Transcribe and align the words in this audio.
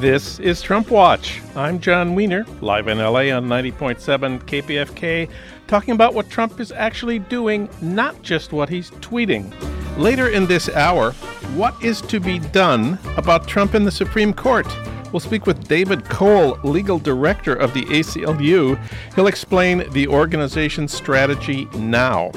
This 0.00 0.38
is 0.38 0.62
Trump 0.62 0.92
Watch. 0.92 1.42
I'm 1.56 1.80
Jon 1.80 2.14
Wiener, 2.14 2.46
live 2.60 2.86
in 2.86 2.98
LA 2.98 3.32
on 3.34 3.46
90.7 3.48 4.40
KPFK, 4.44 5.28
talking 5.66 5.92
about 5.92 6.14
what 6.14 6.30
Trump 6.30 6.60
is 6.60 6.70
actually 6.70 7.18
doing, 7.18 7.68
not 7.82 8.22
just 8.22 8.52
what 8.52 8.68
he's 8.68 8.92
tweeting. 8.92 9.52
Later 9.98 10.28
in 10.28 10.46
this 10.46 10.68
hour, 10.68 11.10
what 11.56 11.82
is 11.82 12.00
to 12.02 12.20
be 12.20 12.38
done 12.38 12.96
about 13.16 13.48
Trump 13.48 13.74
in 13.74 13.82
the 13.82 13.90
Supreme 13.90 14.32
Court? 14.32 14.68
We'll 15.12 15.18
speak 15.18 15.46
with 15.46 15.66
David 15.66 16.04
Cole, 16.04 16.60
legal 16.62 17.00
director 17.00 17.56
of 17.56 17.74
the 17.74 17.82
ACLU. 17.86 18.80
He'll 19.16 19.26
explain 19.26 19.90
the 19.90 20.06
organization's 20.06 20.92
strategy 20.92 21.64
now. 21.74 22.30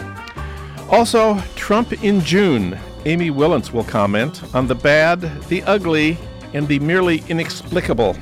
Also, 0.90 1.40
Trump 1.56 2.04
in 2.04 2.22
June. 2.22 2.80
Amy 3.06 3.30
Wilentz 3.30 3.72
will 3.72 3.84
comment 3.84 4.44
on 4.56 4.66
the 4.66 4.76
bad, 4.76 5.22
the 5.48 5.62
ugly, 5.64 6.18
and 6.54 6.68
the 6.68 6.80
merely 6.80 7.24
inexplicable. 7.28 8.16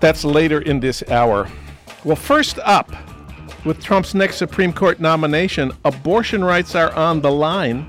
That's 0.00 0.24
later 0.24 0.60
in 0.60 0.80
this 0.80 1.02
hour. 1.08 1.48
Well, 2.04 2.16
first 2.16 2.58
up, 2.60 2.90
with 3.64 3.82
Trump's 3.82 4.14
next 4.14 4.36
Supreme 4.36 4.72
Court 4.72 5.00
nomination, 5.00 5.72
abortion 5.84 6.44
rights 6.44 6.74
are 6.74 6.92
on 6.92 7.20
the 7.20 7.30
line. 7.30 7.86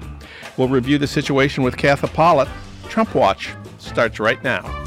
We'll 0.57 0.69
review 0.69 0.97
the 0.97 1.07
situation 1.07 1.63
with 1.63 1.75
Katha 1.75 2.11
Pollitt. 2.11 2.49
Trump 2.89 3.13
Watch 3.13 3.53
starts 3.77 4.19
right 4.19 4.43
now. 4.43 4.86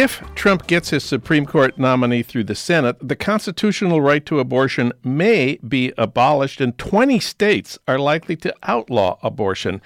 If 0.00 0.22
Trump 0.36 0.68
gets 0.68 0.90
his 0.90 1.02
Supreme 1.02 1.44
Court 1.44 1.76
nominee 1.76 2.22
through 2.22 2.44
the 2.44 2.54
Senate, 2.54 2.96
the 3.02 3.16
constitutional 3.16 4.00
right 4.00 4.24
to 4.26 4.38
abortion 4.38 4.92
may 5.02 5.58
be 5.66 5.92
abolished, 5.98 6.60
and 6.60 6.78
20 6.78 7.18
states 7.18 7.80
are 7.88 7.98
likely 7.98 8.36
to 8.36 8.54
outlaw 8.62 9.18
abortion. 9.24 9.82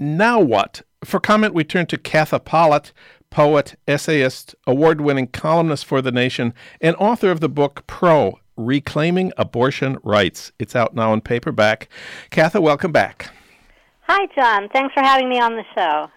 Now 0.00 0.40
what? 0.40 0.80
For 1.04 1.20
comment, 1.20 1.52
we 1.52 1.64
turn 1.64 1.84
to 1.88 1.98
Katha 1.98 2.42
Pollitt, 2.42 2.92
poet, 3.28 3.74
essayist, 3.86 4.54
award 4.66 5.02
winning 5.02 5.26
columnist 5.26 5.84
for 5.84 6.00
The 6.00 6.12
Nation, 6.12 6.54
and 6.80 6.96
author 6.96 7.30
of 7.30 7.40
the 7.40 7.50
book 7.50 7.86
Pro 7.86 8.38
Reclaiming 8.56 9.34
Abortion 9.36 9.98
Rights. 10.02 10.50
It's 10.58 10.74
out 10.74 10.94
now 10.94 11.12
in 11.12 11.20
paperback. 11.20 11.90
Katha, 12.30 12.62
welcome 12.62 12.90
back. 12.90 13.28
Hi, 14.08 14.26
Jon. 14.34 14.70
Thanks 14.70 14.94
for 14.94 15.02
having 15.02 15.28
me 15.28 15.38
on 15.38 15.56
the 15.56 15.64
show. 15.74 16.08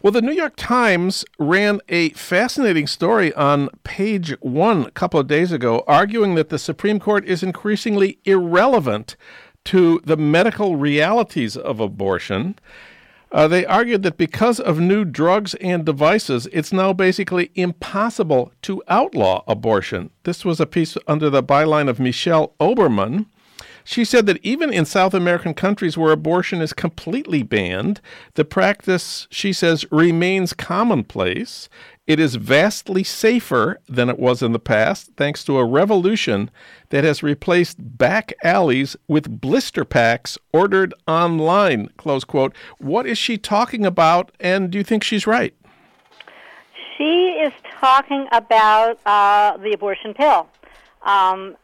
Well, 0.00 0.12
the 0.12 0.22
New 0.22 0.32
York 0.32 0.54
Times 0.54 1.24
ran 1.40 1.80
a 1.88 2.10
fascinating 2.10 2.86
story 2.86 3.34
on 3.34 3.68
page 3.82 4.30
one 4.40 4.86
a 4.86 4.90
couple 4.92 5.18
of 5.18 5.26
days 5.26 5.50
ago, 5.50 5.82
arguing 5.88 6.36
that 6.36 6.50
the 6.50 6.58
Supreme 6.58 7.00
Court 7.00 7.24
is 7.24 7.42
increasingly 7.42 8.20
irrelevant 8.24 9.16
to 9.64 10.00
the 10.04 10.16
medical 10.16 10.76
realities 10.76 11.56
of 11.56 11.80
abortion. 11.80 12.56
Uh, 13.32 13.48
they 13.48 13.66
argued 13.66 14.04
that 14.04 14.16
because 14.16 14.60
of 14.60 14.78
new 14.78 15.04
drugs 15.04 15.54
and 15.54 15.84
devices, 15.84 16.46
it's 16.52 16.72
now 16.72 16.92
basically 16.92 17.50
impossible 17.56 18.52
to 18.62 18.80
outlaw 18.86 19.42
abortion. 19.48 20.10
This 20.22 20.44
was 20.44 20.60
a 20.60 20.66
piece 20.66 20.96
under 21.08 21.28
the 21.28 21.42
byline 21.42 21.88
of 21.88 21.98
Michelle 21.98 22.54
Oberman. 22.60 23.26
She 23.88 24.04
said 24.04 24.26
that 24.26 24.44
even 24.44 24.70
in 24.70 24.84
South 24.84 25.14
American 25.14 25.54
countries 25.54 25.96
where 25.96 26.12
abortion 26.12 26.60
is 26.60 26.74
completely 26.74 27.42
banned, 27.42 28.02
the 28.34 28.44
practice, 28.44 29.26
she 29.30 29.50
says, 29.50 29.90
remains 29.90 30.52
commonplace. 30.52 31.70
It 32.06 32.20
is 32.20 32.34
vastly 32.34 33.02
safer 33.02 33.80
than 33.88 34.10
it 34.10 34.18
was 34.18 34.42
in 34.42 34.52
the 34.52 34.58
past, 34.58 35.12
thanks 35.16 35.42
to 35.44 35.56
a 35.56 35.64
revolution 35.64 36.50
that 36.90 37.02
has 37.04 37.22
replaced 37.22 37.78
back 37.96 38.34
alleys 38.44 38.94
with 39.08 39.40
blister 39.40 39.86
packs 39.86 40.36
ordered 40.52 40.92
online. 41.06 41.88
Close 41.96 42.24
quote. 42.24 42.54
What 42.76 43.06
is 43.06 43.16
she 43.16 43.38
talking 43.38 43.86
about, 43.86 44.32
and 44.38 44.70
do 44.70 44.76
you 44.76 44.84
think 44.84 45.02
she's 45.02 45.26
right? 45.26 45.54
She 46.98 47.38
is 47.40 47.54
talking 47.80 48.26
about 48.32 48.98
uh, 49.06 49.56
the 49.56 49.72
abortion 49.72 50.12
pill. 50.12 50.46
Um, 51.06 51.56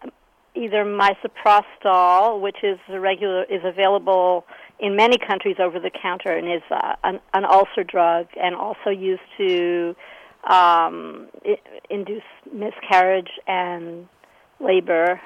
either 0.55 0.85
misoprostol, 0.85 2.41
which 2.41 2.59
is 2.63 2.79
a 2.89 3.01
regular 3.01 3.45
is 3.45 3.63
available 3.65 4.45
in 4.79 4.97
many 4.97 5.19
countries 5.19 5.57
over 5.59 5.79
the 5.79 5.91
counter 5.91 6.37
and 6.37 6.47
is 6.47 6.63
uh, 6.71 6.95
an, 7.05 7.21
an, 7.33 7.45
ulcer 7.45 7.85
drug, 7.85 8.27
and 8.41 8.55
also 8.55 8.91
used 8.91 9.23
to 9.39 9.95
um, 10.49 11.29
induce 11.91 12.23
miscarriage 12.53 13.31
and 13.47 14.09
labor, 14.61 15.21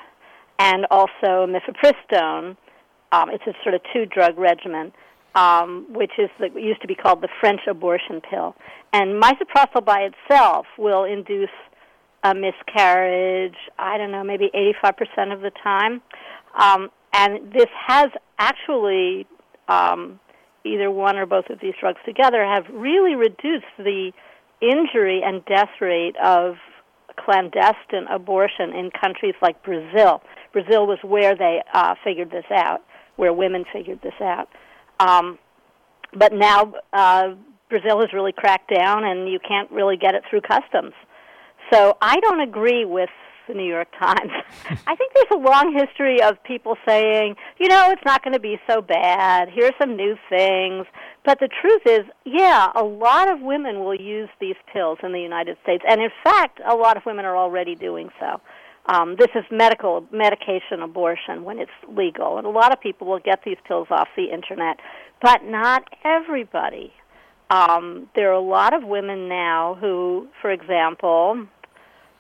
and 0.59 0.87
also 0.91 1.47
mifepristone. 1.47 2.57
Um, 3.11 3.31
it's 3.31 3.45
a 3.47 3.53
sort 3.63 3.75
of 3.75 3.81
two 3.93 4.07
drug 4.07 4.39
regimen. 4.39 4.93
Um, 5.35 5.87
which 5.91 6.13
is 6.19 6.31
the, 6.41 6.49
used 6.61 6.81
to 6.81 6.89
be 6.89 6.97
called 6.97 7.21
the 7.21 7.29
French 7.39 7.61
abortion 7.69 8.21
pill. 8.29 8.57
And 8.93 9.23
misoprostol 9.23 9.85
by 9.85 10.09
itself 10.11 10.67
will 10.79 11.05
induce 11.05 11.51
a 12.25 12.35
miscarriage, 12.35 13.57
I 13.79 13.97
don't 13.99 14.11
know, 14.11 14.25
maybe 14.25 14.51
85% 14.85 15.33
of 15.33 15.41
the 15.41 15.53
time. 15.63 16.03
Um, 16.59 16.91
and 17.13 17.53
this 17.53 17.69
has 17.87 18.09
actually, 18.39 19.27
um, 19.69 20.19
either 20.65 20.91
one 20.91 21.17
or 21.17 21.27
both 21.27 21.49
of 21.51 21.61
these 21.61 21.75
drugs 21.81 22.01
together, 22.05 22.45
have 22.45 22.65
really 22.73 23.15
reduced 23.15 23.67
the 23.79 24.13
injury 24.61 25.23
and 25.25 25.45
death 25.45 25.71
rate 25.81 26.17
of 26.23 26.57
clandestine 27.17 28.07
abortion 28.11 28.73
in 28.75 28.91
countries 28.91 29.35
like 29.43 29.63
Brazil. 29.63 30.23
Brazil 30.53 30.87
was 30.87 30.99
where 31.03 31.37
they 31.37 31.63
uh, 31.75 31.95
figured 32.05 32.31
this 32.31 32.45
out, 32.55 32.81
where 33.17 33.33
women 33.33 33.65
figured 33.73 34.01
this 34.03 34.15
out. 34.21 34.49
Um, 35.01 35.39
but 36.17 36.33
now 36.33 36.73
uh, 36.93 37.35
Brazil 37.69 38.01
has 38.01 38.13
really 38.13 38.33
cracked 38.33 38.73
down, 38.75 39.05
and 39.05 39.31
you 39.31 39.39
can't 39.47 39.71
really 39.71 39.97
get 39.97 40.15
it 40.15 40.23
through 40.29 40.41
customs. 40.43 40.95
So 41.73 41.97
I 42.01 42.19
don't 42.21 42.41
agree 42.41 42.85
with 42.85 43.11
the 43.49 43.55
New 43.55 43.65
York 43.65 43.89
Times. 43.99 44.31
I 44.87 44.95
think 44.95 45.13
there's 45.15 45.33
a 45.33 45.37
long 45.37 45.75
history 45.77 46.23
of 46.23 46.43
people 46.45 46.77
saying, 46.87 47.35
you 47.59 47.69
know, 47.69 47.91
it's 47.91 48.05
not 48.05 48.23
going 48.23 48.35
to 48.35 48.41
be 48.41 48.61
so 48.69 48.81
bad. 48.81 49.49
Here's 49.53 49.73
some 49.81 49.97
new 49.97 50.17
things. 50.29 50.87
But 51.25 51.41
the 51.41 51.49
truth 51.61 51.83
is, 51.87 52.07
yeah, 52.25 52.69
a 52.75 52.85
lot 52.85 53.31
of 53.31 53.41
women 53.41 53.81
will 53.81 53.95
use 53.95 54.29
these 54.41 54.57
pills 54.73 54.99
in 55.03 55.13
the 55.13 55.21
United 55.21 55.57
States. 55.63 55.85
And 55.89 56.01
in 56.01 56.11
fact, 56.23 56.61
a 56.67 56.77
lot 56.77 56.97
of 56.97 57.05
women 57.05 57.25
are 57.25 57.37
already 57.37 57.75
doing 57.75 58.11
so. 58.21 58.41
Um, 58.87 59.17
this 59.19 59.29
is 59.35 59.45
medical 59.51 60.07
medication 60.11 60.81
abortion 60.83 61.45
when 61.45 61.59
it's 61.59 61.71
legal. 61.89 62.39
And 62.39 62.47
a 62.47 62.51
lot 62.51 62.73
of 62.73 62.81
people 62.81 63.07
will 63.07 63.19
get 63.19 63.43
these 63.45 63.59
pills 63.67 63.89
off 63.91 64.09
the 64.17 64.33
internet, 64.33 64.79
but 65.21 65.45
not 65.45 65.85
everybody. 66.05 66.93
Um, 67.51 68.09
there 68.15 68.31
are 68.31 68.35
a 68.35 68.41
lot 68.41 68.75
of 68.75 68.85
women 68.85 69.29
now 69.29 69.77
who, 69.81 70.29
for 70.41 70.51
example, 70.51 71.47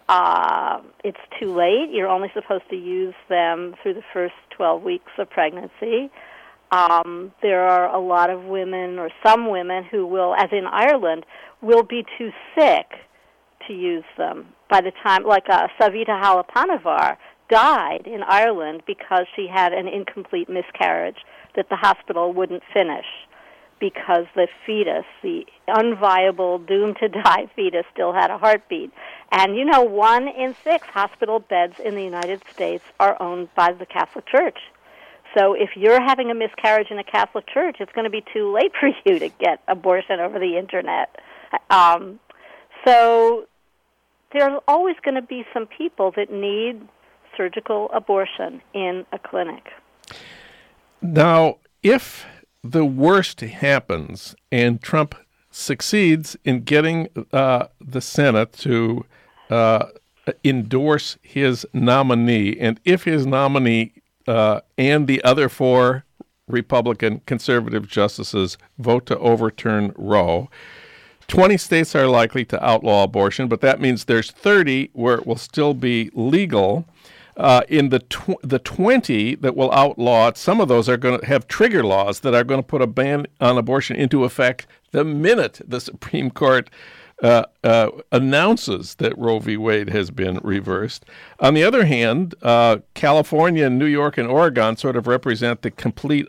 uh, 0.08 0.80
it's 1.04 1.18
too 1.40 1.54
late. 1.54 1.90
You're 1.90 2.08
only 2.08 2.30
supposed 2.34 2.64
to 2.70 2.76
use 2.76 3.14
them 3.28 3.74
through 3.82 3.94
the 3.94 4.04
first 4.12 4.34
12 4.56 4.82
weeks 4.82 5.12
of 5.18 5.28
pregnancy. 5.30 6.10
Um, 6.70 7.32
there 7.42 7.66
are 7.66 7.94
a 7.94 7.98
lot 7.98 8.30
of 8.30 8.44
women, 8.44 8.98
or 8.98 9.10
some 9.24 9.50
women, 9.50 9.84
who 9.84 10.06
will, 10.06 10.34
as 10.34 10.48
in 10.52 10.66
Ireland, 10.66 11.24
will 11.62 11.82
be 11.82 12.04
too 12.18 12.30
sick 12.56 12.86
to 13.66 13.72
use 13.72 14.04
them 14.16 14.48
by 14.68 14.80
the 14.80 14.92
time, 15.02 15.24
like 15.24 15.44
uh, 15.48 15.68
Savita 15.80 16.20
Halappanavar 16.22 17.16
died 17.50 18.06
in 18.06 18.22
Ireland 18.22 18.82
because 18.86 19.26
she 19.34 19.46
had 19.52 19.72
an 19.72 19.88
incomplete 19.88 20.48
miscarriage 20.48 21.16
that 21.56 21.68
the 21.70 21.76
hospital 21.76 22.32
wouldn't 22.32 22.62
finish 22.74 23.06
because 23.80 24.26
the 24.34 24.48
fetus, 24.66 25.04
the 25.22 25.46
unviable, 25.68 26.66
doomed 26.66 26.96
to 26.98 27.08
die 27.08 27.48
fetus, 27.56 27.84
still 27.92 28.12
had 28.12 28.30
a 28.30 28.38
heartbeat. 28.38 28.92
And 29.30 29.56
you 29.56 29.64
know, 29.64 29.82
one 29.82 30.28
in 30.28 30.54
six 30.64 30.86
hospital 30.88 31.40
beds 31.40 31.78
in 31.78 31.94
the 31.94 32.02
United 32.02 32.42
States 32.52 32.84
are 32.98 33.20
owned 33.20 33.48
by 33.54 33.72
the 33.72 33.86
Catholic 33.86 34.26
Church. 34.26 34.58
So 35.36 35.52
if 35.52 35.70
you're 35.76 36.00
having 36.00 36.30
a 36.30 36.34
miscarriage 36.34 36.90
in 36.90 36.98
a 36.98 37.04
Catholic 37.04 37.46
church, 37.46 37.76
it's 37.80 37.92
going 37.92 38.04
to 38.04 38.10
be 38.10 38.24
too 38.32 38.52
late 38.52 38.72
for 38.80 38.88
you 39.04 39.18
to 39.18 39.28
get 39.28 39.60
abortion 39.68 40.20
over 40.20 40.38
the 40.38 40.56
internet. 40.58 41.16
Um, 41.70 42.18
so 42.84 43.46
there's 44.32 44.60
always 44.66 44.96
going 45.02 45.14
to 45.14 45.22
be 45.22 45.44
some 45.52 45.66
people 45.66 46.12
that 46.16 46.32
need 46.32 46.80
surgical 47.36 47.90
abortion 47.92 48.60
in 48.74 49.06
a 49.12 49.18
clinic. 49.18 49.68
Now, 51.00 51.58
if 51.82 52.26
the 52.62 52.84
worst 52.84 53.40
happens 53.40 54.34
and 54.50 54.82
Trump 54.82 55.14
succeeds 55.50 56.36
in 56.44 56.62
getting 56.62 57.08
uh, 57.32 57.66
the 57.80 58.00
Senate 58.00 58.52
to 58.52 59.04
uh, 59.50 59.86
endorse 60.44 61.16
his 61.22 61.66
nominee, 61.72 62.56
and 62.58 62.80
if 62.84 63.04
his 63.04 63.26
nominee 63.26 63.92
uh, 64.26 64.60
and 64.76 65.06
the 65.06 65.22
other 65.24 65.48
four 65.48 66.04
Republican 66.46 67.20
conservative 67.26 67.88
justices 67.88 68.58
vote 68.78 69.06
to 69.06 69.18
overturn 69.18 69.92
Roe, 69.96 70.50
20 71.28 71.56
states 71.58 71.94
are 71.94 72.06
likely 72.06 72.44
to 72.46 72.64
outlaw 72.64 73.04
abortion, 73.04 73.48
but 73.48 73.60
that 73.60 73.80
means 73.80 74.04
there's 74.04 74.30
30 74.30 74.90
where 74.94 75.16
it 75.16 75.26
will 75.26 75.36
still 75.36 75.74
be 75.74 76.10
legal. 76.14 76.86
Uh, 77.38 77.62
in 77.68 77.90
the 77.90 78.00
tw- 78.00 78.42
the 78.42 78.58
20 78.58 79.36
that 79.36 79.54
will 79.56 79.70
outlaw 79.70 80.26
it, 80.26 80.36
some 80.36 80.60
of 80.60 80.66
those 80.66 80.88
are 80.88 80.96
going 80.96 81.20
to 81.20 81.26
have 81.26 81.46
trigger 81.46 81.84
laws 81.84 82.20
that 82.20 82.34
are 82.34 82.42
going 82.42 82.60
to 82.60 82.66
put 82.66 82.82
a 82.82 82.86
ban 82.86 83.28
on 83.40 83.56
abortion 83.56 83.94
into 83.94 84.24
effect 84.24 84.66
the 84.90 85.04
minute 85.04 85.60
the 85.64 85.80
Supreme 85.80 86.32
Court 86.32 86.68
uh, 87.22 87.44
uh, 87.64 87.90
announces 88.12 88.96
that 88.96 89.16
Roe 89.18 89.38
v. 89.38 89.56
Wade 89.56 89.90
has 89.90 90.10
been 90.10 90.38
reversed. 90.42 91.04
On 91.40 91.54
the 91.54 91.64
other 91.64 91.84
hand, 91.84 92.34
uh, 92.42 92.78
California 92.94 93.66
and 93.66 93.78
New 93.78 93.86
York 93.86 94.18
and 94.18 94.28
Oregon 94.28 94.76
sort 94.76 94.96
of 94.96 95.06
represent 95.06 95.62
the 95.62 95.70
complete 95.70 96.28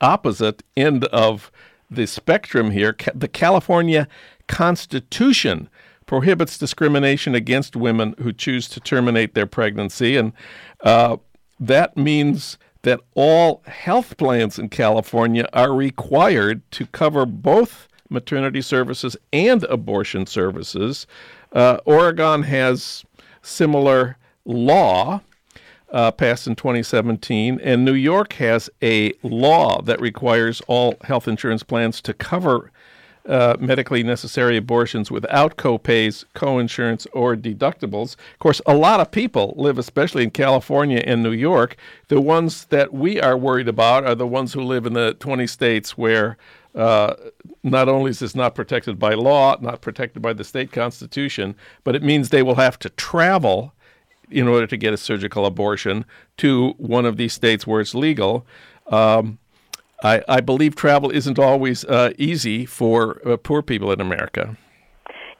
opposite 0.00 0.62
end 0.76 1.04
of 1.06 1.50
the 1.90 2.06
spectrum 2.06 2.70
here. 2.72 2.92
Ca- 2.92 3.12
the 3.14 3.28
California 3.28 4.08
Constitution 4.48 5.68
prohibits 6.12 6.58
discrimination 6.58 7.34
against 7.34 7.74
women 7.74 8.14
who 8.18 8.34
choose 8.34 8.68
to 8.68 8.78
terminate 8.78 9.32
their 9.32 9.46
pregnancy, 9.46 10.14
and 10.18 10.34
uh, 10.82 11.16
that 11.58 11.96
means 11.96 12.58
that 12.82 13.00
all 13.14 13.62
health 13.64 14.14
plans 14.18 14.58
in 14.58 14.68
California 14.68 15.48
are 15.54 15.72
required 15.72 16.70
to 16.70 16.84
cover 16.88 17.24
both 17.24 17.88
maternity 18.10 18.60
services 18.60 19.16
and 19.32 19.64
abortion 19.64 20.26
services. 20.26 21.06
Uh, 21.52 21.78
Oregon 21.86 22.42
has 22.42 23.06
similar 23.40 24.18
law 24.44 25.22
uh, 25.92 26.10
passed 26.10 26.46
in 26.46 26.56
2017, 26.56 27.60
and 27.62 27.86
New 27.86 27.94
York 27.94 28.34
has 28.34 28.68
a 28.82 29.14
law 29.22 29.80
that 29.80 29.98
requires 29.98 30.60
all 30.66 30.94
health 31.04 31.28
insurance 31.28 31.62
plans 31.62 32.00
to 32.02 32.12
cover 32.12 32.70
uh, 33.28 33.56
medically 33.60 34.02
necessary 34.02 34.56
abortions 34.56 35.10
without 35.10 35.56
copays, 35.56 36.24
coinsurance, 36.34 37.06
or 37.12 37.36
deductibles. 37.36 38.16
Of 38.32 38.38
course, 38.38 38.60
a 38.66 38.74
lot 38.74 39.00
of 39.00 39.10
people 39.10 39.54
live, 39.56 39.78
especially 39.78 40.24
in 40.24 40.30
California 40.30 41.02
and 41.06 41.22
New 41.22 41.32
York. 41.32 41.76
The 42.08 42.20
ones 42.20 42.64
that 42.66 42.92
we 42.92 43.20
are 43.20 43.36
worried 43.36 43.68
about 43.68 44.04
are 44.04 44.14
the 44.14 44.26
ones 44.26 44.52
who 44.52 44.62
live 44.62 44.86
in 44.86 44.94
the 44.94 45.14
20 45.14 45.46
states 45.46 45.96
where 45.96 46.36
uh, 46.74 47.14
not 47.62 47.88
only 47.88 48.10
is 48.10 48.18
this 48.18 48.34
not 48.34 48.54
protected 48.54 48.98
by 48.98 49.14
law, 49.14 49.56
not 49.60 49.82
protected 49.82 50.22
by 50.22 50.32
the 50.32 50.44
state 50.44 50.72
constitution, 50.72 51.54
but 51.84 51.94
it 51.94 52.02
means 52.02 52.28
they 52.28 52.42
will 52.42 52.56
have 52.56 52.78
to 52.80 52.88
travel 52.90 53.72
in 54.30 54.48
order 54.48 54.66
to 54.66 54.76
get 54.76 54.94
a 54.94 54.96
surgical 54.96 55.44
abortion 55.44 56.04
to 56.38 56.70
one 56.78 57.04
of 57.04 57.18
these 57.18 57.34
states 57.34 57.66
where 57.66 57.80
it's 57.80 57.94
legal. 57.94 58.46
Um, 58.86 59.38
I, 60.02 60.22
I, 60.28 60.40
believe 60.40 60.74
travel 60.74 61.10
isn't 61.10 61.38
always 61.38 61.84
uh, 61.84 62.12
easy 62.18 62.66
for 62.66 63.20
uh, 63.26 63.36
poor 63.36 63.62
people 63.62 63.92
in 63.92 64.00
America. 64.00 64.56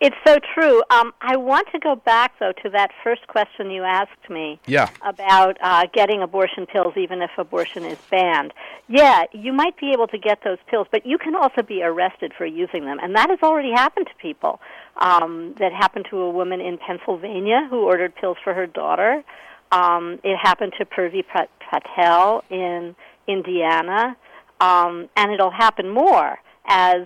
It's 0.01 0.17
so 0.27 0.39
true. 0.53 0.83
Um, 0.91 1.13
I 1.21 1.37
want 1.37 1.69
to 1.71 1.79
go 1.79 1.95
back 1.95 2.33
though 2.41 2.51
to 2.65 2.71
that 2.71 2.91
first 3.05 3.25
question 3.29 3.71
you 3.71 3.85
asked 3.85 4.29
me. 4.29 4.59
Yeah. 4.67 4.91
About 5.07 5.57
uh, 5.63 5.87
getting 5.95 6.23
abortion 6.23 6.67
pills, 6.67 6.95
even 6.97 7.23
if 7.23 7.31
abortion 7.39 7.85
is 7.85 7.99
banned. 8.11 8.53
Yeah, 8.89 9.25
you 9.33 9.53
might 9.53 9.79
be 9.79 9.93
able 9.93 10.09
to 10.09 10.19
get 10.19 10.41
those 10.45 10.59
pills, 10.69 10.89
but 10.91 11.07
you 11.07 11.19
can 11.19 11.37
also 11.37 11.63
be 11.63 11.85
arrested 11.85 12.33
for 12.37 12.45
using 12.45 12.85
them, 12.85 12.99
and 13.01 13.15
that 13.15 13.31
has 13.31 13.39
already 13.45 13.71
happened 13.71 14.09
to 14.09 14.15
people. 14.21 14.59
Um, 14.97 15.55
that 15.61 15.73
happened 15.73 16.07
to 16.11 16.19
a 16.19 16.31
woman 16.31 16.61
in 16.61 16.79
Pennsylvania 16.79 17.69
who 17.71 17.85
ordered 17.85 18.15
pills 18.17 18.39
for 18.43 18.55
her 18.55 18.67
daughter. 18.67 19.23
Um, 19.71 20.19
it 20.25 20.37
happened 20.37 20.73
to 20.79 20.85
Purvi 20.85 21.25
Patel 21.71 22.43
in 22.51 22.97
Indiana, 23.29 24.17
um, 24.63 25.09
and 25.17 25.33
it'll 25.33 25.51
happen 25.51 25.91
more 25.91 26.39
as 26.67 27.03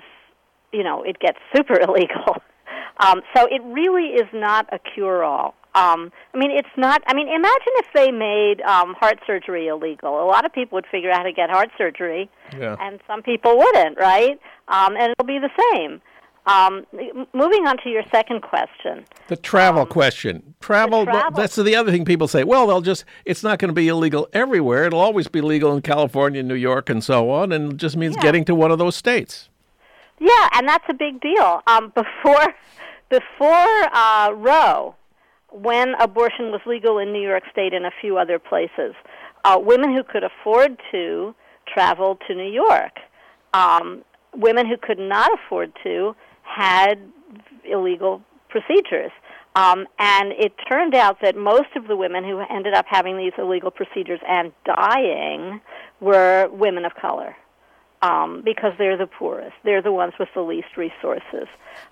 you 0.73 0.85
know 0.85 1.03
it 1.03 1.19
gets 1.19 1.39
super 1.57 1.81
illegal. 1.81 2.37
Um, 2.99 3.21
so 3.35 3.47
it 3.51 3.63
really 3.65 4.15
is 4.15 4.29
not 4.33 4.67
a 4.73 4.79
cure-all. 4.79 5.55
Um, 5.75 6.11
I 6.33 6.39
mean, 6.39 6.51
it's 6.51 6.75
not. 6.79 7.03
I 7.07 7.13
mean, 7.13 7.29
imagine 7.29 7.73
if 7.77 7.87
they 7.95 8.11
made 8.11 8.63
um, 8.63 8.95
heart 8.99 9.19
surgery 9.27 9.69
illegal. 9.69 10.23
A 10.23 10.25
lot 10.25 10.47
of 10.47 10.53
people 10.55 10.77
would 10.77 10.87
figure 10.91 11.11
out 11.11 11.19
how 11.19 11.23
to 11.25 11.33
get 11.33 11.51
heart 11.51 11.69
surgery, 11.77 12.31
yeah. 12.59 12.77
and 12.81 12.99
some 13.07 13.23
people 13.23 13.59
wouldn't, 13.59 13.99
right? 13.99 14.41
Um, 14.69 14.97
and 14.97 15.13
it'll 15.13 15.27
be 15.27 15.39
the 15.39 15.51
same. 15.75 16.01
Um, 16.47 16.87
moving 17.33 17.67
on 17.67 17.77
to 17.79 17.89
your 17.89 18.05
second 18.11 18.43
question. 18.43 19.05
The 19.27 19.37
travel 19.37 19.83
um, 19.83 19.89
question. 19.89 20.55
Travel, 20.61 21.05
travel, 21.05 21.37
that's 21.37 21.57
the 21.57 21.75
other 21.75 21.91
thing 21.91 22.05
people 22.05 22.29
say. 22.29 22.45
Well, 22.45 22.69
they'll 22.69 22.81
just, 22.81 23.05
it's 23.25 23.43
not 23.43 23.59
going 23.59 23.69
to 23.69 23.75
be 23.75 23.89
illegal 23.89 24.29
everywhere. 24.33 24.85
It'll 24.85 25.01
always 25.01 25.27
be 25.27 25.41
legal 25.41 25.75
in 25.75 25.83
California, 25.83 26.43
New 26.43 26.55
York, 26.55 26.89
and 26.89 27.03
so 27.03 27.31
on. 27.31 27.51
And 27.51 27.73
it 27.73 27.77
just 27.79 27.97
means 27.97 28.15
yeah. 28.17 28.23
getting 28.23 28.45
to 28.45 28.55
one 28.55 28.71
of 28.71 28.79
those 28.79 28.95
states. 28.95 29.49
Yeah, 30.21 30.49
and 30.53 30.69
that's 30.69 30.85
a 30.89 30.95
big 30.95 31.21
deal. 31.21 31.63
Um, 31.67 31.93
before 31.95 32.55
before 33.11 33.95
uh, 33.95 34.33
Roe, 34.33 34.95
when 35.51 35.95
abortion 36.01 36.51
was 36.51 36.61
legal 36.67 36.99
in 36.99 37.13
New 37.13 37.23
York 37.23 37.45
State 37.51 37.73
and 37.75 37.87
a 37.87 37.93
few 38.01 38.19
other 38.19 38.39
places, 38.39 38.95
uh, 39.45 39.59
women 39.61 39.95
who 39.95 40.03
could 40.03 40.25
afford 40.25 40.81
to 40.93 41.35
traveled 41.67 42.23
to 42.29 42.35
New 42.35 42.51
York. 42.51 42.99
Um, 43.53 44.05
women 44.37 44.67
who 44.67 44.77
could 44.77 44.99
not 44.99 45.31
afford 45.33 45.73
to 45.83 46.15
had 46.47 46.97
illegal 47.65 48.23
procedures. 48.49 49.11
Um, 49.55 49.87
and 49.99 50.33
it 50.33 50.53
turned 50.69 50.95
out 50.95 51.19
that 51.23 51.35
most 51.35 51.69
of 51.77 51.89
the 51.89 51.97
women 51.97 52.25
who 52.25 52.43
ended 52.51 52.75
up 52.75 52.85
having 52.89 53.17
these 53.17 53.33
illegal 53.39 53.71
procedures 53.71 54.21
and 54.29 54.53
dying 54.67 55.61
were 56.01 56.49
women 56.53 56.85
of 56.85 56.93
color 56.95 57.35
um, 58.03 58.43
because 58.45 58.73
they're 58.79 58.99
the 58.99 59.07
poorest. 59.07 59.55
They're 59.65 59.83
the 59.83 59.93
ones 59.93 60.13
with 60.19 60.29
the 60.35 60.43
least 60.43 60.77
resources. 60.77 61.49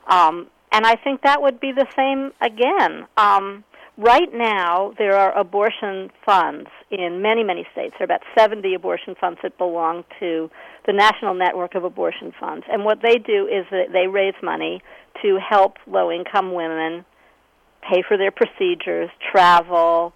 Um, 0.08 0.48
and 0.72 0.86
I 0.86 0.96
think 0.96 1.22
that 1.22 1.40
would 1.40 1.60
be 1.60 1.72
the 1.72 1.86
same 1.96 2.32
again. 2.42 3.06
Um, 3.16 3.64
right 3.96 4.32
now, 4.32 4.92
there 4.98 5.16
are 5.16 5.36
abortion 5.38 6.10
funds 6.26 6.68
in 6.90 7.22
many, 7.22 7.44
many 7.44 7.66
states. 7.72 7.94
There 7.98 8.02
are 8.02 8.12
about 8.12 8.22
70 8.36 8.74
abortion 8.74 9.14
funds 9.18 9.38
that 9.42 9.56
belong 9.56 10.04
to 10.20 10.50
the 10.86 10.92
National 10.92 11.34
Network 11.34 11.75
of 11.75 11.84
Abortion 11.84 12.32
Funds. 12.38 12.66
And 12.70 12.84
what 12.84 13.00
they 13.02 13.16
do 13.16 13.46
is 13.46 13.66
that 13.70 13.92
they 13.92 14.06
raise 14.06 14.34
money 14.42 14.82
to 15.22 15.38
help 15.38 15.76
low 15.86 16.10
income 16.10 16.52
women 16.52 17.04
pay 17.82 18.02
for 18.06 18.16
their 18.16 18.31
procedures, 18.31 19.10
travel, 19.32 20.12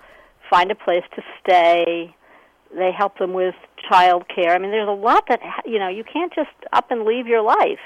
find 0.50 0.70
a 0.70 0.74
place 0.74 1.04
to 1.16 1.22
stay. 1.40 2.14
They 2.74 2.92
help 2.96 3.18
them 3.18 3.32
with 3.32 3.54
child 3.88 4.24
care. 4.34 4.54
I 4.54 4.58
mean, 4.58 4.70
there's 4.70 4.88
a 4.88 4.92
lot 4.92 5.24
that, 5.28 5.40
you 5.64 5.78
know, 5.78 5.88
you 5.88 6.04
can't 6.04 6.34
just 6.34 6.50
up 6.72 6.90
and 6.90 7.04
leave 7.04 7.26
your 7.26 7.42
life 7.42 7.78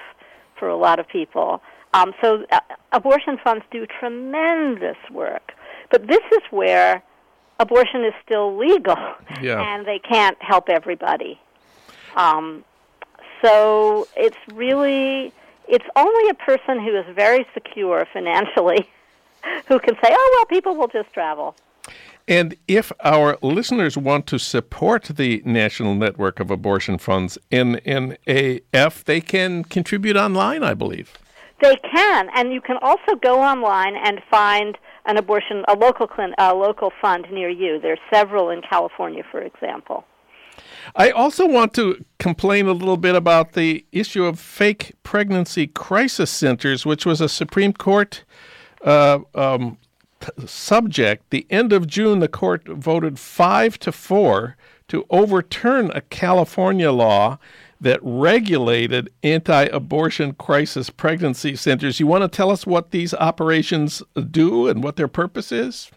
for 0.59 0.69
a 0.69 0.77
lot 0.77 0.99
of 0.99 1.09
people. 1.09 1.61
Um, 1.95 2.13
so 2.23 2.45
uh, 2.51 2.61
abortion 2.93 3.39
funds 3.43 3.65
do 3.71 3.87
tremendous 3.87 4.97
work. 5.13 5.53
But 5.91 6.09
this 6.09 6.23
is 6.33 6.41
where 6.51 7.03
abortion 7.61 8.05
is 8.05 8.15
still 8.25 8.57
legal, 8.57 8.97
yeah. 9.41 9.61
and 9.61 9.87
they 9.87 9.99
can't 9.99 10.37
help 10.41 10.69
everybody. 10.69 11.39
Um, 12.17 12.65
so 13.43 14.09
it's 14.17 14.37
really 14.55 15.33
it's 15.69 15.85
only 15.97 16.31
a 16.31 16.35
person 16.35 16.81
who 16.81 16.97
is 16.97 17.05
very 17.15 17.47
secure 17.55 18.07
financially 18.13 18.89
who 19.69 19.79
can 19.79 19.95
say, 20.03 20.11
"Oh 20.11 20.37
well, 20.37 20.47
people 20.47 20.77
will 20.77 20.89
just 20.89 21.13
travel." 21.13 21.55
And 22.29 22.55
if 22.69 22.93
our 23.01 23.37
listeners 23.43 23.97
want 23.97 24.29
to 24.29 24.39
support 24.39 25.05
the 25.05 25.43
National 25.45 25.95
Network 25.95 26.39
of 26.39 26.51
Abortion 26.51 26.99
Funds, 26.99 27.37
NNAF, 27.51 29.05
they 29.05 29.21
can 29.21 29.65
contribute 29.65 30.17
online, 30.17 30.63
I 30.63 30.75
believe. 30.75 31.19
They 31.61 31.77
can, 31.77 32.29
and 32.35 32.53
you 32.53 32.61
can 32.61 32.77
also 32.81 33.17
go 33.21 33.41
online 33.41 33.97
and 33.97 34.23
find 34.31 34.79
an 35.07 35.17
abortion, 35.17 35.65
a 35.67 35.75
local 35.75 36.07
clin, 36.07 36.33
a 36.39 36.55
local 36.55 36.93
fund 37.01 37.27
near 37.33 37.49
you. 37.49 37.81
There's 37.81 37.99
several 38.13 38.51
in 38.51 38.63
California, 38.63 39.25
for 39.29 39.41
example. 39.41 40.05
I 40.95 41.11
also 41.11 41.47
want 41.47 41.75
to 41.75 42.05
complain 42.19 42.67
a 42.67 42.73
little 42.73 42.97
bit 42.97 43.15
about 43.15 43.53
the 43.53 43.85
issue 43.93 44.25
of 44.25 44.39
fake 44.39 44.93
pregnancy 45.03 45.67
crisis 45.67 46.31
centers, 46.31 46.85
which 46.87 47.07
was 47.07 47.21
a 47.21 47.29
Supreme 47.29 47.73
Court 47.73 48.25
uh, 48.85 49.21
um, 49.35 49.79
subject. 50.47 51.31
The 51.31 51.47
end 51.51 51.73
of 51.73 51.87
June, 51.87 52.21
the 52.21 52.29
court 52.29 52.67
voted 52.67 53.19
five 53.19 53.79
to 53.81 53.93
four 53.93 54.57
to 54.89 55.07
overturn 55.11 55.91
a 55.95 56.01
California 56.03 56.93
law 56.93 57.39
that 57.81 57.99
regulated 58.03 59.11
anti 59.23 59.65
abortion 59.65 60.35
crisis 60.35 60.89
pregnancy 60.89 61.57
centers. 61.57 61.99
You 61.99 62.07
want 62.07 62.23
to 62.23 62.29
tell 62.29 62.51
us 62.51 62.67
what 62.67 62.93
these 62.93 63.13
operations 63.15 64.03
do 64.31 64.69
and 64.69 64.83
what 64.83 64.97
their 64.97 65.09
purpose 65.09 65.51
is? 65.51 65.91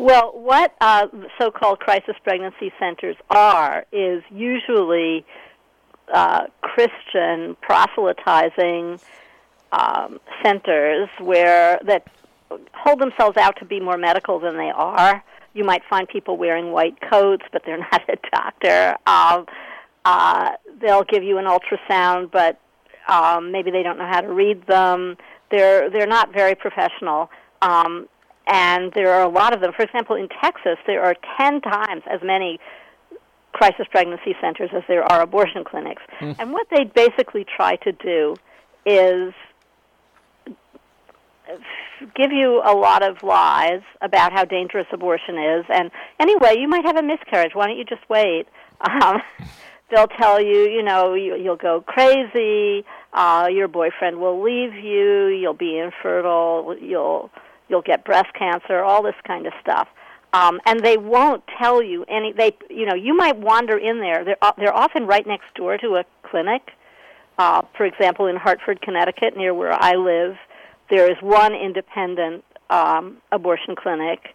Well, 0.00 0.32
what 0.32 0.74
uh, 0.80 1.08
so 1.38 1.50
called 1.50 1.80
crisis 1.80 2.14
pregnancy 2.24 2.72
centers 2.80 3.16
are 3.28 3.84
is 3.92 4.22
usually 4.30 5.26
uh, 6.10 6.46
Christian 6.62 7.54
proselytizing 7.60 8.98
um, 9.72 10.18
centers 10.42 11.10
where 11.18 11.78
that 11.84 12.06
hold 12.72 12.98
themselves 12.98 13.36
out 13.36 13.58
to 13.58 13.66
be 13.66 13.78
more 13.78 13.98
medical 13.98 14.40
than 14.40 14.56
they 14.56 14.70
are. 14.74 15.22
You 15.52 15.64
might 15.64 15.82
find 15.90 16.08
people 16.08 16.38
wearing 16.38 16.72
white 16.72 16.96
coats, 17.10 17.44
but 17.52 17.60
they're 17.66 17.76
not 17.92 18.00
a 18.08 18.16
doctor. 18.32 18.96
Um, 19.06 19.44
uh, 20.06 20.52
they'll 20.80 21.04
give 21.04 21.22
you 21.22 21.36
an 21.36 21.44
ultrasound, 21.44 22.30
but 22.30 22.58
um, 23.06 23.52
maybe 23.52 23.70
they 23.70 23.82
don't 23.82 23.98
know 23.98 24.08
how 24.10 24.22
to 24.22 24.32
read 24.32 24.66
them. 24.66 25.18
They're 25.50 25.90
they're 25.90 26.06
not 26.06 26.32
very 26.32 26.54
professional, 26.54 27.28
um, 27.60 28.08
and 28.50 28.92
there 28.94 29.12
are 29.12 29.22
a 29.22 29.28
lot 29.28 29.54
of 29.54 29.60
them. 29.60 29.72
For 29.74 29.82
example, 29.82 30.16
in 30.16 30.28
Texas, 30.42 30.76
there 30.86 31.02
are 31.04 31.14
10 31.38 31.60
times 31.60 32.02
as 32.10 32.20
many 32.22 32.58
crisis 33.52 33.86
pregnancy 33.90 34.34
centers 34.40 34.70
as 34.74 34.82
there 34.88 35.04
are 35.04 35.22
abortion 35.22 35.64
clinics. 35.64 36.02
Mm. 36.20 36.36
And 36.38 36.52
what 36.52 36.66
they 36.70 36.84
basically 36.84 37.44
try 37.44 37.76
to 37.76 37.92
do 37.92 38.36
is 38.84 39.32
give 42.16 42.32
you 42.32 42.60
a 42.64 42.74
lot 42.74 43.02
of 43.02 43.22
lies 43.22 43.82
about 44.00 44.32
how 44.32 44.44
dangerous 44.44 44.86
abortion 44.92 45.38
is. 45.38 45.64
And 45.68 45.90
anyway, 46.18 46.56
you 46.58 46.68
might 46.68 46.84
have 46.84 46.96
a 46.96 47.02
miscarriage. 47.02 47.52
Why 47.54 47.66
don't 47.66 47.78
you 47.78 47.84
just 47.84 48.08
wait? 48.08 48.46
Um, 48.80 49.20
they'll 49.90 50.06
tell 50.06 50.40
you, 50.40 50.62
you 50.70 50.82
know, 50.82 51.12
you, 51.12 51.36
you'll 51.36 51.56
go 51.56 51.82
crazy. 51.86 52.82
Uh, 53.12 53.48
your 53.52 53.68
boyfriend 53.68 54.18
will 54.18 54.42
leave 54.42 54.72
you. 54.72 55.26
You'll 55.26 55.52
be 55.52 55.78
infertile. 55.78 56.74
You'll 56.80 57.30
you'll 57.70 57.82
get 57.82 58.04
breast 58.04 58.34
cancer. 58.38 58.82
All 58.82 59.02
this 59.02 59.14
kind 59.26 59.46
of 59.46 59.52
stuff. 59.62 59.88
Um, 60.32 60.60
and 60.66 60.80
they 60.80 60.96
won't 60.96 61.42
tell 61.58 61.82
you 61.82 62.04
any. 62.04 62.32
They, 62.32 62.56
you 62.68 62.86
know, 62.86 62.94
you 62.94 63.16
might 63.16 63.36
wander 63.36 63.78
in 63.78 64.00
there. 64.00 64.24
They're 64.24 64.36
uh, 64.42 64.52
they're 64.58 64.76
often 64.76 65.06
right 65.06 65.26
next 65.26 65.54
door 65.54 65.78
to 65.78 65.96
a 65.96 66.04
clinic. 66.22 66.72
Uh, 67.38 67.62
for 67.76 67.86
example, 67.86 68.26
in 68.26 68.36
Hartford, 68.36 68.82
Connecticut, 68.82 69.36
near 69.36 69.54
where 69.54 69.72
I 69.72 69.94
live, 69.94 70.36
there 70.90 71.10
is 71.10 71.16
one 71.22 71.54
independent 71.54 72.44
um, 72.68 73.16
abortion 73.32 73.74
clinic, 73.74 74.34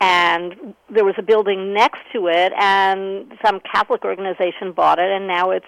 and 0.00 0.74
there 0.88 1.04
was 1.04 1.16
a 1.18 1.22
building 1.22 1.74
next 1.74 2.00
to 2.12 2.28
it, 2.28 2.52
and 2.56 3.32
some 3.44 3.60
Catholic 3.60 4.04
organization 4.04 4.72
bought 4.72 4.98
it, 4.98 5.10
and 5.10 5.26
now 5.26 5.50
it's 5.50 5.66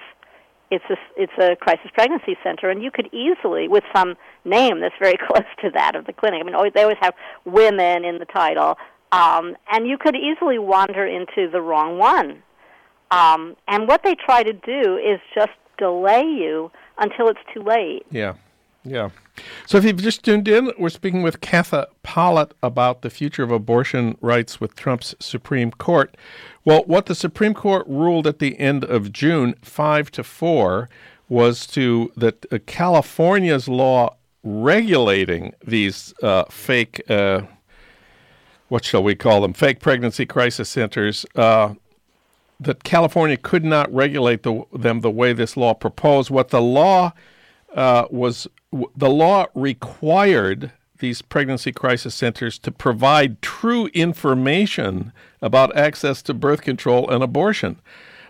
it's 0.71 0.85
a 0.89 0.97
it's 1.17 1.33
a 1.39 1.57
crisis 1.57 1.91
pregnancy 1.93 2.37
center, 2.43 2.71
and 2.71 2.83
you 2.83 2.91
could 2.91 3.13
easily, 3.13 3.69
with 3.69 3.85
some 3.95 4.17
name 4.49 4.81
that's 4.81 4.95
very 4.99 5.17
close 5.29 5.47
to 5.63 5.71
that 5.71 5.95
of 5.95 6.07
the 6.07 6.13
clinic. 6.13 6.41
I 6.41 6.45
mean, 6.45 6.73
they 6.75 6.83
always 6.83 6.99
have 7.01 7.15
women 7.45 8.05
in 8.05 8.19
the 8.19 8.27
title, 8.27 8.77
um, 9.13 9.57
and 9.71 9.87
you 9.87 9.99
could 9.99 10.17
easily 10.17 10.59
wander 10.59 11.07
into 11.07 11.51
the 11.51 11.61
wrong 11.61 11.99
one. 11.99 12.43
Um, 13.11 13.57
and 13.67 13.89
what 13.89 14.03
they 14.05 14.15
try 14.15 14.43
to 14.43 14.53
do 14.53 14.97
is 14.97 15.21
just 15.35 15.53
delay 15.79 16.23
you 16.23 16.71
until 16.99 17.29
it's 17.29 17.41
too 17.55 17.63
late. 17.63 18.05
Yeah. 18.11 18.35
Yeah. 18.85 19.11
So 19.67 19.79
if 19.79 19.85
you've 19.85 20.03
just 20.03 20.25
tuned 20.25 20.49
in, 20.49 20.73
we're 20.79 20.89
speaking 20.89 21.23
with 21.23 21.41
Katha 21.41 21.87
Pollitt 22.03 22.53
about 22.63 23.03
the 23.03 23.11
future 23.11 23.43
of 23.43 23.51
abortion 23.51 24.17
rights 24.21 24.61
with 24.61 24.75
Trump's 24.77 25.15
Supreme 25.21 25.71
Court. 25.73 26.17
Well, 26.65 26.85
what 26.87 27.07
the 27.07 27.15
Supreme 27.15 27.55
Court 27.55 27.87
ruled 27.87 28.27
at 28.27 28.39
the 28.39 28.59
end 28.59 28.85
of 28.85 29.13
June, 29.13 29.55
5 29.63 30.11
to 30.13 30.25
4, 30.25 30.89
was 31.29 31.67
to 31.69 32.11
that 32.17 32.47
uh, 32.51 32.59
California's 32.67 33.69
law 33.69 34.17
regulating 34.43 35.55
these 35.65 36.15
uh, 36.23 36.45
fake, 36.45 37.03
uh, 37.11 37.43
what 38.69 38.85
shall 38.85 39.03
we 39.03 39.15
call 39.15 39.41
them, 39.41 39.53
fake 39.53 39.81
pregnancy 39.81 40.27
crisis 40.27 40.69
centers, 40.69 41.27
uh, 41.35 41.75
that 42.61 42.85
California 42.85 43.37
could 43.37 43.65
not 43.65 43.93
regulate 43.93 44.43
the, 44.43 44.65
them 44.73 45.01
the 45.01 45.11
way 45.11 45.33
this 45.33 45.57
law 45.57 45.75
proposed. 45.75 46.31
What 46.31 46.49
the 46.49 46.61
law 46.61 47.13
uh, 47.75 48.07
was 48.11 48.49
the 48.97 49.09
law 49.09 49.47
required 49.55 50.73
these 50.99 51.23
pregnancy 51.23 51.73
crisis 51.73 52.15
centers 52.15 52.59
to 52.59 52.73
provide 52.73 53.41
true 53.41 53.87
information 53.95 55.13
about 55.41 55.75
access 55.77 56.23
to 56.23 56.35
birth 56.35 56.63
control 56.63 57.09
and 57.09 57.23
abortion. 57.23 57.81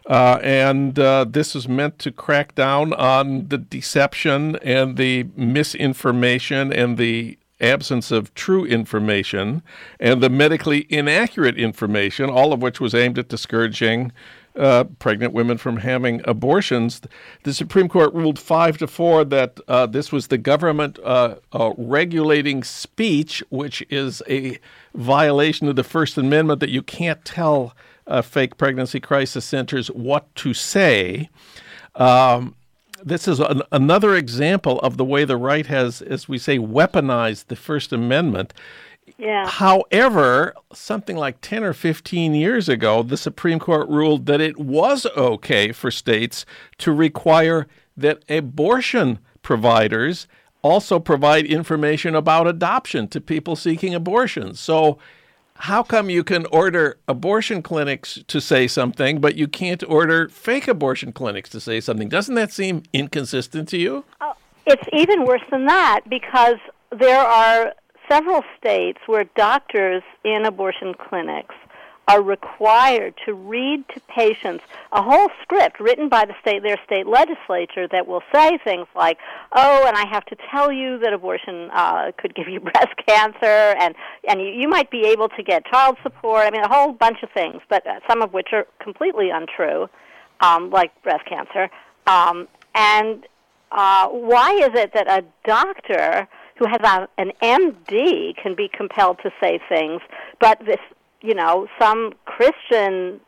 Uh, 0.09 0.39
and 0.43 0.99
uh, 0.99 1.27
this 1.29 1.55
is 1.55 1.69
meant 1.69 1.99
to 1.99 2.11
crack 2.11 2.55
down 2.55 2.95
on 2.95 3.47
the 3.49 3.59
deception 3.59 4.57
and 4.57 4.97
the 4.97 5.27
misinformation 5.37 6.73
and 6.73 6.97
the 6.97 7.39
absence 7.61 8.11
of 8.11 8.33
true 8.35 8.65
information 8.65 9.63
and 10.01 10.23
the 10.23 10.31
medically 10.31 10.87
inaccurate 10.89 11.59
information, 11.59 12.31
all 12.31 12.53
of 12.53 12.63
which 12.63 12.81
was 12.81 12.95
aimed 12.95 13.19
at 13.19 13.29
discouraging 13.29 14.11
uh, 14.57 14.85
pregnant 14.99 15.33
women 15.33 15.57
from 15.57 15.77
having 15.79 16.21
abortions. 16.25 17.01
The 17.45 17.55
Supreme 17.55 17.89
Court 17.89 18.13
ruled 18.15 18.39
five 18.39 18.79
to 18.79 18.87
four 18.87 19.25
that 19.25 19.61
uh, 19.69 19.87
this 19.87 20.11
was 20.11 20.29
the 20.29 20.39
government 20.39 20.99
uh, 21.05 21.37
uh, 21.53 21.73
regulating 21.77 22.65
speech, 22.65 23.43
which 23.51 23.85
is 23.89 24.23
a 24.29 24.59
violation 24.95 25.69
of 25.69 25.77
the 25.77 25.85
First 25.85 26.19
Amendment 26.19 26.61
that 26.61 26.71
you 26.71 26.83
can't 26.83 27.25
tell 27.25 27.75
uh, 28.09 28.23
fake 28.23 28.57
pregnancy 28.57 28.99
crisis 28.99 29.45
centers 29.45 29.89
what 29.89 30.35
to 30.37 30.55
say. 30.55 31.29
Um, 31.95 32.55
this 33.05 33.29
is 33.29 33.39
an, 33.39 33.63
another 33.71 34.17
example 34.17 34.81
of 34.81 34.97
the 34.97 35.05
way 35.05 35.25
the 35.25 35.37
right 35.37 35.67
has, 35.67 36.03
as 36.03 36.29
we 36.29 36.39
say, 36.39 36.59
weaponized 36.59 37.47
the 37.47 37.57
First 37.57 37.93
Amendment. 37.93 38.53
Yeah. 39.17 39.49
However, 39.49 40.55
something 40.73 41.17
like 41.17 41.41
10 41.41 41.65
or 41.65 41.73
15 41.73 42.35
years 42.35 42.69
ago, 42.69 43.03
the 43.03 43.17
Supreme 43.17 43.59
Court 43.59 43.89
ruled 43.89 44.27
that 44.27 44.41
it 44.41 44.59
was 44.59 45.07
okay 45.17 45.73
for 45.73 45.91
states 45.91 46.45
to 46.79 46.93
require 46.93 47.67
that 47.97 48.23
abortion 48.29 49.19
providers 49.43 50.27
also 50.63 50.99
provide 50.99 51.47
information 51.47 52.15
about 52.15 52.47
adoption 52.47 53.09
to 53.09 53.21
people 53.21 53.57
seeking 53.57 53.95
abortions. 53.95 54.61
So, 54.61 54.99
how 55.59 55.83
come 55.83 56.09
you 56.09 56.23
can 56.23 56.47
order 56.47 56.99
abortion 57.09 57.63
clinics 57.63 58.21
to 58.29 58.41
say 58.41 58.69
something, 58.69 59.21
but 59.21 59.35
you 59.37 59.49
can't 59.49 59.83
order 59.89 60.29
fake 60.29 60.69
abortion 60.69 61.13
clinics 61.13 61.51
to 61.51 61.61
say 61.61 61.81
something? 61.81 62.09
Doesn't 62.09 62.37
that 62.37 62.53
seem 62.53 62.85
inconsistent 62.93 63.69
to 63.71 63.79
you? 63.79 64.05
Oh, 64.21 64.35
it's 64.67 64.89
even 64.93 65.25
worse 65.25 65.43
than 65.51 65.67
that 65.67 66.01
because 66.09 66.59
there 66.99 67.19
are 67.19 67.75
several 68.09 68.43
states 68.59 68.99
where 69.07 69.25
doctors 69.37 70.03
in 70.25 70.45
abortion 70.47 70.95
clinics 70.95 71.55
are 72.09 72.23
required 72.23 73.15
to 73.27 73.35
read 73.35 73.85
to 73.95 74.01
patients 74.09 74.65
a 74.93 75.03
whole 75.03 75.29
script 75.43 75.79
written 75.79 76.09
by 76.09 76.25
the 76.25 76.35
state 76.41 76.63
their 76.63 76.81
state 76.85 77.07
legislature 77.07 77.87
that 77.87 78.09
will 78.09 78.23
say 78.35 78.59
things 78.65 78.87
like, 78.97 79.19
"Oh, 79.53 79.85
and 79.87 79.97
I 79.97 80.07
have 80.09 80.25
to 80.27 80.37
tell 80.51 80.73
you 80.73 80.99
that 81.01 81.13
abortion 81.13 81.71
uh, 81.73 82.13
could 82.17 82.35
give 82.35 82.49
you 82.49 82.61
breast 82.71 82.97
cancer, 83.07 83.45
and 83.79 83.95
and 84.27 84.41
you, 84.41 84.49
you 84.49 84.69
might 84.69 84.91
be 84.91 85.07
able 85.07 85.29
to 85.29 85.43
get 85.43 85.67
child 85.67 85.99
support." 86.03 86.47
I 86.47 86.51
mean, 86.51 86.63
a 86.63 86.69
whole 86.69 86.93
bunch 86.93 87.23
of 87.23 87.31
things, 87.33 87.61
but 87.69 87.87
uh, 87.87 88.01
some 88.09 88.23
of 88.23 88.33
which 88.33 88.49
are 88.53 88.67
completely 88.81 89.29
untrue, 89.31 89.89
um, 90.41 90.71
like 90.71 90.91
breast 91.03 91.27
cancer. 91.27 91.69
Um, 92.07 92.49
and 92.75 93.27
uh, 93.71 94.09
why 94.09 94.55
is 94.55 94.71
it 94.75 94.95
that 94.95 95.09
a 95.09 95.25
doctor 95.45 96.27
who 96.59 96.67
has 96.67 96.81
a, 96.83 97.09
an 97.19 97.33
MD 97.43 98.35
can 98.37 98.55
be 98.55 98.69
compelled 98.69 99.19
to 99.23 99.31
say 99.41 99.61
things, 99.69 100.01
but 100.41 100.59
this, 100.65 100.81
you 101.21 101.35
know, 101.35 101.67
some 101.81 102.15
Christian 102.25 103.21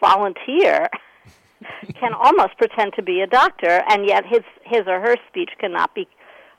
volunteer 0.00 0.88
can 1.94 2.12
almost 2.14 2.56
pretend 2.58 2.94
to 2.94 3.02
be 3.02 3.20
a 3.20 3.26
doctor, 3.26 3.82
and 3.88 4.06
yet 4.06 4.24
his 4.26 4.42
his 4.64 4.82
or 4.86 5.00
her 5.00 5.16
speech 5.28 5.50
cannot 5.58 5.94
be, 5.94 6.08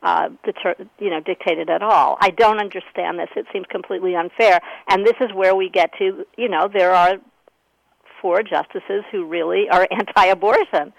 uh, 0.03 0.29
deter, 0.43 0.75
you 0.99 1.09
know, 1.09 1.19
dictated 1.19 1.69
at 1.69 1.81
all. 1.81 2.17
I 2.21 2.29
don't 2.29 2.59
understand 2.59 3.19
this. 3.19 3.29
It 3.35 3.45
seems 3.51 3.65
completely 3.69 4.15
unfair, 4.15 4.59
and 4.89 5.05
this 5.05 5.15
is 5.19 5.33
where 5.33 5.55
we 5.55 5.69
get 5.69 5.91
to, 5.99 6.25
you 6.37 6.49
know, 6.49 6.69
there 6.71 6.93
are 6.93 7.15
four 8.21 8.41
justices 8.41 9.03
who 9.11 9.25
really 9.25 9.69
are 9.69 9.87
anti-abortion. 9.91 10.93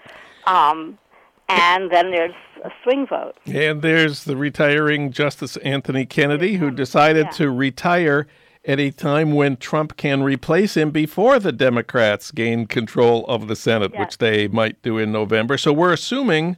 Um, 0.45 0.99
and 1.47 1.91
then 1.91 2.11
there's 2.11 2.33
a 2.63 2.71
swing 2.83 3.05
vote. 3.07 3.35
And 3.45 3.81
there's 3.81 4.23
the 4.23 4.35
retiring 4.35 5.11
Justice 5.11 5.57
Anthony 5.57 6.05
Kennedy, 6.05 6.55
who 6.55 6.71
decided 6.71 7.27
yeah. 7.27 7.31
to 7.31 7.51
retire 7.51 8.27
at 8.67 8.79
a 8.79 8.91
time 8.91 9.33
when 9.33 9.57
Trump 9.57 9.97
can 9.97 10.23
replace 10.23 10.75
him 10.75 10.91
before 10.91 11.39
the 11.39 11.51
Democrats 11.51 12.31
gain 12.31 12.65
control 12.65 13.25
of 13.27 13.47
the 13.47 13.55
Senate, 13.55 13.91
yes. 13.93 13.99
which 13.99 14.17
they 14.17 14.47
might 14.47 14.81
do 14.81 14.97
in 14.97 15.11
November. 15.11 15.57
So 15.57 15.71
we're 15.71 15.93
assuming 15.93 16.57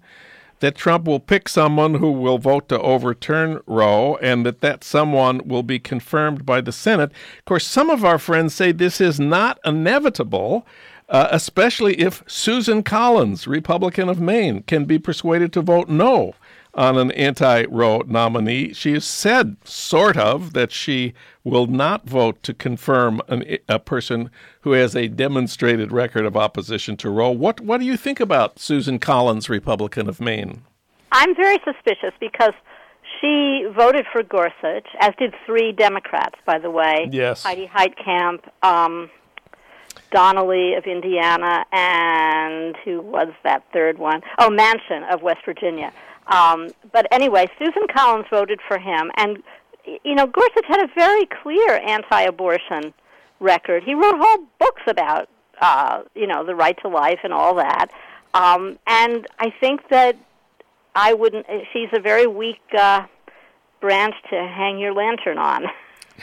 that 0.59 0.75
Trump 0.75 1.05
will 1.05 1.19
pick 1.19 1.47
someone 1.47 1.95
who 1.95 2.11
will 2.11 2.39
vote 2.39 2.67
to 2.69 2.79
overturn 2.81 3.61
Roe 3.67 4.15
and 4.21 4.45
that 4.45 4.61
that 4.61 4.83
someone 4.83 5.47
will 5.47 5.63
be 5.63 5.79
confirmed 5.79 6.45
by 6.45 6.61
the 6.61 6.71
Senate. 6.71 7.11
Of 7.39 7.45
course, 7.45 7.67
some 7.67 7.89
of 7.89 8.03
our 8.03 8.17
friends 8.17 8.55
say 8.55 8.71
this 8.71 8.99
is 8.99 9.19
not 9.19 9.59
inevitable 9.63 10.65
uh, 11.09 11.27
especially 11.31 11.99
if 11.99 12.23
Susan 12.27 12.83
Collins, 12.83 13.47
Republican 13.47 14.09
of 14.09 14.19
Maine, 14.19 14.63
can 14.63 14.85
be 14.85 14.99
persuaded 14.99 15.53
to 15.53 15.61
vote 15.61 15.87
no 15.87 16.35
on 16.77 16.97
an 16.97 17.11
anti 17.11 17.65
Roe 17.65 18.03
nominee. 18.07 18.71
She 18.73 18.93
has 18.93 19.05
said, 19.05 19.57
sort 19.65 20.15
of, 20.15 20.53
that 20.53 20.71
she 20.71 21.13
will 21.43 21.67
not 21.67 22.07
vote 22.07 22.43
to 22.43 22.53
confirm 22.53 23.19
an, 23.27 23.57
a 23.67 23.79
person 23.79 24.29
who 24.61 24.73
has 24.73 24.95
a 24.95 25.07
demonstrated 25.07 25.91
record 25.91 26.25
of 26.25 26.37
opposition 26.37 26.95
to 26.97 27.09
Roe. 27.09 27.31
What, 27.31 27.59
what 27.59 27.79
do 27.79 27.85
you 27.85 27.97
think 27.97 28.19
about 28.19 28.59
Susan 28.59 28.99
Collins, 28.99 29.49
Republican 29.49 30.07
of 30.07 30.21
Maine? 30.21 30.61
I'm 31.11 31.35
very 31.35 31.57
suspicious 31.65 32.13
because 32.19 32.53
she 33.19 33.65
voted 33.75 34.05
for 34.11 34.21
Gorsuch, 34.21 34.87
as 34.99 35.13
did 35.17 35.33
three 35.45 35.71
Democrats, 35.71 36.35
by 36.45 36.59
the 36.59 36.69
way. 36.69 37.09
Yes. 37.11 37.43
Heidi 37.43 37.67
Heitkamp, 37.67 38.41
um, 38.61 39.09
Donnelly 40.11 40.75
of 40.75 40.85
Indiana, 40.85 41.65
and 41.71 42.75
who 42.85 43.01
was 43.01 43.29
that 43.43 43.63
third 43.73 43.97
one? 43.97 44.21
Oh, 44.37 44.49
Manchin 44.49 45.11
of 45.11 45.21
West 45.21 45.39
Virginia. 45.45 45.91
Um, 46.27 46.69
but 46.91 47.07
anyway, 47.11 47.47
Susan 47.57 47.83
Collins 47.93 48.25
voted 48.29 48.59
for 48.67 48.77
him, 48.77 49.11
and 49.15 49.41
you 50.03 50.15
know, 50.15 50.27
Gorsuch 50.27 50.65
had 50.67 50.81
a 50.83 50.87
very 50.93 51.25
clear 51.41 51.77
anti-abortion 51.77 52.93
record. 53.39 53.83
He 53.83 53.93
wrote 53.93 54.15
whole 54.17 54.45
books 54.59 54.81
about, 54.87 55.29
uh, 55.61 56.03
you 56.15 56.27
know, 56.27 56.45
the 56.45 56.55
right 56.55 56.77
to 56.81 56.89
life 56.89 57.19
and 57.23 57.33
all 57.33 57.55
that. 57.55 57.87
Um, 58.33 58.77
and 58.85 59.25
I 59.39 59.53
think 59.59 59.87
that 59.89 60.17
I 60.95 61.13
wouldn't. 61.13 61.45
She's 61.71 61.89
a 61.93 61.99
very 61.99 62.27
weak 62.27 62.61
uh, 62.77 63.05
branch 63.79 64.15
to 64.29 64.35
hang 64.35 64.79
your 64.79 64.93
lantern 64.93 65.37
on. 65.37 65.65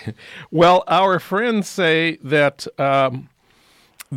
well, 0.50 0.84
our 0.87 1.18
friends 1.18 1.68
say 1.68 2.18
that. 2.23 2.66
Um, 2.78 3.30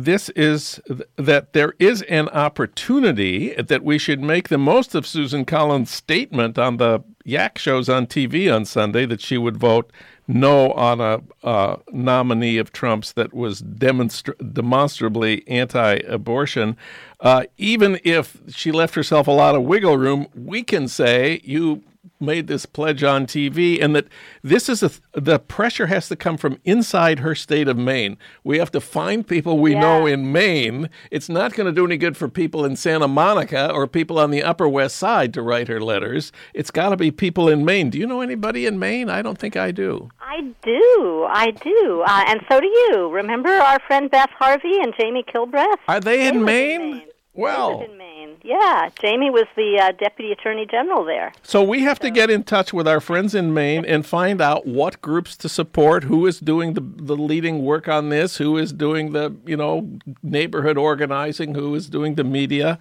this 0.04 0.28
is 0.30 0.80
that 1.16 1.52
there 1.52 1.74
is 1.78 2.02
an 2.02 2.28
opportunity 2.30 3.54
that 3.54 3.82
we 3.82 3.98
should 3.98 4.20
make 4.20 4.48
the 4.48 4.58
most 4.58 4.94
of 4.94 5.06
Susan 5.06 5.44
Collins' 5.44 5.90
statement 5.90 6.58
on 6.58 6.76
the 6.76 7.02
Yak 7.24 7.58
shows 7.58 7.88
on 7.88 8.06
TV 8.06 8.54
on 8.54 8.64
Sunday 8.64 9.04
that 9.06 9.20
she 9.20 9.36
would 9.36 9.56
vote 9.56 9.92
no 10.26 10.72
on 10.72 11.00
a 11.00 11.20
uh, 11.42 11.76
nominee 11.90 12.58
of 12.58 12.70
Trump's 12.70 13.12
that 13.14 13.32
was 13.32 13.62
demonstra- 13.62 14.52
demonstrably 14.52 15.46
anti-abortion. 15.48 16.76
Uh, 17.20 17.44
even 17.56 17.98
if 18.04 18.38
she 18.48 18.70
left 18.70 18.94
herself 18.94 19.26
a 19.26 19.32
lot 19.32 19.54
of 19.54 19.62
wiggle 19.62 19.96
room, 19.96 20.28
we 20.34 20.62
can 20.62 20.86
say 20.86 21.40
you 21.44 21.82
made 22.20 22.46
this 22.46 22.66
pledge 22.66 23.02
on 23.02 23.26
TV, 23.26 23.82
and 23.82 23.94
that 23.94 24.06
this 24.42 24.68
is 24.68 24.82
a, 24.82 24.90
the 25.12 25.38
pressure 25.38 25.86
has 25.86 26.08
to 26.08 26.16
come 26.16 26.36
from 26.36 26.58
inside 26.64 27.20
her 27.20 27.34
state 27.34 27.68
of 27.68 27.76
Maine. 27.76 28.16
We 28.44 28.58
have 28.58 28.70
to 28.72 28.80
find 28.80 29.26
people 29.26 29.58
we 29.58 29.72
yeah. 29.72 29.80
know 29.80 30.06
in 30.06 30.32
Maine. 30.32 30.90
It's 31.10 31.28
not 31.28 31.54
going 31.54 31.66
to 31.66 31.72
do 31.72 31.86
any 31.86 31.96
good 31.96 32.16
for 32.16 32.28
people 32.28 32.64
in 32.64 32.76
Santa 32.76 33.08
Monica 33.08 33.70
or 33.72 33.86
people 33.86 34.18
on 34.18 34.30
the 34.30 34.42
Upper 34.42 34.68
West 34.68 34.96
Side 34.96 35.32
to 35.34 35.42
write 35.42 35.68
her 35.68 35.80
letters. 35.80 36.32
It's 36.54 36.70
got 36.70 36.90
to 36.90 36.96
be 36.96 37.10
people 37.10 37.48
in 37.48 37.64
Maine. 37.64 37.90
Do 37.90 37.98
you 37.98 38.06
know 38.06 38.20
anybody 38.20 38.66
in 38.66 38.78
Maine? 38.78 39.08
I 39.08 39.22
don't 39.22 39.38
think 39.38 39.56
I 39.56 39.70
do. 39.70 40.10
I 40.20 40.40
do. 40.62 41.26
I 41.30 41.50
do. 41.50 42.04
Uh, 42.06 42.24
and 42.28 42.40
so 42.50 42.60
do 42.60 42.66
you. 42.66 43.10
Remember 43.10 43.50
our 43.50 43.78
friend 43.86 44.10
Beth 44.10 44.30
Harvey 44.38 44.80
and 44.80 44.92
Jamie 44.98 45.24
Kilbreth? 45.24 45.76
Are 45.86 46.00
they, 46.00 46.18
they 46.18 46.28
in 46.28 46.44
Maine? 46.44 46.80
in 46.80 46.90
Maine? 46.90 47.08
Well, 47.34 47.82
in 47.82 47.96
Yeah, 48.42 48.88
Jamie 49.00 49.30
was 49.30 49.46
the 49.56 49.78
uh, 49.80 49.92
deputy 49.92 50.32
attorney 50.32 50.66
general 50.66 51.04
there. 51.04 51.32
So 51.42 51.62
we 51.62 51.82
have 51.82 51.98
to 52.00 52.10
get 52.10 52.30
in 52.30 52.44
touch 52.44 52.72
with 52.72 52.88
our 52.88 53.00
friends 53.00 53.34
in 53.34 53.52
Maine 53.52 53.84
and 53.84 54.04
find 54.06 54.40
out 54.40 54.66
what 54.66 55.00
groups 55.02 55.36
to 55.38 55.48
support, 55.48 56.04
who 56.04 56.26
is 56.26 56.40
doing 56.40 56.74
the 56.74 56.80
the 56.80 57.16
leading 57.16 57.64
work 57.64 57.88
on 57.88 58.08
this, 58.08 58.36
who 58.36 58.56
is 58.56 58.72
doing 58.72 59.12
the 59.12 59.34
you 59.46 59.56
know 59.56 59.88
neighborhood 60.22 60.78
organizing, 60.78 61.54
who 61.54 61.74
is 61.74 61.88
doing 61.88 62.14
the 62.14 62.24
media. 62.24 62.78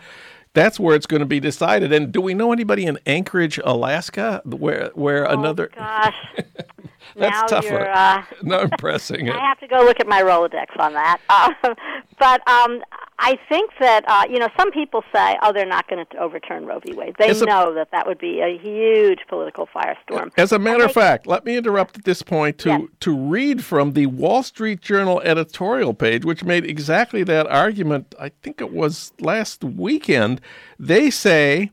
That's 0.54 0.80
where 0.80 0.96
it's 0.96 1.06
going 1.06 1.20
to 1.20 1.28
be 1.28 1.40
decided. 1.40 1.94
And 1.94 2.12
do 2.12 2.20
we 2.20 2.34
know 2.34 2.52
anybody 2.52 2.86
in 2.86 2.98
Anchorage, 3.06 3.60
Alaska, 3.64 4.42
where 4.46 4.92
where 4.96 5.30
oh, 5.30 5.34
another? 5.34 5.68
Gosh. 5.76 6.16
That's 7.18 7.52
now 7.52 7.62
tougher. 7.62 7.90
Uh, 7.90 8.24
no 8.44 8.68
pressing 8.78 9.28
it. 9.28 9.36
I 9.36 9.46
have 9.46 9.60
to 9.60 9.68
go 9.68 9.78
look 9.78 10.00
at 10.00 10.08
my 10.08 10.22
Rolodex 10.22 10.80
on 10.80 10.94
that. 10.94 11.20
Uh, 11.30 11.54
but 12.20 12.48
um, 12.48 12.82
I 13.20 13.38
think 13.50 13.72
that 13.80 14.04
uh, 14.08 14.26
you 14.30 14.38
know 14.38 14.48
some 14.58 14.72
people 14.72 15.04
say, 15.14 15.38
"Oh, 15.42 15.52
they're 15.52 15.66
not 15.66 15.88
going 15.88 16.06
to 16.06 16.18
overturn 16.18 16.66
Roe 16.66 16.80
v. 16.80 16.94
Wade." 16.94 17.16
They 17.18 17.34
know 17.42 17.74
that 17.74 17.90
that 17.92 18.06
would 18.06 18.20
be 18.20 18.42
a 18.42 18.58
huge 18.58 19.20
political 19.28 19.68
firestorm. 19.68 20.32
As 20.38 20.52
a 20.52 20.60
matter 20.60 20.86
of 20.86 20.92
fact, 20.92 21.26
let 21.26 21.44
me 21.44 21.58
interrupt 21.58 21.98
at 21.98 22.06
this 22.06 22.22
point 22.22 22.60
to 22.60 22.70
Yeah. 22.70 22.80
to 23.00 23.18
read 23.18 23.64
from 23.64 23.94
the 23.94 24.06
Wall 24.06 24.44
Street 24.44 24.82
Journal 24.82 25.20
editorial 25.22 25.94
page, 25.96 26.26
which 26.26 26.44
made 26.44 26.64
exactly 26.66 27.24
that 27.24 27.48
argument. 27.48 28.14
I 28.20 28.30
think 28.44 28.62
it 28.62 28.72
was 28.72 29.14
last 29.20 29.64
weekend. 29.64 30.40
They 30.80 31.10
say, 31.10 31.72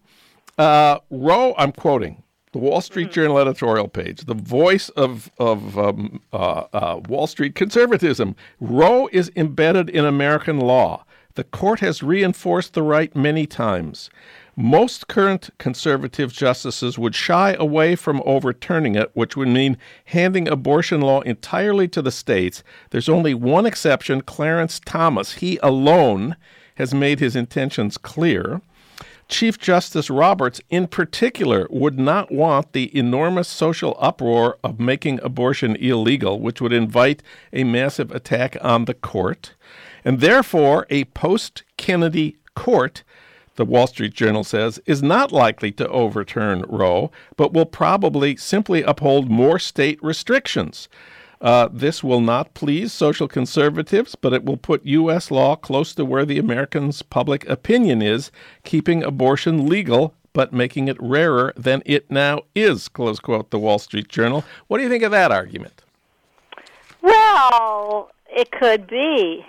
uh, 0.57 0.99
"Roe." 1.11 1.55
I'm 1.59 1.73
quoting 1.73 2.23
the 2.53 2.59
Wall 2.59 2.81
Street 2.81 3.11
Journal 3.11 3.39
editorial 3.39 3.89
page, 3.89 4.21
the 4.25 4.35
voice 4.35 4.89
of 4.91 5.31
of 5.39 5.77
um, 5.79 6.21
uh, 6.33 6.65
uh, 6.73 7.01
Wall 7.07 7.27
Street 7.27 7.55
conservatism. 7.55 8.35
Roe 8.61 9.09
is 9.13 9.31
embedded 9.37 9.91
in 9.91 10.07
American 10.07 10.59
law. 10.59 11.05
The 11.37 11.45
court 11.45 11.81
has 11.81 12.01
reinforced 12.01 12.75
the 12.75 12.83
right 12.83 13.15
many 13.17 13.45
times. 13.45 14.09
Most 14.55 15.09
current 15.09 15.51
conservative 15.59 16.33
justices 16.33 16.97
would 16.97 17.17
shy 17.17 17.57
away 17.59 17.97
from 17.97 18.23
overturning 18.25 18.95
it, 18.95 19.11
which 19.15 19.37
would 19.37 19.49
mean 19.49 19.77
handing 20.05 20.47
abortion 20.47 21.01
law 21.01 21.23
entirely 21.23 21.89
to 21.89 22.01
the 22.01 22.13
states. 22.13 22.63
There's 22.91 23.09
only 23.09 23.35
one 23.35 23.67
exception 23.67 24.21
Clarence 24.21 24.81
Thomas. 24.85 25.35
He 25.35 25.59
alone 25.61 26.37
has 26.77 26.95
made 26.95 27.19
his 27.19 27.35
intentions 27.35 27.99
clear. 27.99 28.61
Chief 29.27 29.59
Justice 29.59 30.11
Roberts, 30.11 30.61
in 30.71 30.87
particular, 30.87 31.67
would 31.71 31.99
not 31.99 32.31
want 32.31 32.73
the 32.73 32.97
enormous 32.97 33.49
social 33.49 33.97
uproar 33.99 34.59
of 34.63 34.79
making 34.79 35.19
abortion 35.23 35.75
illegal, 35.77 36.39
which 36.39 36.61
would 36.61 36.73
invite 36.73 37.23
a 37.53 37.65
massive 37.65 38.13
attack 38.13 38.57
on 38.61 38.85
the 38.85 38.95
court. 38.95 39.55
And 40.05 40.21
therefore, 40.21 40.87
a 40.91 41.05
post 41.05 41.63
Kennedy 41.77 42.37
court, 42.55 43.03
the 43.57 43.65
Wall 43.65 43.87
Street 43.87 44.15
Journal 44.15 44.45
says, 44.45 44.81
is 44.87 45.03
not 45.03 45.33
likely 45.33 45.73
to 45.73 45.89
overturn 45.89 46.65
Roe, 46.69 47.11
but 47.37 47.53
will 47.53 47.67
probably 47.67 48.37
simply 48.37 48.83
uphold 48.83 49.31
more 49.31 49.59
state 49.59 50.03
restrictions. 50.03 50.89
Uh, 51.41 51.69
this 51.73 52.03
will 52.03 52.21
not 52.21 52.55
please 52.55 52.93
social 52.93 53.29
conservatives, 53.29 54.15
but 54.15 54.33
it 54.33 54.45
will 54.45 54.57
put 54.57 54.85
U.S. 54.87 55.31
law 55.31 55.57
close 55.57 55.95
to 55.95 56.05
where 56.05 56.25
the 56.25 56.39
Americans' 56.39 57.03
public 57.03 57.49
opinion 57.49 58.03
is, 58.03 58.31
keeping 58.65 59.03
abortion 59.03 59.67
legal 59.67 60.15
but 60.35 60.53
making 60.53 60.89
it 60.89 60.97
rarer 61.01 61.55
than 61.57 61.83
it 61.87 62.11
now 62.11 62.43
is, 62.55 62.89
close 62.89 63.21
quote, 63.21 63.51
the 63.51 63.59
Wall 63.59 63.79
Street 63.79 64.09
Journal. 64.09 64.45
What 64.67 64.77
do 64.79 64.83
you 64.83 64.91
think 64.91 65.05
of 65.05 65.13
that 65.13 65.33
argument? 65.33 65.83
Well, 67.01 68.11
it 68.29 68.51
could 68.51 68.87
be. 68.87 69.47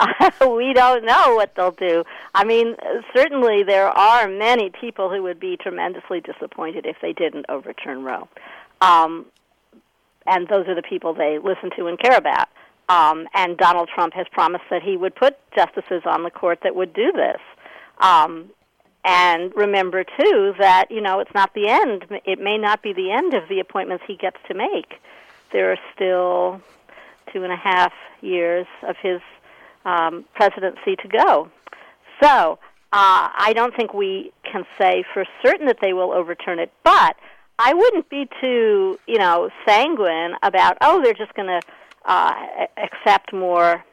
we 0.40 0.72
don't 0.72 1.04
know 1.04 1.34
what 1.34 1.54
they'll 1.54 1.70
do. 1.72 2.04
I 2.34 2.44
mean, 2.44 2.76
certainly 3.14 3.62
there 3.62 3.88
are 3.88 4.28
many 4.28 4.70
people 4.70 5.10
who 5.10 5.22
would 5.22 5.40
be 5.40 5.56
tremendously 5.56 6.20
disappointed 6.20 6.86
if 6.86 6.96
they 7.02 7.12
didn't 7.12 7.46
overturn 7.48 8.02
Roe. 8.02 8.28
Um, 8.80 9.26
and 10.26 10.48
those 10.48 10.68
are 10.68 10.74
the 10.74 10.82
people 10.82 11.14
they 11.14 11.38
listen 11.38 11.70
to 11.76 11.86
and 11.86 11.98
care 11.98 12.16
about. 12.16 12.48
Um, 12.88 13.28
and 13.34 13.56
Donald 13.56 13.88
Trump 13.94 14.14
has 14.14 14.26
promised 14.32 14.64
that 14.70 14.82
he 14.82 14.96
would 14.96 15.14
put 15.14 15.36
justices 15.54 16.02
on 16.06 16.24
the 16.24 16.30
court 16.30 16.60
that 16.64 16.74
would 16.74 16.92
do 16.92 17.12
this. 17.12 17.40
Um, 17.98 18.50
and 19.04 19.54
remember, 19.54 20.04
too, 20.04 20.54
that, 20.58 20.86
you 20.90 21.00
know, 21.00 21.20
it's 21.20 21.32
not 21.34 21.54
the 21.54 21.68
end. 21.68 22.06
It 22.26 22.40
may 22.40 22.58
not 22.58 22.82
be 22.82 22.92
the 22.92 23.12
end 23.12 23.34
of 23.34 23.48
the 23.48 23.60
appointments 23.60 24.04
he 24.06 24.16
gets 24.16 24.36
to 24.48 24.54
make. 24.54 25.00
There 25.52 25.72
are 25.72 25.78
still 25.94 26.60
two 27.32 27.44
and 27.44 27.52
a 27.52 27.56
half 27.56 27.92
years 28.20 28.66
of 28.86 28.96
his 29.00 29.20
um, 29.84 30.24
presidency 30.34 30.96
to 30.96 31.08
go. 31.08 31.48
So 32.22 32.58
uh, 32.92 33.28
I 33.32 33.52
don't 33.54 33.74
think 33.76 33.94
we 33.94 34.32
can 34.50 34.64
say 34.80 35.04
for 35.14 35.24
certain 35.44 35.66
that 35.66 35.78
they 35.80 35.92
will 35.92 36.12
overturn 36.12 36.58
it, 36.58 36.72
but 36.84 37.16
I 37.58 37.74
wouldn't 37.74 38.08
be 38.08 38.28
too, 38.40 38.98
you 39.06 39.18
know, 39.18 39.50
sanguine 39.66 40.32
about, 40.42 40.78
oh, 40.80 41.02
they're 41.02 41.14
just 41.14 41.34
going 41.34 41.48
to 41.48 41.60
uh, 42.04 42.34
accept 42.76 43.32
more 43.32 43.84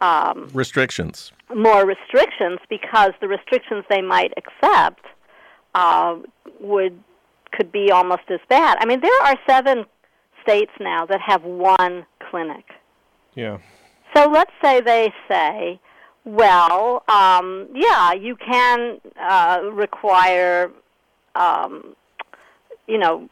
um, 0.00 0.48
restrictions. 0.52 1.32
More 1.54 1.86
restrictions 1.86 2.58
because 2.68 3.12
the 3.20 3.28
restrictions 3.28 3.84
they 3.88 4.02
might 4.02 4.32
accept 4.36 5.04
uh, 5.74 6.16
would 6.60 6.98
could 7.52 7.72
be 7.72 7.90
almost 7.90 8.22
as 8.28 8.40
bad. 8.48 8.76
I 8.80 8.86
mean, 8.86 9.00
there 9.00 9.22
are 9.24 9.36
seven 9.48 9.86
states 10.42 10.72
now 10.78 11.06
that 11.06 11.20
have 11.20 11.42
one 11.44 12.04
clinic. 12.30 12.64
Yeah. 13.34 13.58
So 14.16 14.30
let's 14.30 14.52
say 14.62 14.80
they 14.80 15.12
say, 15.28 15.78
well, 16.24 17.04
um, 17.08 17.68
yeah, 17.74 18.14
you 18.14 18.34
can 18.36 18.98
uh, 19.20 19.60
require, 19.72 20.72
um, 21.34 21.94
you 22.86 22.96
know, 22.96 23.28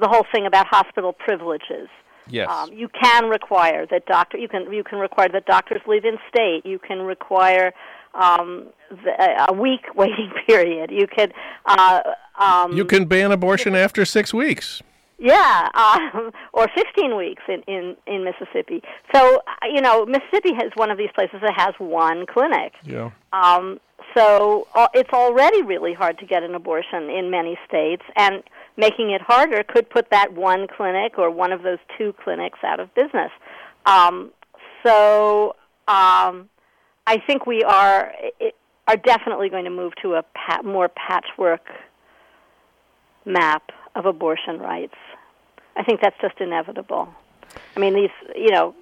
the 0.00 0.06
whole 0.06 0.24
thing 0.32 0.46
about 0.46 0.66
hospital 0.68 1.12
privileges. 1.12 1.88
Yes. 2.28 2.48
Um, 2.48 2.72
you 2.72 2.88
can 2.88 3.24
require 3.24 3.84
that 3.86 4.06
doctor. 4.06 4.38
You 4.38 4.46
can 4.46 4.72
you 4.72 4.84
can 4.84 5.00
require 5.00 5.28
that 5.30 5.44
doctors 5.46 5.80
leave 5.88 6.04
in 6.04 6.18
state. 6.28 6.64
You 6.64 6.78
can 6.78 7.00
require 7.00 7.74
um, 8.14 8.68
the, 8.90 9.46
a 9.48 9.52
week 9.52 9.80
waiting 9.96 10.30
period. 10.46 10.92
You 10.92 11.08
could. 11.08 11.34
Uh, 11.66 12.00
um, 12.38 12.76
you 12.76 12.84
can 12.84 13.06
ban 13.06 13.32
abortion 13.32 13.74
after 13.74 14.04
six 14.04 14.32
weeks. 14.32 14.82
Yeah, 15.22 15.68
um, 15.74 16.32
or 16.52 16.66
15 16.74 17.16
weeks 17.16 17.42
in, 17.48 17.62
in, 17.68 17.96
in 18.08 18.24
Mississippi. 18.24 18.82
So, 19.14 19.36
uh, 19.36 19.66
you 19.72 19.80
know, 19.80 20.04
Mississippi 20.04 20.50
is 20.50 20.72
one 20.74 20.90
of 20.90 20.98
these 20.98 21.10
places 21.14 21.40
that 21.42 21.54
has 21.56 21.74
one 21.78 22.26
clinic. 22.26 22.72
Yeah. 22.84 23.10
Um, 23.32 23.78
so 24.16 24.66
uh, 24.74 24.88
it's 24.94 25.12
already 25.12 25.62
really 25.62 25.94
hard 25.94 26.18
to 26.18 26.26
get 26.26 26.42
an 26.42 26.56
abortion 26.56 27.08
in 27.08 27.30
many 27.30 27.56
states, 27.68 28.02
and 28.16 28.42
making 28.76 29.10
it 29.10 29.22
harder 29.22 29.62
could 29.62 29.88
put 29.88 30.10
that 30.10 30.32
one 30.32 30.66
clinic 30.66 31.18
or 31.18 31.30
one 31.30 31.52
of 31.52 31.62
those 31.62 31.78
two 31.96 32.12
clinics 32.24 32.58
out 32.64 32.80
of 32.80 32.92
business. 32.94 33.30
Um, 33.86 34.32
so 34.84 35.54
um, 35.86 36.48
I 37.06 37.22
think 37.26 37.46
we 37.46 37.62
are 37.62 38.12
it, 38.40 38.56
are 38.88 38.96
definitely 38.96 39.48
going 39.48 39.64
to 39.64 39.70
move 39.70 39.92
to 40.02 40.14
a 40.14 40.24
pat, 40.34 40.64
more 40.64 40.88
patchwork 40.88 41.64
map 43.24 43.70
of 43.94 44.06
abortion 44.06 44.58
rights. 44.58 44.96
I 45.76 45.82
think 45.82 46.00
that's 46.00 46.18
just 46.20 46.40
inevitable. 46.40 47.08
I 47.76 47.80
mean, 47.80 47.94
these, 47.94 48.10
you 48.34 48.50
know, 48.50 48.74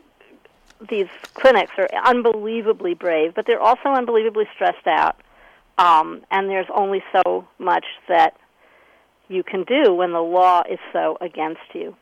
these 0.89 1.09
clinics 1.35 1.73
are 1.79 1.89
unbelievably 2.05 2.95
brave, 2.95 3.35
but 3.35 3.47
they're 3.47 3.61
also 3.61 3.91
unbelievably 3.91 4.47
stressed 4.55 4.87
out. 4.87 5.21
Um, 5.79 6.23
and 6.31 6.49
there's 6.49 6.67
only 6.75 7.03
so 7.13 7.47
much 7.59 7.85
that 8.09 8.37
you 9.29 9.43
can 9.43 9.65
do 9.65 9.95
when 9.95 10.13
the 10.13 10.21
law 10.21 10.63
is 10.69 10.79
so 10.93 11.17
against 11.21 11.61
you. 11.73 11.97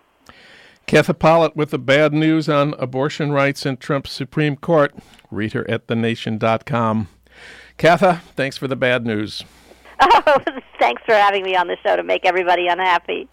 Katha 0.86 1.16
Pollitt 1.16 1.54
with 1.54 1.70
the 1.70 1.78
bad 1.78 2.14
news 2.14 2.48
on 2.48 2.74
abortion 2.78 3.30
rights 3.30 3.66
in 3.66 3.76
Trump's 3.76 4.10
Supreme 4.10 4.56
Court. 4.56 4.94
Read 5.30 5.52
her 5.52 5.68
at 5.70 5.86
thenation.com. 5.86 7.08
Katha, 7.78 8.22
thanks 8.34 8.56
for 8.56 8.66
the 8.66 8.74
bad 8.74 9.06
news. 9.06 9.44
Oh, 10.00 10.38
thanks 10.78 11.02
for 11.04 11.14
having 11.14 11.42
me 11.42 11.56
on 11.56 11.66
the 11.66 11.76
show 11.82 11.96
to 11.96 12.02
make 12.02 12.24
everybody 12.24 12.68
unhappy. 12.68 13.28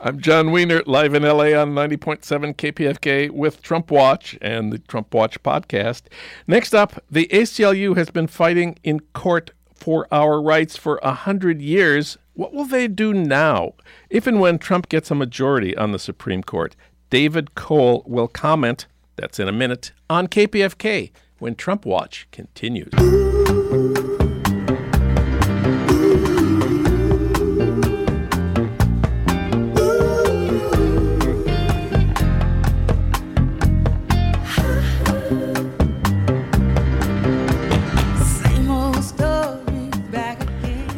I'm 0.00 0.20
Jon 0.20 0.52
Wiener, 0.52 0.82
live 0.86 1.14
in 1.14 1.22
LA 1.22 1.58
on 1.58 1.74
90.7 1.74 2.54
KPFK 2.54 3.30
with 3.30 3.62
Trump 3.62 3.90
Watch 3.90 4.36
and 4.40 4.72
the 4.72 4.78
Trump 4.78 5.14
Watch 5.14 5.42
podcast. 5.42 6.02
Next 6.46 6.74
up, 6.74 7.02
the 7.10 7.28
ACLU 7.32 7.96
has 7.96 8.10
been 8.10 8.26
fighting 8.26 8.78
in 8.82 9.00
court 9.14 9.52
for 9.74 10.06
our 10.10 10.40
rights 10.40 10.76
for 10.76 10.98
a 11.02 11.12
hundred 11.12 11.60
years. 11.62 12.18
What 12.34 12.52
will 12.52 12.66
they 12.66 12.88
do 12.88 13.14
now, 13.14 13.72
if 14.10 14.26
and 14.26 14.40
when 14.40 14.58
Trump 14.58 14.88
gets 14.88 15.10
a 15.10 15.14
majority 15.14 15.76
on 15.76 15.92
the 15.92 15.98
Supreme 15.98 16.42
Court? 16.42 16.76
David 17.08 17.54
Cole 17.54 18.02
will 18.06 18.28
comment. 18.28 18.86
That's 19.16 19.38
in 19.38 19.48
a 19.48 19.52
minute 19.52 19.92
on 20.10 20.26
KPFK 20.26 21.12
when 21.38 21.54
Trump 21.54 21.86
Watch 21.86 22.28
continues. 22.32 22.92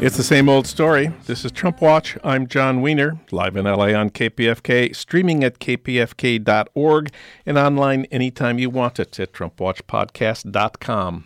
It's 0.01 0.17
the 0.17 0.23
same 0.23 0.49
old 0.49 0.69
story. 0.69 1.13
This 1.27 1.45
is 1.45 1.51
Trump 1.51 1.81
Watch. 1.81 2.17
I'm 2.23 2.47
Jon 2.47 2.81
Wiener, 2.81 3.19
live 3.33 3.57
in 3.57 3.65
LA 3.65 3.87
on 3.99 4.11
KPFK, 4.11 4.95
streaming 4.95 5.43
at 5.43 5.59
kpfk.org, 5.59 7.11
and 7.45 7.59
online 7.59 8.05
anytime 8.05 8.61
you 8.61 8.71
want 8.71 9.01
it 9.01 9.19
at 9.19 9.33
TrumpWatchPodcast.com. 9.33 11.25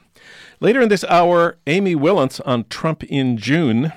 Later 0.60 0.80
in 0.80 0.88
this 0.88 1.04
hour, 1.04 1.58
Amy 1.66 1.94
Wilentz 1.94 2.40
on 2.46 2.64
Trump 2.70 3.04
in 3.04 3.36
June. 3.36 3.92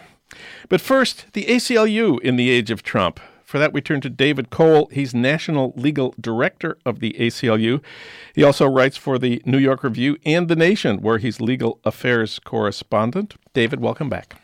But 0.68 0.82
first, 0.82 1.28
the 1.32 1.46
ACLU 1.46 2.20
in 2.20 2.36
the 2.36 2.50
age 2.50 2.70
of 2.70 2.84
Trump. 2.84 3.22
For 3.46 3.58
that, 3.58 3.72
we 3.72 3.80
turn 3.80 4.02
to 4.02 4.10
David 4.10 4.50
Cole. 4.50 4.90
He's 4.92 5.16
National 5.16 5.72
Legal 5.78 6.14
Director 6.20 6.78
of 6.86 7.00
the 7.00 7.16
ACLU. 7.18 7.82
He 8.34 8.44
also 8.44 8.68
writes 8.68 8.98
for 8.98 9.18
the 9.18 9.42
New 9.46 9.60
York 9.60 9.86
Review 9.86 10.18
and 10.26 10.50
The 10.50 10.56
Nation, 10.58 11.02
where 11.02 11.20
he's 11.20 11.40
legal 11.40 11.80
affairs 11.86 12.40
correspondent. 12.40 13.36
David, 13.54 13.80
welcome 13.80 14.10
back. 14.10 14.36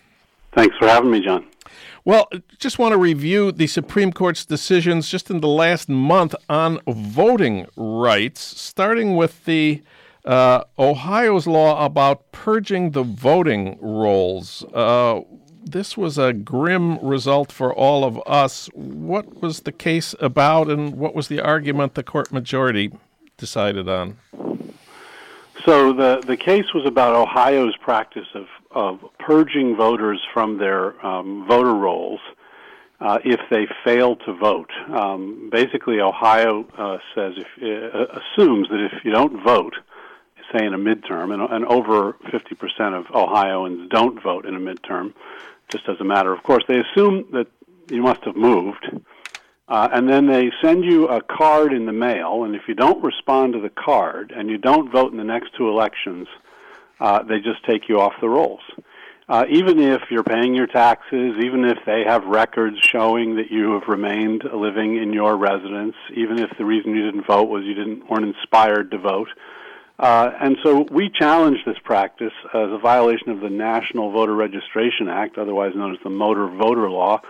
Thanks 0.54 0.76
for 0.78 0.88
having 0.88 1.12
me, 1.12 1.22
Jon. 1.22 1.48
Well, 2.04 2.30
just 2.58 2.80
want 2.80 2.94
to 2.94 2.98
review 2.98 3.52
the 3.52 3.68
Supreme 3.68 4.12
Court's 4.12 4.44
decisions 4.44 5.08
just 5.08 5.30
in 5.30 5.40
the 5.40 5.48
last 5.48 5.88
month 5.88 6.34
on 6.50 6.80
voting 6.88 7.68
rights, 7.76 8.42
starting 8.42 9.16
with 9.16 9.46
the 9.46 9.84
uh, 10.26 10.64
Ohio's 10.80 11.48
law 11.48 11.86
about 11.86 12.32
purging 12.32 12.92
the 12.92 13.04
voting 13.04 13.78
rolls. 13.80 14.64
Uh, 14.74 15.22
this 15.64 15.96
was 15.96 16.18
a 16.18 16.34
grim 16.34 16.98
result 17.00 17.52
for 17.52 17.74
all 17.74 18.04
of 18.04 18.20
us. 18.26 18.68
What 18.74 19.42
was 19.42 19.62
the 19.62 19.72
case 19.72 20.16
about, 20.20 20.70
and 20.70 20.96
what 20.96 21.14
was 21.14 21.28
the 21.28 21.40
argument 21.40 21.94
the 21.94 22.04
court 22.04 22.32
majority 22.32 22.92
decided 23.38 23.88
on? 23.88 24.18
So 25.66 25.94
the 25.94 26.24
the 26.26 26.38
case 26.38 26.74
was 26.74 26.86
about 26.86 27.16
Ohio's 27.16 27.78
practice 27.78 28.28
of 28.34 28.48
of 28.74 29.00
purging 29.20 29.76
voters 29.76 30.22
from 30.34 30.58
their 30.58 31.06
um, 31.06 31.46
voter 31.48 31.74
rolls 31.74 32.20
uh, 33.00 33.18
if 33.26 33.40
they 33.50 33.68
fail 33.84 34.16
to 34.16 34.34
vote. 34.34 34.70
Um, 34.90 35.50
basically, 35.52 36.00
Ohio 36.00 36.66
uh, 36.78 36.98
says 37.16 37.34
if 37.38 37.48
uh, 37.62 38.20
assumes 38.20 38.70
that 38.70 38.90
if 38.92 39.04
you 39.04 39.12
don't 39.12 39.44
vote, 39.44 39.76
say 40.56 40.66
in 40.66 40.74
a 40.74 40.78
midterm, 40.78 41.34
and, 41.34 41.42
and 41.42 41.66
over 41.66 42.14
50% 42.26 43.00
of 43.00 43.06
Ohioans 43.16 43.90
don't 43.90 44.22
vote 44.22 44.46
in 44.46 44.56
a 44.56 44.60
midterm, 44.60 45.14
just 45.70 45.88
as 45.88 45.96
a 46.00 46.04
matter 46.04 46.32
of 46.34 46.44
course, 46.44 46.64
they 46.68 46.80
assume 46.80 47.26
that 47.32 47.48
you 47.90 48.02
must 48.02 48.24
have 48.26 48.36
moved. 48.36 48.86
Uh, 49.68 49.88
and 49.94 50.10
then 50.10 50.28
they 50.28 50.52
send 50.62 50.84
you 50.84 51.08
a 51.08 51.22
card 51.22 51.72
in 51.72 51.86
the 51.86 51.94
mail, 51.94 52.44
and 52.44 52.56
if 52.56 52.64
you 52.68 52.76
don't 52.76 53.02
respond 53.04 53.54
to 53.54 53.62
the 53.62 53.70
card 53.70 54.34
and 54.36 54.50
you 54.50 54.58
don't 54.58 54.92
vote 54.92 55.12
in 55.12 55.18
the 55.18 55.24
next 55.24 55.56
two 55.58 55.70
elections, 55.70 56.28
uh, 56.28 56.51
they 57.28 57.40
just 57.40 57.64
take 57.66 57.90
you 57.90 58.00
off 58.00 58.14
the 58.22 58.30
rolls. 58.30 58.62
Uh, 59.32 59.46
even 59.50 59.80
if 59.80 60.02
you're 60.10 60.26
paying 60.26 60.54
your 60.54 60.68
taxes, 60.68 61.36
even 61.42 61.64
if 61.64 61.78
they 61.86 62.04
have 62.06 62.26
records 62.26 62.78
showing 62.82 63.36
that 63.38 63.50
you 63.50 63.72
have 63.72 63.88
remained 63.88 64.44
living 64.54 64.98
in 64.98 65.14
your 65.14 65.38
residence, 65.38 65.96
even 66.14 66.38
if 66.38 66.50
the 66.58 66.66
reason 66.66 66.94
you 66.94 67.06
didn't 67.06 67.26
vote 67.26 67.48
was 67.48 67.64
you 67.64 67.74
didn't 67.74 68.10
weren't 68.10 68.26
inspired 68.26 68.92
to 68.92 68.98
vote. 68.98 69.30
Uh, 70.00 70.32
and 70.42 70.58
so 70.64 70.86
we 70.92 71.10
challenged 71.10 71.62
this 71.66 71.78
practice 71.84 72.34
as 72.54 72.72
a 72.72 72.78
violation 72.80 73.30
of 73.30 73.40
the 73.40 73.50
National 73.50 74.12
Voter 74.12 74.36
Registration 74.36 75.08
Act, 75.08 75.38
otherwise 75.38 75.74
known 75.76 75.94
as 75.94 76.00
the 76.04 76.10
Motor 76.10 76.48
Voter 76.48 76.90
Law, 76.90 77.22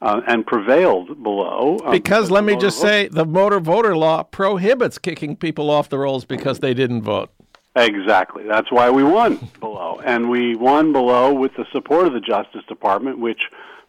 uh, 0.00 0.20
and 0.26 0.46
prevailed 0.46 1.22
below. 1.22 1.76
Um, 1.84 1.90
because 1.90 2.30
let 2.30 2.44
me 2.44 2.56
just 2.56 2.80
vote. 2.80 2.86
say, 2.86 3.08
the 3.08 3.26
Motor 3.26 3.60
Voter 3.60 3.94
Law 3.94 4.22
prohibits 4.22 4.98
kicking 4.98 5.36
people 5.36 5.68
off 5.68 5.88
the 5.88 5.98
rolls 5.98 6.24
because 6.24 6.60
they 6.60 6.72
didn't 6.72 7.02
vote. 7.02 7.30
Exactly. 7.74 8.44
That's 8.46 8.70
why 8.70 8.90
we 8.90 9.02
won 9.02 9.48
below. 9.58 10.00
And 10.04 10.28
we 10.28 10.54
won 10.54 10.92
below 10.92 11.32
with 11.32 11.52
the 11.56 11.64
support 11.72 12.06
of 12.06 12.12
the 12.12 12.20
Justice 12.20 12.64
Department, 12.68 13.18
which 13.18 13.40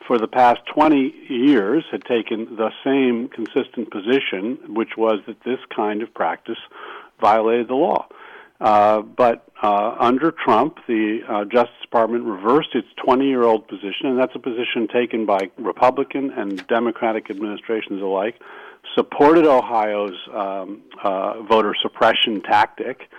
for 0.07 0.17
the 0.17 0.27
past 0.27 0.61
20 0.73 1.13
years 1.29 1.83
had 1.91 2.03
taken 2.05 2.55
the 2.55 2.71
same 2.83 3.27
consistent 3.29 3.91
position, 3.91 4.57
which 4.73 4.91
was 4.97 5.19
that 5.27 5.43
this 5.43 5.59
kind 5.75 6.01
of 6.01 6.13
practice 6.13 6.57
violated 7.19 7.67
the 7.67 7.75
law. 7.75 8.07
Uh, 8.61 9.01
but 9.01 9.49
uh, 9.61 9.95
under 9.99 10.31
Trump, 10.31 10.77
the 10.87 11.19
uh, 11.27 11.43
Justice 11.45 11.75
Department 11.81 12.23
reversed 12.23 12.69
its 12.75 12.87
20 13.03 13.27
year 13.27 13.43
old 13.43 13.67
position, 13.67 14.07
and 14.07 14.17
that's 14.17 14.35
a 14.35 14.39
position 14.39 14.87
taken 14.87 15.25
by 15.25 15.49
Republican 15.57 16.31
and 16.31 16.65
Democratic 16.67 17.29
administrations 17.29 18.01
alike, 18.01 18.39
supported 18.95 19.45
Ohio's 19.45 20.17
um, 20.33 20.81
uh, 21.03 21.41
voter 21.43 21.75
suppression 21.81 22.41
tactic 22.41 23.09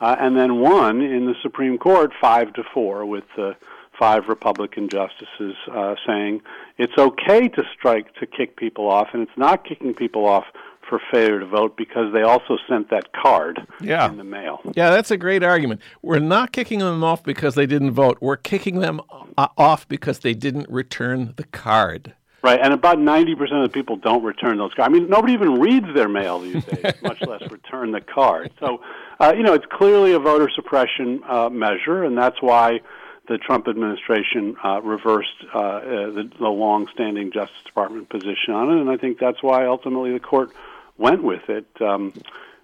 uh, 0.00 0.16
and 0.18 0.36
then 0.36 0.60
won 0.60 1.00
in 1.00 1.26
the 1.26 1.34
Supreme 1.42 1.78
Court 1.78 2.12
five 2.20 2.52
to 2.54 2.62
four 2.72 3.06
with 3.06 3.24
the 3.36 3.56
five 3.98 4.24
Republican 4.28 4.88
justices 4.88 5.54
uh, 5.72 5.94
saying 6.06 6.40
it's 6.78 6.96
okay 6.98 7.48
to 7.48 7.62
strike 7.76 8.12
to 8.16 8.26
kick 8.26 8.56
people 8.56 8.90
off, 8.90 9.08
and 9.12 9.22
it's 9.22 9.36
not 9.36 9.64
kicking 9.64 9.94
people 9.94 10.26
off 10.26 10.44
for 10.88 11.00
failure 11.10 11.40
to 11.40 11.46
vote 11.46 11.76
because 11.76 12.12
they 12.12 12.22
also 12.22 12.58
sent 12.68 12.90
that 12.90 13.12
card 13.12 13.66
yeah. 13.80 14.08
in 14.08 14.16
the 14.16 14.24
mail. 14.24 14.60
Yeah, 14.74 14.90
that's 14.90 15.10
a 15.10 15.16
great 15.16 15.42
argument. 15.42 15.80
We're 16.02 16.18
not 16.18 16.52
kicking 16.52 16.80
them 16.80 17.02
off 17.02 17.22
because 17.22 17.54
they 17.54 17.66
didn't 17.66 17.92
vote. 17.92 18.18
We're 18.20 18.36
kicking 18.36 18.80
them 18.80 19.00
uh, 19.38 19.48
off 19.56 19.88
because 19.88 20.18
they 20.18 20.34
didn't 20.34 20.68
return 20.68 21.34
the 21.36 21.44
card. 21.44 22.14
Right, 22.44 22.60
and 22.62 22.74
about 22.74 22.98
90% 22.98 23.40
of 23.40 23.62
the 23.62 23.70
people 23.72 23.96
don't 23.96 24.22
return 24.22 24.58
those 24.58 24.74
cards. 24.74 24.86
I 24.86 24.92
mean, 24.92 25.08
nobody 25.08 25.32
even 25.32 25.58
reads 25.60 25.86
their 25.94 26.10
mail 26.10 26.40
these 26.40 26.62
days, 26.62 26.92
much 27.02 27.22
less 27.22 27.40
return 27.50 27.90
the 27.90 28.02
card. 28.02 28.52
So, 28.60 28.82
uh, 29.18 29.32
you 29.34 29.42
know, 29.42 29.54
it's 29.54 29.64
clearly 29.64 30.12
a 30.12 30.18
voter 30.18 30.50
suppression 30.54 31.22
uh, 31.26 31.48
measure, 31.48 32.04
and 32.04 32.18
that's 32.18 32.42
why 32.42 32.82
the 33.28 33.38
Trump 33.38 33.66
administration 33.66 34.56
uh, 34.62 34.82
reversed 34.82 35.42
uh, 35.54 35.58
uh, 35.58 35.80
the, 36.10 36.30
the 36.38 36.48
long-standing 36.48 37.32
Justice 37.32 37.62
Department 37.64 38.10
position 38.10 38.52
on 38.52 38.76
it, 38.76 38.80
and 38.82 38.90
I 38.90 38.98
think 38.98 39.18
that's 39.18 39.42
why 39.42 39.64
ultimately 39.64 40.12
the 40.12 40.20
court 40.20 40.52
went 40.98 41.22
with 41.22 41.48
it. 41.48 41.66
Um, 41.80 42.12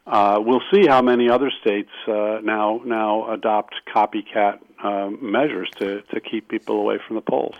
uh, 0.07 0.43
we'll 0.45 0.63
see 0.71 0.89
how 0.89 1.01
many 1.01 1.31
other 1.31 1.51
states 1.63 1.89
uh, 2.07 2.41
now 2.43 2.83
now 2.85 3.33
adopt 3.33 3.77
copycat 3.89 4.59
uh, 4.85 5.09
measures 5.23 5.71
to 5.79 6.03
to 6.03 6.21
keep 6.21 6.49
people 6.49 6.77
away 6.77 6.99
from 7.07 7.17
the 7.17 7.23
polls 7.23 7.55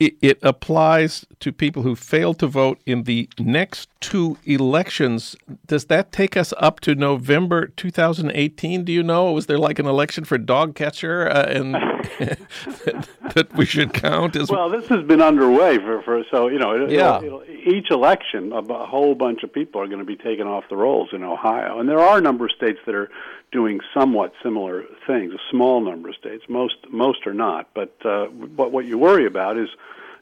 it, 0.00 0.16
it 0.22 0.38
applies 0.42 1.26
to 1.40 1.52
people 1.52 1.82
who 1.82 1.94
fail 1.94 2.32
to 2.34 2.46
vote 2.46 2.80
in 2.86 3.04
the 3.04 3.28
next 3.38 3.90
two 4.00 4.38
elections. 4.46 5.36
Does 5.66 5.84
that 5.84 6.10
take 6.10 6.38
us 6.38 6.54
up 6.56 6.80
to 6.80 6.94
November 6.94 7.66
2018? 7.66 8.84
Do 8.84 8.92
you 8.92 9.02
know? 9.02 9.30
Was 9.32 9.46
there 9.46 9.58
like 9.58 9.78
an 9.78 9.86
election 9.86 10.24
for 10.24 10.38
dog 10.38 10.74
catcher 10.74 11.28
uh, 11.28 11.44
and 11.44 11.74
that, 11.74 13.08
that, 13.34 13.54
we 13.54 13.66
should 13.66 13.92
count 13.92 14.36
as 14.36 14.50
well? 14.50 14.70
This 14.70 14.86
has 14.86 15.04
been 15.04 15.20
underway 15.20 15.76
for, 15.76 16.00
for 16.02 16.24
so 16.30 16.48
you 16.48 16.58
know 16.58 16.72
it, 16.72 16.90
yeah. 16.90 17.18
It'll, 17.18 17.42
it'll, 17.42 17.60
each 17.68 17.90
election 17.90 18.52
a, 18.52 18.58
a 18.58 18.86
whole 18.86 19.14
bunch 19.14 19.42
of 19.42 19.52
people 19.52 19.82
are 19.82 19.86
going 19.86 19.98
to 19.98 20.04
be 20.04 20.16
taken 20.16 20.46
off 20.46 20.64
the 20.70 20.76
rolls 20.76 21.10
in 21.12 21.22
Ohio, 21.22 21.78
and 21.78 21.86
there 21.86 22.00
are 22.00 22.16
a 22.16 22.22
number 22.22 22.46
of 22.46 22.52
states 22.52 22.78
that 22.86 22.94
are 22.94 23.10
doing 23.52 23.80
somewhat 23.92 24.32
similar 24.42 24.84
things. 25.06 25.32
A 25.34 25.38
small 25.50 25.80
number 25.80 26.08
of 26.08 26.14
states, 26.14 26.44
most 26.48 26.76
most 26.90 27.26
are 27.26 27.34
not. 27.34 27.68
But 27.74 27.94
uh, 28.04 28.26
what 28.26 28.72
what 28.72 28.86
you 28.86 28.98
worry 28.98 29.26
about 29.26 29.56
is, 29.56 29.68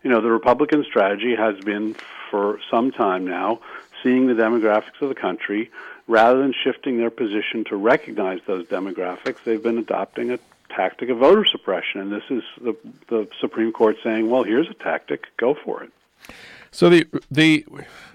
you 0.02 0.10
know, 0.10 0.20
the 0.20 0.30
Republican 0.30 0.84
strategy 0.84 1.34
has 1.34 1.58
been 1.64 1.96
for 2.30 2.60
some 2.70 2.90
time 2.92 3.26
now 3.26 3.60
seeing 4.02 4.26
the 4.26 4.34
demographics 4.34 5.00
of 5.00 5.08
the 5.08 5.14
country, 5.14 5.70
rather 6.06 6.40
than 6.40 6.52
shifting 6.52 6.98
their 6.98 7.10
position 7.10 7.64
to 7.64 7.76
recognize 7.76 8.40
those 8.46 8.66
demographics, 8.66 9.42
they've 9.44 9.62
been 9.62 9.78
adopting 9.78 10.30
a 10.30 10.38
tactic 10.70 11.08
of 11.08 11.18
voter 11.18 11.44
suppression. 11.44 12.00
And 12.00 12.12
this 12.12 12.24
is 12.30 12.42
the, 12.60 12.76
the 13.08 13.28
Supreme 13.40 13.72
Court 13.72 13.96
saying, 14.02 14.30
well, 14.30 14.42
here's 14.42 14.68
a 14.68 14.74
tactic, 14.74 15.26
go 15.36 15.54
for 15.54 15.82
it. 15.82 15.90
So 16.70 16.90
the 16.90 17.06
the 17.30 17.64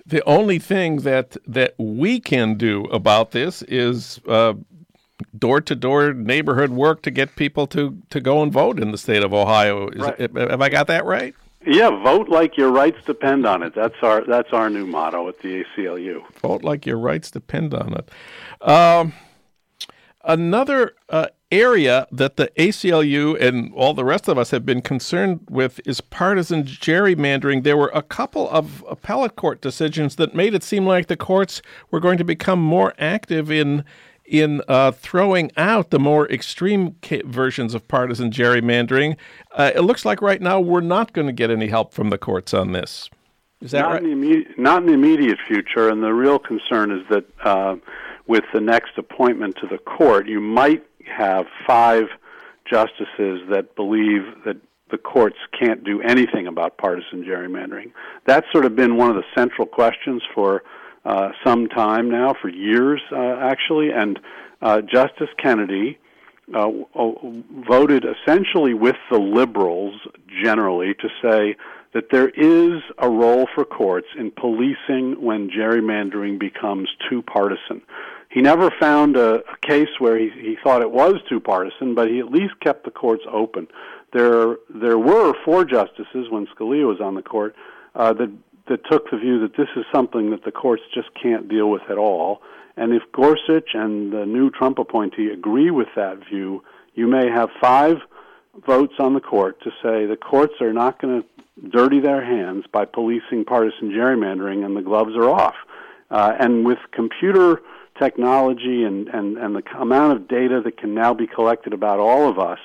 the 0.05 0.23
only 0.25 0.59
thing 0.59 0.97
that 0.97 1.37
that 1.47 1.73
we 1.79 2.19
can 2.19 2.53
do 2.55 2.85
about 2.85 3.31
this 3.31 3.63
is 3.63 4.19
door 5.37 5.61
to 5.61 5.75
door 5.75 6.13
neighborhood 6.13 6.69
work 6.69 7.01
to 7.01 7.11
get 7.11 7.35
people 7.35 7.65
to 7.67 7.97
to 8.11 8.21
go 8.21 8.43
and 8.43 8.53
vote 8.53 8.79
in 8.79 8.91
the 8.91 8.97
state 8.97 9.23
of 9.23 9.33
Ohio. 9.33 9.89
Is 9.89 10.01
right. 10.01 10.19
have 10.19 10.61
I 10.61 10.69
got 10.69 10.85
that 10.87 11.03
right? 11.03 11.33
Yeah, 11.65 11.89
vote 12.03 12.29
like 12.29 12.57
your 12.57 12.71
rights 12.71 12.97
depend 13.05 13.45
on 13.45 13.63
it. 13.63 13.73
That's 13.75 13.95
our 14.01 14.23
that's 14.25 14.51
our 14.51 14.69
new 14.69 14.85
motto 14.85 15.27
at 15.29 15.39
the 15.39 15.63
ACLU. 15.63 16.23
Vote 16.41 16.63
like 16.63 16.85
your 16.85 16.97
rights 16.97 17.31
depend 17.31 17.73
on 17.73 17.93
it. 17.93 18.67
Um, 18.67 19.13
another 20.23 20.93
uh, 21.09 21.27
area 21.51 22.07
that 22.11 22.35
the 22.35 22.51
ACLU 22.57 23.39
and 23.39 23.71
all 23.75 23.93
the 23.93 24.03
rest 24.03 24.27
of 24.27 24.37
us 24.37 24.51
have 24.51 24.65
been 24.65 24.81
concerned 24.81 25.41
with 25.49 25.79
is 25.85 26.01
partisan 26.01 26.63
gerrymandering. 26.63 27.63
There 27.63 27.77
were 27.77 27.91
a 27.93 28.01
couple 28.01 28.49
of 28.49 28.83
appellate 28.89 29.35
court 29.35 29.61
decisions 29.61 30.15
that 30.15 30.33
made 30.33 30.53
it 30.53 30.63
seem 30.63 30.85
like 30.85 31.07
the 31.07 31.17
courts 31.17 31.61
were 31.91 31.99
going 31.99 32.17
to 32.17 32.23
become 32.23 32.59
more 32.59 32.93
active 32.97 33.51
in 33.51 33.85
in 34.33 34.63
uh, 34.67 34.91
throwing 34.91 35.51
out 35.55 35.91
the 35.91 35.99
more 35.99 36.27
extreme 36.29 36.95
ca- 37.03 37.21
versions 37.23 37.75
of 37.75 37.87
partisan 37.87 38.31
gerrymandering. 38.31 39.15
Uh, 39.51 39.71
it 39.75 39.81
looks 39.81 40.05
like 40.05 40.23
right 40.23 40.41
now 40.41 40.59
we're 40.59 40.81
not 40.81 41.13
going 41.13 41.27
to 41.27 41.33
get 41.33 41.51
any 41.51 41.67
help 41.67 41.93
from 41.93 42.09
the 42.09 42.17
courts 42.17 42.51
on 42.51 42.71
this. 42.71 43.11
Is 43.61 43.71
that 43.71 43.81
not 43.81 43.91
right? 43.91 44.03
In 44.03 44.09
the 44.09 44.11
immediate, 44.11 44.59
not 44.59 44.81
in 44.81 44.87
the 44.87 44.93
immediate 44.93 45.37
future, 45.47 45.87
and 45.87 46.01
the 46.01 46.11
real 46.11 46.39
concern 46.39 46.91
is 46.91 47.07
that 47.11 47.25
uh, 47.45 47.75
with 48.25 48.43
the 48.53 48.59
next 48.59 48.97
appointment 48.97 49.55
to 49.61 49.67
the 49.67 49.77
court, 49.77 50.27
you 50.27 50.41
might 50.41 50.83
have 51.05 51.45
five 51.67 52.05
justices 52.67 53.41
that 53.51 53.75
believe 53.75 54.23
that 54.45 54.57
the 54.89 54.97
courts 54.97 55.37
can't 55.57 55.83
do 55.83 56.01
anything 56.01 56.47
about 56.47 56.77
partisan 56.79 57.23
gerrymandering. 57.23 57.91
That's 58.25 58.47
sort 58.51 58.65
of 58.65 58.75
been 58.75 58.97
one 58.97 59.11
of 59.11 59.15
the 59.15 59.23
central 59.35 59.67
questions 59.67 60.23
for 60.33 60.63
uh, 61.05 61.29
some 61.43 61.67
time 61.67 62.09
now, 62.09 62.33
for 62.41 62.49
years 62.49 63.01
uh, 63.11 63.35
actually, 63.41 63.91
and 63.91 64.19
uh, 64.61 64.81
Justice 64.81 65.29
Kennedy 65.37 65.99
uh, 66.53 66.69
voted 67.67 68.05
essentially 68.05 68.73
with 68.73 68.95
the 69.09 69.17
liberals 69.17 69.95
generally 70.43 70.93
to 70.95 71.09
say 71.21 71.55
that 71.93 72.09
there 72.11 72.29
is 72.29 72.81
a 72.97 73.09
role 73.09 73.47
for 73.53 73.63
courts 73.63 74.07
in 74.17 74.31
policing 74.31 75.21
when 75.21 75.49
gerrymandering 75.49 76.39
becomes 76.39 76.89
too 77.09 77.21
partisan. 77.21 77.81
He 78.29 78.41
never 78.41 78.71
found 78.79 79.15
a, 79.15 79.35
a 79.41 79.57
case 79.61 79.89
where 79.99 80.17
he, 80.17 80.29
he 80.29 80.57
thought 80.63 80.81
it 80.81 80.91
was 80.91 81.15
too 81.29 81.39
partisan, 81.39 81.93
but 81.93 82.09
he 82.09 82.19
at 82.19 82.31
least 82.31 82.59
kept 82.61 82.83
the 82.83 82.91
courts 82.91 83.23
open. 83.31 83.67
There, 84.11 84.57
there 84.73 84.97
were 84.97 85.33
four 85.45 85.65
justices 85.65 86.29
when 86.29 86.47
Scalia 86.47 86.87
was 86.87 86.99
on 86.99 87.15
the 87.15 87.21
court 87.21 87.55
uh, 87.95 88.13
that 88.13 88.31
that 88.67 88.79
took 88.89 89.09
the 89.11 89.17
view 89.17 89.39
that 89.41 89.57
this 89.57 89.67
is 89.75 89.85
something 89.93 90.31
that 90.31 90.43
the 90.45 90.51
courts 90.51 90.83
just 90.93 91.09
can't 91.21 91.49
deal 91.49 91.69
with 91.69 91.81
at 91.89 91.97
all. 91.97 92.41
And 92.77 92.93
if 92.93 93.03
Gorsuch 93.11 93.69
and 93.73 94.11
the 94.11 94.25
new 94.25 94.49
Trump 94.49 94.79
appointee 94.79 95.29
agree 95.29 95.69
with 95.69 95.89
that 95.95 96.19
view, 96.29 96.63
you 96.95 97.07
may 97.07 97.29
have 97.29 97.49
five 97.61 97.97
votes 98.65 98.93
on 98.99 99.13
the 99.13 99.19
court 99.19 99.59
to 99.61 99.69
say 99.81 100.05
the 100.05 100.17
courts 100.19 100.53
are 100.61 100.73
not 100.73 101.01
going 101.01 101.21
to 101.21 101.69
dirty 101.69 101.99
their 101.99 102.23
hands 102.23 102.65
by 102.71 102.85
policing 102.85 103.45
partisan 103.45 103.91
gerrymandering 103.91 104.65
and 104.65 104.75
the 104.75 104.81
gloves 104.81 105.15
are 105.15 105.29
off. 105.29 105.55
Uh, 106.09 106.33
and 106.39 106.65
with 106.65 106.79
computer 106.91 107.61
technology 107.99 108.83
and, 108.83 109.07
and, 109.09 109.37
and 109.37 109.55
the 109.55 109.63
amount 109.79 110.13
of 110.13 110.27
data 110.27 110.61
that 110.63 110.77
can 110.77 110.93
now 110.93 111.13
be 111.13 111.27
collected 111.27 111.73
about 111.73 111.99
all 111.99 112.27
of 112.27 112.39
us, 112.39 112.59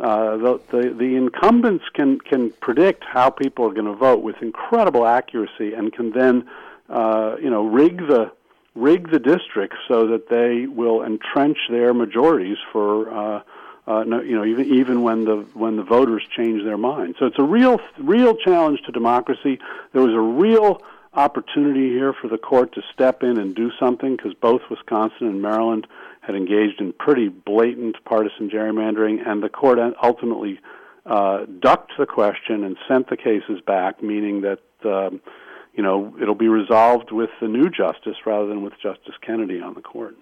uh, 0.00 0.36
the, 0.36 0.60
the, 0.70 0.94
the 0.96 1.16
incumbents 1.16 1.84
can 1.92 2.20
can 2.20 2.50
predict 2.60 3.04
how 3.04 3.30
people 3.30 3.64
are 3.66 3.72
going 3.72 3.86
to 3.86 3.94
vote 3.94 4.22
with 4.22 4.36
incredible 4.40 5.06
accuracy 5.06 5.74
and 5.74 5.92
can 5.92 6.12
then 6.12 6.48
uh, 6.88 7.36
you 7.42 7.50
know 7.50 7.64
rig 7.64 7.98
the 8.06 8.30
rig 8.74 9.10
the 9.10 9.18
districts 9.18 9.76
so 9.88 10.06
that 10.06 10.28
they 10.28 10.66
will 10.66 11.02
entrench 11.02 11.58
their 11.68 11.92
majorities 11.92 12.58
for 12.70 13.12
uh, 13.12 13.42
uh, 13.88 14.04
no, 14.04 14.20
you 14.20 14.36
know 14.36 14.44
even 14.44 14.66
even 14.66 15.02
when 15.02 15.24
the 15.24 15.44
when 15.54 15.76
the 15.76 15.82
voters 15.82 16.22
change 16.36 16.62
their 16.62 16.78
mind. 16.78 17.16
So 17.18 17.26
it's 17.26 17.38
a 17.38 17.42
real 17.42 17.80
real 17.98 18.36
challenge 18.36 18.82
to 18.82 18.92
democracy. 18.92 19.58
There 19.92 20.02
was 20.02 20.14
a 20.14 20.20
real 20.20 20.80
opportunity 21.14 21.88
here 21.88 22.12
for 22.12 22.28
the 22.28 22.38
court 22.38 22.72
to 22.74 22.82
step 22.92 23.22
in 23.24 23.38
and 23.38 23.54
do 23.54 23.72
something 23.80 24.14
because 24.14 24.34
both 24.34 24.60
Wisconsin 24.70 25.26
and 25.26 25.42
Maryland 25.42 25.86
had 26.28 26.36
engaged 26.36 26.78
in 26.78 26.92
pretty 26.92 27.28
blatant 27.28 27.96
partisan 28.04 28.50
gerrymandering, 28.50 29.26
and 29.26 29.42
the 29.42 29.48
court 29.48 29.78
ultimately 30.02 30.60
uh, 31.06 31.46
ducked 31.58 31.92
the 31.98 32.04
question 32.04 32.64
and 32.64 32.76
sent 32.86 33.08
the 33.08 33.16
cases 33.16 33.62
back, 33.66 34.02
meaning 34.02 34.42
that 34.42 34.60
um, 34.84 35.22
you 35.72 35.82
know 35.82 36.14
it'll 36.20 36.34
be 36.34 36.48
resolved 36.48 37.12
with 37.12 37.30
the 37.40 37.48
new 37.48 37.70
justice 37.70 38.16
rather 38.26 38.46
than 38.46 38.62
with 38.62 38.74
Justice 38.82 39.14
Kennedy 39.22 39.58
on 39.58 39.72
the 39.72 39.80
court. 39.80 40.16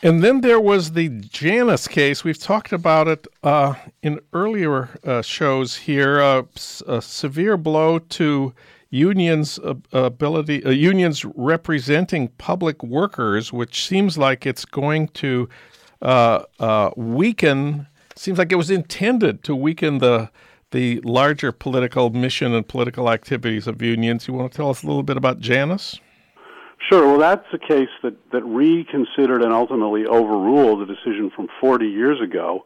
And 0.00 0.22
then 0.22 0.42
there 0.42 0.60
was 0.60 0.92
the 0.92 1.08
Janus 1.08 1.88
case. 1.88 2.22
We've 2.22 2.38
talked 2.38 2.72
about 2.72 3.08
it 3.08 3.26
uh, 3.42 3.74
in 4.00 4.20
earlier 4.32 4.90
uh, 5.02 5.22
shows 5.22 5.74
here. 5.74 6.20
Uh, 6.20 6.42
a 6.86 7.02
severe 7.02 7.56
blow 7.56 7.98
to 7.98 8.54
unions' 8.90 9.58
ability, 9.92 10.64
uh, 10.64 10.70
unions 10.70 11.24
representing 11.24 12.28
public 12.38 12.82
workers, 12.82 13.52
which 13.52 13.86
seems 13.86 14.16
like 14.16 14.46
it's 14.46 14.64
going 14.64 15.08
to 15.08 15.48
uh, 16.02 16.42
uh, 16.58 16.90
weaken. 16.96 17.86
Seems 18.16 18.38
like 18.38 18.50
it 18.50 18.56
was 18.56 18.70
intended 18.70 19.44
to 19.44 19.54
weaken 19.54 19.98
the 19.98 20.30
the 20.70 21.00
larger 21.00 21.50
political 21.50 22.10
mission 22.10 22.52
and 22.52 22.68
political 22.68 23.10
activities 23.10 23.66
of 23.66 23.80
unions. 23.80 24.28
You 24.28 24.34
want 24.34 24.52
to 24.52 24.56
tell 24.56 24.68
us 24.68 24.82
a 24.82 24.86
little 24.86 25.02
bit 25.02 25.16
about 25.16 25.40
Janus? 25.40 25.98
Sure. 26.90 27.06
Well, 27.08 27.18
that's 27.18 27.46
a 27.52 27.58
case 27.58 27.88
that, 28.02 28.14
that 28.32 28.44
reconsidered 28.44 29.42
and 29.42 29.52
ultimately 29.52 30.06
overruled 30.06 30.82
a 30.82 30.86
decision 30.86 31.30
from 31.34 31.48
40 31.60 31.86
years 31.86 32.20
ago 32.20 32.64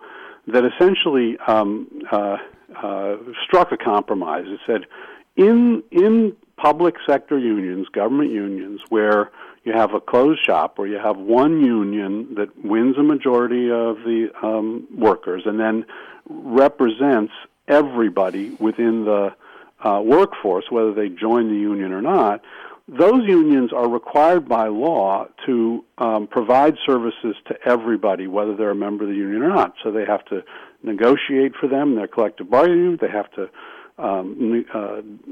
that 0.48 0.64
essentially 0.64 1.36
um, 1.46 1.88
uh, 2.10 2.36
uh, 2.76 3.16
struck 3.44 3.72
a 3.72 3.76
compromise. 3.76 4.44
It 4.46 4.60
said 4.66 4.86
in 5.36 5.82
in 5.90 6.36
public 6.56 6.94
sector 7.06 7.38
unions, 7.38 7.88
government 7.88 8.30
unions, 8.30 8.80
where 8.88 9.30
you 9.64 9.72
have 9.72 9.94
a 9.94 10.00
closed 10.00 10.44
shop, 10.44 10.78
where 10.78 10.88
you 10.88 10.98
have 10.98 11.16
one 11.16 11.64
union 11.64 12.34
that 12.34 12.64
wins 12.64 12.96
a 12.98 13.02
majority 13.02 13.70
of 13.70 13.96
the 13.98 14.30
um, 14.42 14.86
workers, 14.96 15.42
and 15.46 15.58
then 15.58 15.84
represents 16.28 17.32
everybody 17.68 18.50
within 18.60 19.04
the 19.04 19.34
uh, 19.84 20.00
workforce, 20.04 20.64
whether 20.70 20.92
they 20.92 21.08
join 21.08 21.48
the 21.48 21.58
union 21.58 21.92
or 21.92 22.02
not. 22.02 22.40
Those 22.88 23.26
unions 23.26 23.72
are 23.72 23.88
required 23.88 24.48
by 24.48 24.68
law 24.68 25.26
to 25.46 25.84
um, 25.98 26.26
provide 26.26 26.76
services 26.84 27.36
to 27.46 27.56
everybody, 27.64 28.26
whether 28.26 28.56
they're 28.56 28.70
a 28.70 28.74
member 28.74 29.04
of 29.04 29.10
the 29.10 29.16
union 29.16 29.42
or 29.42 29.48
not. 29.48 29.74
So 29.82 29.92
they 29.92 30.04
have 30.04 30.24
to 30.26 30.42
negotiate 30.82 31.52
for 31.60 31.68
them 31.68 31.94
their 31.94 32.08
collective 32.08 32.50
bargaining. 32.50 32.98
They 33.00 33.08
have 33.08 33.30
to 33.32 33.48
um, 33.98 34.64
uh, 34.74 34.78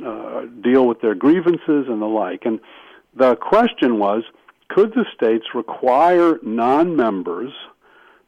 uh, 0.07 0.47
deal 0.63 0.87
with 0.87 1.01
their 1.01 1.15
grievances 1.15 1.87
and 1.89 2.01
the 2.01 2.07
like. 2.07 2.43
And 2.45 2.61
the 3.17 3.37
question 3.37 3.99
was 3.99 4.23
could 4.69 4.93
the 4.93 5.05
states 5.15 5.47
require 5.55 6.39
non 6.43 6.97
members, 6.97 7.53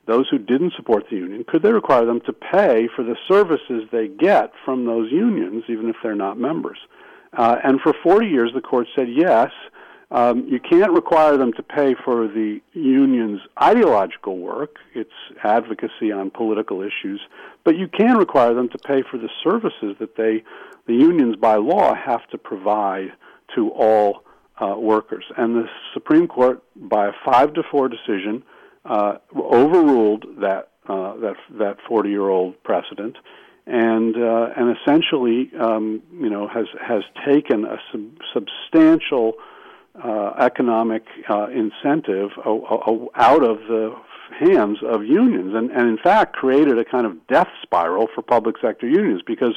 those 0.06 0.28
who 0.28 0.38
didn't 0.38 0.72
support 0.76 1.04
the 1.08 1.16
union, 1.16 1.44
could 1.46 1.62
they 1.62 1.72
require 1.72 2.04
them 2.04 2.20
to 2.26 2.32
pay 2.32 2.88
for 2.94 3.04
the 3.04 3.16
services 3.28 3.84
they 3.92 4.08
get 4.08 4.50
from 4.64 4.84
those 4.84 5.12
unions, 5.12 5.62
even 5.68 5.88
if 5.88 5.96
they're 6.02 6.16
not 6.16 6.38
members? 6.38 6.78
Uh, 7.32 7.56
and 7.62 7.80
for 7.80 7.94
40 8.02 8.26
years, 8.26 8.50
the 8.54 8.60
court 8.60 8.88
said 8.94 9.06
yes. 9.08 9.50
Um, 10.12 10.46
you 10.46 10.60
can't 10.60 10.92
require 10.92 11.38
them 11.38 11.54
to 11.54 11.62
pay 11.62 11.94
for 12.04 12.28
the 12.28 12.60
union's 12.74 13.40
ideological 13.60 14.36
work, 14.36 14.76
its 14.94 15.12
advocacy 15.42 16.12
on 16.12 16.30
political 16.30 16.82
issues, 16.82 17.18
but 17.64 17.78
you 17.78 17.88
can 17.88 18.18
require 18.18 18.52
them 18.52 18.68
to 18.68 18.78
pay 18.78 19.02
for 19.10 19.16
the 19.16 19.30
services 19.42 19.96
that 20.00 20.16
they, 20.16 20.44
the 20.86 20.92
unions 20.92 21.36
by 21.36 21.56
law, 21.56 21.94
have 21.94 22.28
to 22.28 22.36
provide 22.36 23.12
to 23.54 23.70
all 23.70 24.22
uh, 24.60 24.74
workers. 24.76 25.24
And 25.38 25.56
the 25.56 25.66
Supreme 25.94 26.28
Court, 26.28 26.62
by 26.76 27.08
a 27.08 27.12
five 27.24 27.54
to 27.54 27.62
four 27.70 27.88
decision, 27.88 28.42
uh, 28.84 29.14
overruled 29.34 30.26
that 30.40 30.68
uh, 30.88 31.16
that 31.16 31.36
that 31.58 31.76
40 31.88 32.10
year 32.10 32.28
old 32.28 32.62
precedent, 32.64 33.16
and 33.66 34.14
uh, 34.14 34.48
and 34.56 34.76
essentially, 34.76 35.50
um, 35.58 36.02
you 36.12 36.28
know, 36.28 36.48
has 36.48 36.66
has 36.86 37.02
taken 37.24 37.64
a 37.64 37.78
sub- 37.90 38.18
substantial 38.34 39.34
uh, 39.94 40.32
economic 40.40 41.04
uh, 41.28 41.48
incentive 41.48 42.30
out 42.46 43.44
of 43.44 43.58
the 43.68 43.94
hands 44.40 44.78
of 44.82 45.04
unions, 45.04 45.52
and, 45.54 45.70
and 45.70 45.88
in 45.88 45.98
fact 45.98 46.34
created 46.34 46.78
a 46.78 46.84
kind 46.84 47.06
of 47.06 47.26
death 47.26 47.48
spiral 47.62 48.08
for 48.14 48.22
public 48.22 48.56
sector 48.62 48.88
unions 48.88 49.20
because 49.26 49.56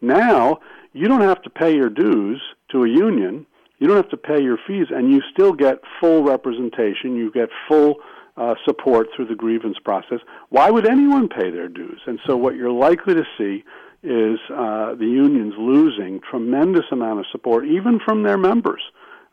now 0.00 0.58
you 0.92 1.08
don't 1.08 1.22
have 1.22 1.42
to 1.42 1.50
pay 1.50 1.74
your 1.74 1.88
dues 1.88 2.40
to 2.70 2.84
a 2.84 2.88
union. 2.88 3.46
you 3.78 3.88
don't 3.88 3.96
have 3.96 4.10
to 4.10 4.16
pay 4.16 4.40
your 4.40 4.58
fees, 4.66 4.86
and 4.90 5.10
you 5.10 5.20
still 5.32 5.52
get 5.52 5.78
full 6.00 6.22
representation. 6.22 7.16
You 7.16 7.32
get 7.32 7.48
full 7.68 7.96
uh, 8.36 8.54
support 8.64 9.08
through 9.14 9.26
the 9.26 9.34
grievance 9.34 9.76
process. 9.84 10.20
Why 10.50 10.70
would 10.70 10.86
anyone 10.88 11.28
pay 11.28 11.50
their 11.50 11.68
dues? 11.68 12.00
And 12.06 12.20
so, 12.26 12.36
what 12.36 12.54
you're 12.54 12.70
likely 12.70 13.14
to 13.14 13.24
see 13.36 13.64
is 14.02 14.38
uh, 14.50 14.94
the 14.94 15.06
unions 15.06 15.54
losing 15.58 16.20
tremendous 16.30 16.84
amount 16.90 17.20
of 17.20 17.26
support, 17.30 17.66
even 17.66 18.00
from 18.04 18.22
their 18.22 18.38
members, 18.38 18.82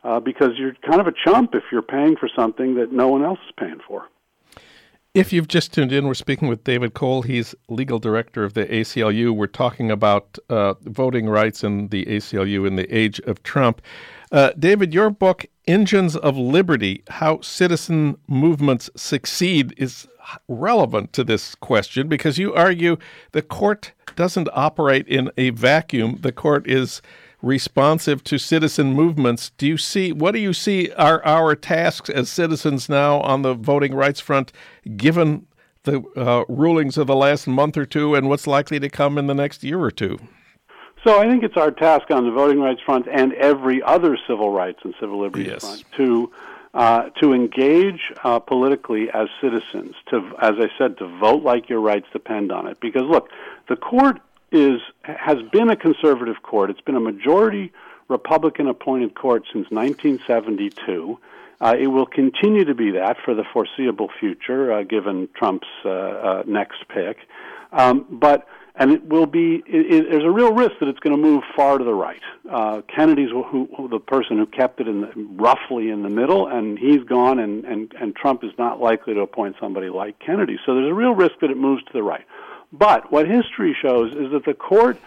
uh, 0.04 0.20
because 0.20 0.50
you're 0.56 0.74
kind 0.88 1.00
of 1.00 1.06
a 1.06 1.12
chump 1.24 1.54
if 1.54 1.64
you're 1.70 1.82
paying 1.82 2.16
for 2.16 2.28
something 2.34 2.74
that 2.76 2.92
no 2.92 3.08
one 3.08 3.24
else 3.24 3.38
is 3.46 3.52
paying 3.58 3.80
for. 3.86 4.08
If 5.12 5.32
you've 5.32 5.48
just 5.48 5.74
tuned 5.74 5.90
in, 5.92 6.06
we're 6.06 6.14
speaking 6.14 6.46
with 6.46 6.62
David 6.62 6.94
Cole. 6.94 7.22
He's 7.22 7.52
legal 7.68 7.98
director 7.98 8.44
of 8.44 8.54
the 8.54 8.66
ACLU. 8.66 9.32
We're 9.32 9.48
talking 9.48 9.90
about 9.90 10.38
uh, 10.48 10.74
voting 10.82 11.28
rights 11.28 11.64
in 11.64 11.88
the 11.88 12.04
ACLU 12.04 12.64
in 12.64 12.76
the 12.76 12.86
age 12.96 13.18
of 13.20 13.42
Trump. 13.42 13.82
Uh, 14.30 14.52
David, 14.56 14.94
your 14.94 15.10
book, 15.10 15.46
Engines 15.66 16.14
of 16.14 16.36
Liberty 16.36 17.02
How 17.08 17.40
Citizen 17.40 18.18
Movements 18.28 18.88
Succeed, 18.94 19.74
is 19.76 20.06
relevant 20.46 21.12
to 21.14 21.24
this 21.24 21.56
question 21.56 22.06
because 22.06 22.38
you 22.38 22.54
argue 22.54 22.96
the 23.32 23.42
court 23.42 23.92
doesn't 24.14 24.48
operate 24.52 25.08
in 25.08 25.30
a 25.36 25.50
vacuum. 25.50 26.18
The 26.20 26.30
court 26.30 26.68
is 26.68 27.02
responsive 27.42 28.22
to 28.24 28.38
citizen 28.38 28.92
movements. 28.92 29.50
Do 29.56 29.66
you 29.66 29.76
see 29.76 30.12
what 30.12 30.32
do 30.32 30.40
you 30.40 30.52
see 30.52 30.90
are 30.92 31.24
our 31.24 31.54
tasks 31.54 32.10
as 32.10 32.28
citizens 32.28 32.88
now 32.88 33.20
on 33.20 33.42
the 33.42 33.54
voting 33.54 33.94
rights 33.94 34.20
front, 34.20 34.52
given 34.96 35.46
the 35.84 36.02
uh, 36.16 36.44
rulings 36.48 36.98
of 36.98 37.06
the 37.06 37.16
last 37.16 37.46
month 37.46 37.76
or 37.76 37.86
two 37.86 38.14
and 38.14 38.28
what's 38.28 38.46
likely 38.46 38.78
to 38.80 38.88
come 38.88 39.16
in 39.18 39.26
the 39.26 39.34
next 39.34 39.64
year 39.64 39.80
or 39.80 39.90
two? 39.90 40.18
So 41.04 41.18
I 41.18 41.28
think 41.28 41.42
it's 41.42 41.56
our 41.56 41.70
task 41.70 42.10
on 42.10 42.24
the 42.24 42.30
voting 42.30 42.60
rights 42.60 42.80
front 42.84 43.06
and 43.10 43.32
every 43.34 43.82
other 43.82 44.18
civil 44.28 44.50
rights 44.50 44.80
and 44.84 44.94
civil 45.00 45.20
liberties 45.20 45.46
yes. 45.46 45.62
front 45.62 45.84
to 45.96 46.32
uh, 46.72 47.08
to 47.20 47.32
engage 47.32 48.12
uh, 48.22 48.38
politically 48.38 49.08
as 49.12 49.28
citizens. 49.40 49.94
To, 50.10 50.18
as 50.40 50.52
I 50.58 50.68
said, 50.78 50.98
to 50.98 51.18
vote 51.18 51.42
like 51.42 51.68
your 51.68 51.80
rights 51.80 52.06
depend 52.12 52.52
on 52.52 52.66
it. 52.66 52.78
Because 52.80 53.02
look, 53.04 53.28
the 53.68 53.76
court 53.76 54.20
is 54.52 54.80
has 55.02 55.38
been 55.52 55.70
a 55.70 55.76
conservative 55.76 56.42
court. 56.42 56.70
It's 56.70 56.80
been 56.80 56.96
a 56.96 57.00
majority 57.00 57.72
Republican 58.08 58.66
appointed 58.66 59.14
court 59.14 59.44
since 59.52 59.70
1972. 59.70 61.18
Uh, 61.60 61.76
it 61.78 61.88
will 61.88 62.06
continue 62.06 62.64
to 62.64 62.74
be 62.74 62.90
that 62.92 63.16
for 63.24 63.34
the 63.34 63.44
foreseeable 63.52 64.08
future, 64.18 64.72
uh, 64.72 64.82
given 64.82 65.28
Trump's 65.36 65.68
uh, 65.84 65.90
uh 65.90 66.42
next 66.46 66.88
pick. 66.88 67.18
Um, 67.72 68.06
but 68.10 68.46
and 68.76 68.92
it 68.92 69.04
will 69.04 69.26
be. 69.26 69.62
It, 69.66 69.92
it, 69.92 70.10
there's 70.10 70.24
a 70.24 70.30
real 70.30 70.52
risk 70.52 70.72
that 70.80 70.88
it's 70.88 70.98
going 71.00 71.14
to 71.14 71.22
move 71.22 71.42
far 71.54 71.78
to 71.78 71.84
the 71.84 71.94
right. 71.94 72.22
Uh, 72.50 72.80
Kennedy's 72.94 73.30
who, 73.30 73.68
who, 73.76 73.88
the 73.88 73.98
person 73.98 74.38
who 74.38 74.46
kept 74.46 74.80
it 74.80 74.88
in 74.88 75.02
the, 75.02 75.12
roughly 75.36 75.90
in 75.90 76.02
the 76.02 76.08
middle, 76.08 76.46
and 76.46 76.78
he's 76.78 77.04
gone, 77.04 77.38
and, 77.38 77.64
and 77.64 77.92
and 78.00 78.16
Trump 78.16 78.42
is 78.42 78.52
not 78.58 78.80
likely 78.80 79.14
to 79.14 79.20
appoint 79.20 79.56
somebody 79.60 79.90
like 79.90 80.18
Kennedy. 80.18 80.56
So 80.64 80.74
there's 80.74 80.90
a 80.90 80.94
real 80.94 81.14
risk 81.14 81.34
that 81.42 81.50
it 81.50 81.58
moves 81.58 81.84
to 81.84 81.92
the 81.92 82.02
right. 82.02 82.24
But 82.72 83.10
what 83.12 83.26
history 83.26 83.76
shows 83.80 84.12
is 84.12 84.30
that 84.32 84.44
the 84.46 84.54
court 84.54 84.98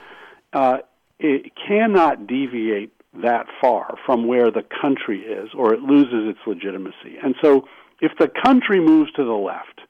uh, 0.53 0.79
it 1.19 1.51
cannot 1.67 2.27
deviate 2.27 2.91
that 3.21 3.45
far 3.61 3.95
from 4.05 4.27
where 4.27 4.51
the 4.51 4.63
country 4.81 5.21
is, 5.21 5.49
or 5.55 5.73
it 5.73 5.81
loses 5.81 6.29
its 6.29 6.39
legitimacy. 6.45 7.17
And 7.23 7.35
so, 7.41 7.67
if 8.01 8.11
the 8.19 8.29
country 8.43 8.79
moves 8.79 9.11
to 9.13 9.23
the 9.23 9.31
left, 9.31 9.81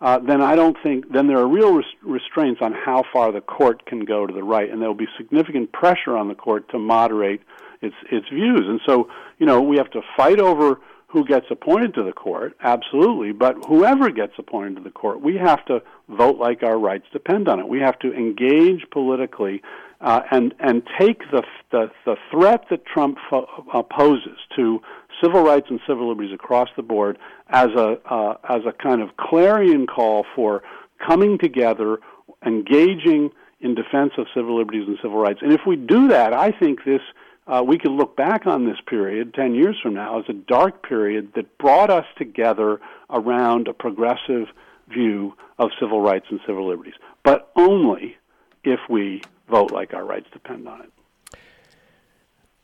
uh, 0.00 0.18
then 0.18 0.42
I 0.42 0.56
don't 0.56 0.76
think 0.82 1.10
then 1.12 1.28
there 1.28 1.38
are 1.38 1.46
real 1.46 1.74
res- 1.74 1.86
restraints 2.02 2.60
on 2.60 2.72
how 2.72 3.04
far 3.12 3.32
the 3.32 3.40
court 3.40 3.86
can 3.86 4.04
go 4.04 4.26
to 4.26 4.34
the 4.34 4.42
right, 4.42 4.68
and 4.68 4.82
there 4.82 4.88
will 4.88 4.96
be 4.96 5.08
significant 5.16 5.72
pressure 5.72 6.16
on 6.16 6.28
the 6.28 6.34
court 6.34 6.68
to 6.70 6.78
moderate 6.78 7.40
its 7.80 7.94
its 8.10 8.28
views. 8.28 8.62
And 8.66 8.80
so, 8.84 9.08
you 9.38 9.46
know, 9.46 9.62
we 9.62 9.76
have 9.76 9.90
to 9.92 10.02
fight 10.16 10.40
over 10.40 10.80
who 11.12 11.26
gets 11.26 11.44
appointed 11.50 11.92
to 11.92 12.02
the 12.02 12.12
court, 12.12 12.56
absolutely, 12.62 13.32
but 13.32 13.54
whoever 13.66 14.08
gets 14.10 14.32
appointed 14.38 14.76
to 14.76 14.82
the 14.82 14.90
court, 14.90 15.20
we 15.20 15.36
have 15.36 15.62
to 15.66 15.82
vote 16.08 16.38
like 16.38 16.62
our 16.62 16.78
rights 16.78 17.04
depend 17.12 17.48
on 17.48 17.60
it. 17.60 17.68
We 17.68 17.80
have 17.80 17.98
to 17.98 18.12
engage 18.14 18.86
politically 18.90 19.60
uh, 20.00 20.22
and 20.30 20.54
and 20.58 20.82
take 20.98 21.20
the, 21.30 21.42
the 21.70 21.90
the 22.06 22.16
threat 22.30 22.64
that 22.70 22.86
Trump 22.86 23.18
fo- 23.28 23.46
uh, 23.72 23.82
poses 23.82 24.38
to 24.56 24.80
civil 25.22 25.42
rights 25.42 25.66
and 25.68 25.80
civil 25.86 26.08
liberties 26.08 26.32
across 26.32 26.70
the 26.76 26.82
board 26.82 27.18
as 27.50 27.68
a 27.76 27.98
uh, 28.10 28.36
as 28.48 28.62
a 28.66 28.72
kind 28.72 29.02
of 29.02 29.16
clarion 29.18 29.86
call 29.86 30.24
for 30.34 30.62
coming 31.06 31.36
together, 31.36 31.98
engaging 32.44 33.30
in 33.60 33.74
defense 33.74 34.12
of 34.16 34.26
civil 34.34 34.58
liberties 34.58 34.88
and 34.88 34.96
civil 35.02 35.18
rights. 35.18 35.40
And 35.42 35.52
if 35.52 35.60
we 35.66 35.76
do 35.76 36.08
that, 36.08 36.32
I 36.32 36.50
think 36.50 36.84
this 36.84 37.02
uh, 37.46 37.62
we 37.66 37.78
could 37.78 37.90
look 37.90 38.16
back 38.16 38.46
on 38.46 38.64
this 38.64 38.78
period 38.86 39.34
10 39.34 39.54
years 39.54 39.76
from 39.82 39.94
now 39.94 40.18
as 40.20 40.24
a 40.28 40.32
dark 40.32 40.86
period 40.86 41.32
that 41.34 41.58
brought 41.58 41.90
us 41.90 42.06
together 42.16 42.80
around 43.10 43.68
a 43.68 43.72
progressive 43.72 44.48
view 44.88 45.34
of 45.58 45.70
civil 45.80 46.00
rights 46.00 46.26
and 46.30 46.40
civil 46.46 46.68
liberties, 46.68 46.94
but 47.24 47.50
only 47.56 48.16
if 48.64 48.80
we 48.88 49.22
vote 49.48 49.70
like 49.70 49.92
our 49.94 50.04
rights 50.04 50.26
depend 50.32 50.68
on 50.68 50.80
it. 50.82 50.92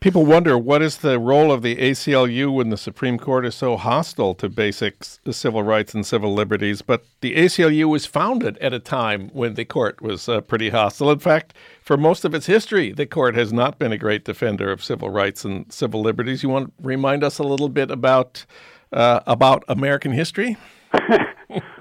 People 0.00 0.24
wonder 0.24 0.56
what 0.56 0.80
is 0.80 0.98
the 0.98 1.18
role 1.18 1.50
of 1.50 1.62
the 1.62 1.74
ACLU 1.74 2.54
when 2.54 2.68
the 2.70 2.76
Supreme 2.76 3.18
Court 3.18 3.44
is 3.44 3.56
so 3.56 3.76
hostile 3.76 4.32
to 4.36 4.48
basic 4.48 5.02
civil 5.02 5.64
rights 5.64 5.92
and 5.92 6.06
civil 6.06 6.32
liberties. 6.32 6.82
But 6.82 7.04
the 7.20 7.34
ACLU 7.34 7.88
was 7.88 8.06
founded 8.06 8.58
at 8.58 8.72
a 8.72 8.78
time 8.78 9.28
when 9.32 9.54
the 9.54 9.64
court 9.64 10.00
was 10.00 10.28
uh, 10.28 10.40
pretty 10.40 10.68
hostile. 10.68 11.10
In 11.10 11.18
fact, 11.18 11.52
for 11.82 11.96
most 11.96 12.24
of 12.24 12.32
its 12.32 12.46
history, 12.46 12.92
the 12.92 13.06
court 13.06 13.34
has 13.34 13.52
not 13.52 13.80
been 13.80 13.90
a 13.90 13.98
great 13.98 14.24
defender 14.24 14.70
of 14.70 14.84
civil 14.84 15.10
rights 15.10 15.44
and 15.44 15.70
civil 15.72 16.00
liberties. 16.00 16.44
You 16.44 16.48
want 16.48 16.66
to 16.66 16.86
remind 16.86 17.24
us 17.24 17.40
a 17.40 17.44
little 17.44 17.68
bit 17.68 17.90
about 17.90 18.46
uh, 18.92 19.18
about 19.26 19.64
American 19.66 20.12
history? 20.12 20.56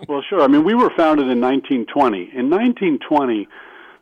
well, 0.09 0.23
sure. 0.27 0.41
I 0.41 0.47
mean, 0.47 0.63
we 0.63 0.73
were 0.73 0.89
founded 0.97 1.27
in 1.27 1.39
1920. 1.39 2.31
In 2.33 2.49
1920 2.49 3.47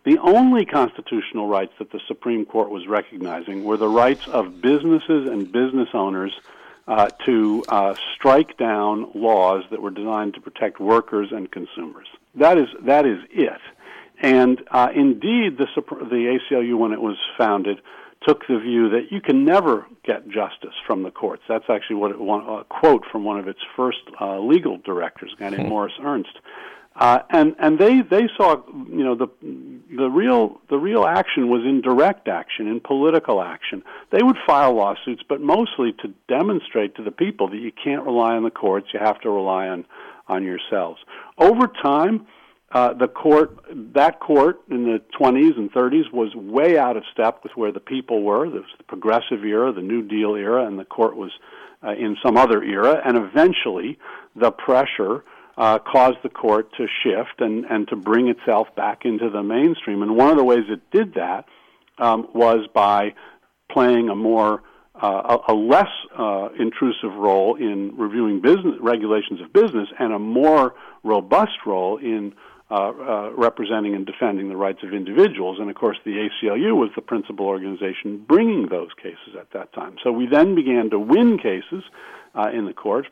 the 0.06 0.20
only 0.20 0.66
constitutional 0.66 1.48
rights 1.48 1.74
that 1.80 1.92
the 1.92 2.00
Supreme 2.08 2.46
Court 2.46 2.70
was 2.70 2.88
recognizing 2.88 3.64
were 3.64 3.78
the 3.78 3.90
rights 3.90 4.28
of 4.28 4.62
businesses 4.62 5.28
and 5.28 5.52
business 5.52 5.90
owners 5.94 6.32
uh, 6.88 7.10
to 7.26 7.64
uh, 7.68 7.96
strike 8.16 8.58
down 8.58 9.10
laws 9.16 9.64
that 9.72 9.82
were 9.82 9.90
designed 9.90 10.36
to 10.36 10.42
protect 10.42 10.80
workers 10.80 11.30
and 11.32 11.52
consumers. 11.52 12.08
That 12.36 12.58
is 12.58 12.68
that 12.84 13.06
is 13.06 13.18
it. 13.32 13.62
And 14.22 14.62
uh, 14.72 14.90
indeed, 14.96 15.58
the, 15.58 15.68
the 15.76 16.40
ACLU, 16.52 16.78
when 16.78 16.94
it 16.94 17.02
was 17.02 17.18
founded, 17.38 17.82
took 18.26 18.48
the 18.48 18.60
view 18.60 18.90
that 18.90 19.12
you 19.12 19.22
can 19.22 19.44
never 19.44 19.86
get 20.04 20.28
justice 20.30 20.74
from 20.88 21.04
the 21.04 21.12
courts. 21.12 21.44
That's 21.50 21.66
actually 21.70 21.98
what 21.98 22.12
it, 22.12 22.18
a 22.18 22.64
quote 22.66 23.04
from 23.12 23.24
one 23.24 23.40
of 23.40 23.48
its 23.48 23.60
first 23.76 24.00
uh, 24.22 24.40
legal 24.40 24.78
directors, 24.78 25.34
a 25.36 25.40
guy 25.40 25.50
named 25.50 25.64
hmm. 25.64 25.70
Morris 25.70 25.94
Ernst. 26.02 26.38
Uh, 26.96 27.20
and 27.30 27.56
and 27.60 27.78
they 27.78 28.02
they 28.02 28.30
saw 28.38 28.56
you 28.72 29.04
know 29.04 29.16
the 29.16 29.28
the 29.42 30.10
real 30.10 30.62
the 30.70 30.78
real 30.78 31.06
action 31.06 31.50
was 31.50 31.62
in 31.66 31.82
direct 31.82 32.30
action 32.30 32.68
in 32.68 32.80
political 32.80 33.42
action. 33.42 33.84
They 34.12 34.24
would 34.24 34.38
file 34.48 34.74
lawsuits, 34.74 35.22
but 35.28 35.42
mostly 35.42 35.94
to 36.02 36.14
demonstrate 36.30 36.96
to 36.96 37.04
the 37.04 37.12
people 37.12 37.50
that 37.50 37.58
you 37.58 37.72
can't 37.72 38.06
rely 38.06 38.36
on 38.36 38.44
the 38.44 38.52
courts. 38.52 38.88
You 38.94 39.00
have 39.02 39.20
to 39.22 39.30
rely 39.30 39.68
on 39.68 39.86
on 40.28 40.44
yourselves. 40.44 41.00
Over 41.38 41.68
time, 41.68 42.28
uh, 42.72 42.94
the 42.94 43.08
court 43.08 43.60
that 43.94 44.22
court 44.22 44.62
in 44.70 44.84
the 44.84 45.02
20s 45.20 45.58
and 45.58 45.72
30s 45.74 46.12
was 46.14 46.34
way 46.34 46.78
out 46.78 46.96
of 46.98 47.04
step 47.12 47.42
with 47.44 47.52
where 47.56 47.74
the 47.74 47.80
people 47.80 48.24
were. 48.24 48.50
There 48.50 48.62
was 48.62 48.70
the 48.78 48.84
progressive 48.86 49.44
era, 49.44 49.74
the 49.74 49.82
New 49.82 50.02
Deal 50.02 50.36
era, 50.36 50.66
and 50.66 50.80
the 50.80 50.86
court 50.86 51.16
was 51.16 51.32
uh, 51.84 51.92
in 51.92 52.16
some 52.24 52.38
other 52.38 52.64
era. 52.64 53.02
And 53.06 53.18
eventually, 53.18 54.00
the 54.36 54.52
pressure 54.52 55.24
uh, 55.58 55.80
caused 55.80 56.18
the 56.24 56.30
court 56.30 56.72
to 56.78 56.88
shift 57.04 57.40
and, 57.40 57.66
and 57.66 57.88
to 57.88 57.96
bring 57.96 58.28
itself 58.28 58.68
back 58.76 59.06
into 59.06 59.30
the 59.30 59.44
mainstream. 59.44 60.02
And 60.02 60.16
one 60.16 60.30
of 60.30 60.38
the 60.38 60.44
ways 60.44 60.66
it 60.70 60.82
did 60.92 61.14
that 61.14 61.46
um, 61.98 62.28
was 62.34 62.68
by 62.74 63.14
playing 63.72 64.10
a 64.10 64.16
more 64.16 64.64
uh, 65.02 65.38
a, 65.48 65.52
a, 65.52 65.56
less 65.56 65.90
uh, 66.18 66.48
intrusive 66.58 67.14
role 67.18 67.56
in 67.56 67.94
reviewing 67.98 68.40
business 68.40 68.76
regulations 68.80 69.42
of 69.42 69.52
business 69.52 69.90
and 70.00 70.14
a 70.14 70.20
more 70.20 70.74
robust 71.04 71.66
role 71.66 71.98
in 71.98 72.34
uh, 72.72 72.76
uh, 72.76 73.32
representing 73.38 73.94
and 73.94 74.06
defending 74.06 74.50
the 74.50 74.56
rights 74.56 74.80
of 74.84 74.94
individuals. 74.94 75.60
And 75.60 75.70
of 75.70 75.76
course, 75.76 75.98
the 76.06 76.12
ACLU 76.12 76.76
was 76.76 76.90
the 76.96 77.02
principal 77.02 77.46
organization 77.46 78.24
bringing 78.26 78.70
those 78.70 78.90
cases 78.96 79.36
at 79.40 79.52
that 79.52 79.74
time. 79.74 79.98
So 80.02 80.12
we 80.12 80.28
then 80.28 80.56
began 80.56 80.90
to 80.92 81.00
win 81.00 81.38
cases 81.38 81.84
uh, 82.34 82.50
in 82.54 82.66
the 82.66 82.74
courts, 82.74 83.08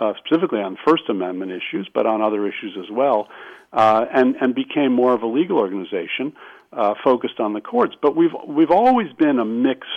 uh, 0.00 0.12
specifically 0.24 0.60
on 0.60 0.76
First 0.86 1.04
Amendment 1.08 1.52
issues, 1.52 1.88
but 1.92 2.06
on 2.06 2.22
other 2.22 2.46
issues 2.46 2.76
as 2.78 2.90
well, 2.90 3.28
uh, 3.72 4.04
and 4.12 4.36
and 4.40 4.54
became 4.54 4.92
more 4.92 5.12
of 5.12 5.22
a 5.22 5.26
legal 5.26 5.58
organization 5.58 6.32
uh, 6.72 6.94
focused 7.02 7.40
on 7.40 7.52
the 7.52 7.60
courts. 7.60 7.94
But 8.00 8.16
we've 8.16 8.34
we've 8.46 8.70
always 8.70 9.12
been 9.12 9.38
a 9.38 9.44
mixed 9.44 9.88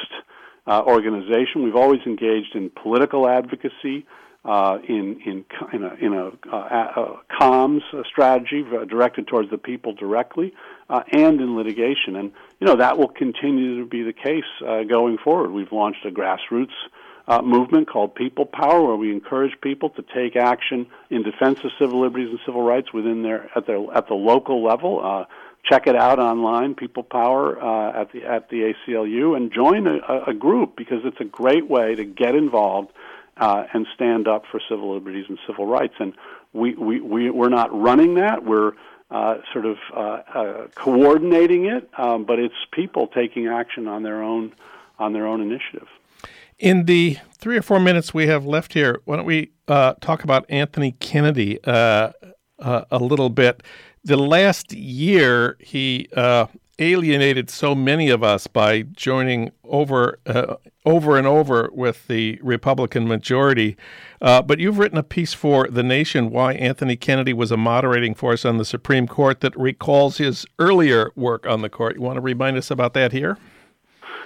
uh, 0.66 0.84
organization. 0.86 1.64
We've 1.64 1.76
always 1.76 2.02
engaged 2.06 2.56
in 2.56 2.70
political 2.70 3.28
advocacy. 3.28 4.06
Uh, 4.46 4.78
in 4.88 5.20
in 5.26 5.44
in 5.74 5.84
a, 5.84 5.94
in 5.96 6.14
a, 6.14 6.28
uh, 6.56 6.94
a 6.96 7.42
comms 7.42 7.82
strategy 8.06 8.64
directed 8.88 9.28
towards 9.28 9.50
the 9.50 9.58
people 9.58 9.94
directly. 9.94 10.54
and 10.90 11.42
in 11.42 11.58
litigation. 11.58 12.16
And 12.16 12.32
you 12.62 12.68
know 12.68 12.78
that 12.78 12.98
will 12.98 13.10
continue 13.10 13.82
to 13.82 13.86
be 13.86 14.04
the 14.04 14.14
case 14.14 14.46
going 14.88 15.18
forward. 15.22 15.52
We've 15.52 15.72
launched 15.74 16.06
a 16.06 16.12
grassroots 16.12 16.72
uh, 17.28 17.42
movement 17.42 17.90
called 17.90 18.16
People 18.16 18.46
Power, 18.46 18.84
where 18.84 18.96
we 18.96 19.12
encourage 19.12 19.60
people 19.62 19.90
to 19.92 20.02
take 20.14 20.36
action 20.36 20.88
in 21.10 21.24
defense 21.24 21.60
of 21.64 21.72
civil 21.78 22.00
liberties 22.00 22.30
and 22.30 22.40
civil 22.46 22.62
rights 22.62 22.94
within 22.94 23.24
their 23.24 23.50
at 23.56 23.68
their 23.68 23.80
at 23.94 24.08
the 24.08 24.14
local 24.14 24.64
level. 24.64 25.02
Uh, 25.04 25.26
check 25.70 25.88
it 25.88 25.96
out 25.96 26.20
online, 26.20 26.76
People 26.76 27.04
Power 27.04 27.62
uh, 27.62 28.02
at 28.02 28.12
the 28.12 28.24
at 28.24 28.50
the 28.50 28.74
ACLU, 28.74 29.36
and 29.36 29.52
join 29.52 29.88
a, 29.88 30.24
a 30.28 30.34
group 30.34 30.76
because 30.78 31.02
it's 31.04 31.20
a 31.20 31.26
great 31.26 31.70
way 31.70 31.96
to 31.96 32.06
get 32.06 32.36
involved 32.36 32.92
uh, 33.36 33.66
and 33.74 33.86
stand 33.94 34.28
up 34.28 34.44
for 34.50 34.62
civil 34.70 34.94
liberties 34.94 35.26
and 35.28 35.38
civil 35.46 35.66
rights. 35.66 35.96
And 36.00 36.14
we 36.54 36.76
we, 36.76 37.02
we 37.02 37.30
we're 37.30 37.50
not 37.50 37.78
running 37.78 38.16
that. 38.16 38.46
We're 38.46 38.74
uh, 39.12 39.38
sort 39.54 39.66
of 39.66 39.78
uh, 39.94 40.00
uh, 40.00 40.68
coordinating 40.76 41.66
it, 41.66 41.90
um, 41.98 42.26
but 42.26 42.40
it's 42.40 42.56
people 42.72 43.08
taking 43.08 43.48
action 43.48 43.88
on 43.88 44.04
their 44.04 44.22
own 44.22 44.54
on 45.00 45.14
their 45.14 45.28
own 45.28 45.42
initiative. 45.42 45.88
In 46.60 46.86
the 46.86 47.18
three 47.38 47.58
or 47.58 47.62
four 47.62 47.80
minutes 47.80 48.14
we 48.14 48.28
have 48.28 48.46
left 48.46 48.74
here, 48.74 49.02
why 49.06 49.18
don't 49.18 49.26
we 49.26 49.52
uh, 49.68 49.94
talk 50.02 50.24
about 50.24 50.46
Anthony 50.50 50.94
Kennedy 50.94 51.64
uh, 51.64 52.12
uh, 52.60 52.86
a 52.90 52.98
little 52.98 53.30
bit? 53.30 53.62
The 54.04 54.18
last 54.18 54.74
year, 54.74 55.58
he 55.60 56.08
alienated 56.80 57.50
so 57.50 57.74
many 57.74 58.10
of 58.10 58.24
us 58.24 58.48
by 58.48 58.84
joining 58.84 59.52
over 59.64 60.20
uh, 60.26 60.56
over 60.86 61.18
and 61.18 61.28
over 61.28 61.70
with 61.74 62.08
the 62.08 62.40
Republican 62.42 63.08
majority. 63.08 63.76
Uh, 64.22 64.42
but 64.42 64.60
you've 64.60 64.80
written 64.80 64.98
a 64.98 65.04
piece 65.04 65.34
for 65.34 65.68
The 65.68 65.84
Nation 65.84 66.30
why 66.30 66.54
Anthony 66.54 66.96
Kennedy 66.96 67.34
was 67.34 67.52
a 67.52 67.58
moderating 67.58 68.16
force 68.16 68.46
on 68.46 68.58
the 68.58 68.66
Supreme 68.66 69.08
Court 69.08 69.42
that 69.42 69.58
recalls 69.58 70.18
his 70.18 70.46
earlier 70.60 71.12
work 71.16 71.46
on 71.46 71.62
the 71.62 71.70
court. 71.70 71.96
You 71.96 72.02
want 72.02 72.18
to 72.18 72.22
remind 72.22 72.58
us 72.58 72.72
about 72.72 72.94
that 72.94 73.12
here? 73.12 73.38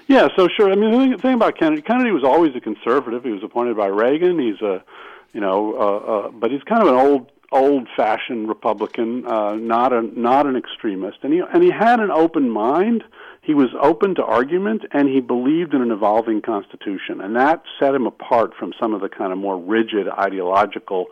Yeah, 0.07 0.27
so 0.35 0.47
sure. 0.47 0.71
I 0.71 0.75
mean, 0.75 0.91
the 0.91 0.97
thing, 0.97 1.11
the 1.11 1.17
thing 1.17 1.33
about 1.33 1.57
Kennedy, 1.57 1.81
Kennedy 1.81 2.11
was 2.11 2.23
always 2.23 2.55
a 2.55 2.59
conservative. 2.59 3.23
He 3.23 3.31
was 3.31 3.43
appointed 3.43 3.77
by 3.77 3.87
Reagan. 3.87 4.39
He's 4.39 4.61
a, 4.61 4.83
you 5.33 5.39
know, 5.39 5.73
uh, 5.73 5.97
uh, 5.97 6.31
but 6.31 6.51
he's 6.51 6.63
kind 6.63 6.81
of 6.81 6.89
an 6.89 6.95
old 6.95 7.31
old-fashioned 7.53 8.47
Republican, 8.47 9.27
uh, 9.27 9.55
not 9.55 9.91
a 9.91 10.01
not 10.01 10.45
an 10.45 10.55
extremist, 10.55 11.17
and 11.21 11.33
he 11.33 11.41
and 11.53 11.63
he 11.63 11.69
had 11.69 11.99
an 11.99 12.11
open 12.11 12.49
mind. 12.49 13.03
He 13.41 13.53
was 13.53 13.69
open 13.81 14.15
to 14.15 14.23
argument, 14.23 14.83
and 14.91 15.09
he 15.09 15.19
believed 15.19 15.73
in 15.73 15.81
an 15.81 15.91
evolving 15.91 16.41
constitution, 16.41 17.19
and 17.21 17.35
that 17.35 17.63
set 17.79 17.93
him 17.95 18.05
apart 18.05 18.53
from 18.57 18.71
some 18.79 18.93
of 18.93 19.01
the 19.01 19.09
kind 19.09 19.31
of 19.33 19.39
more 19.39 19.57
rigid 19.57 20.07
ideological 20.07 21.07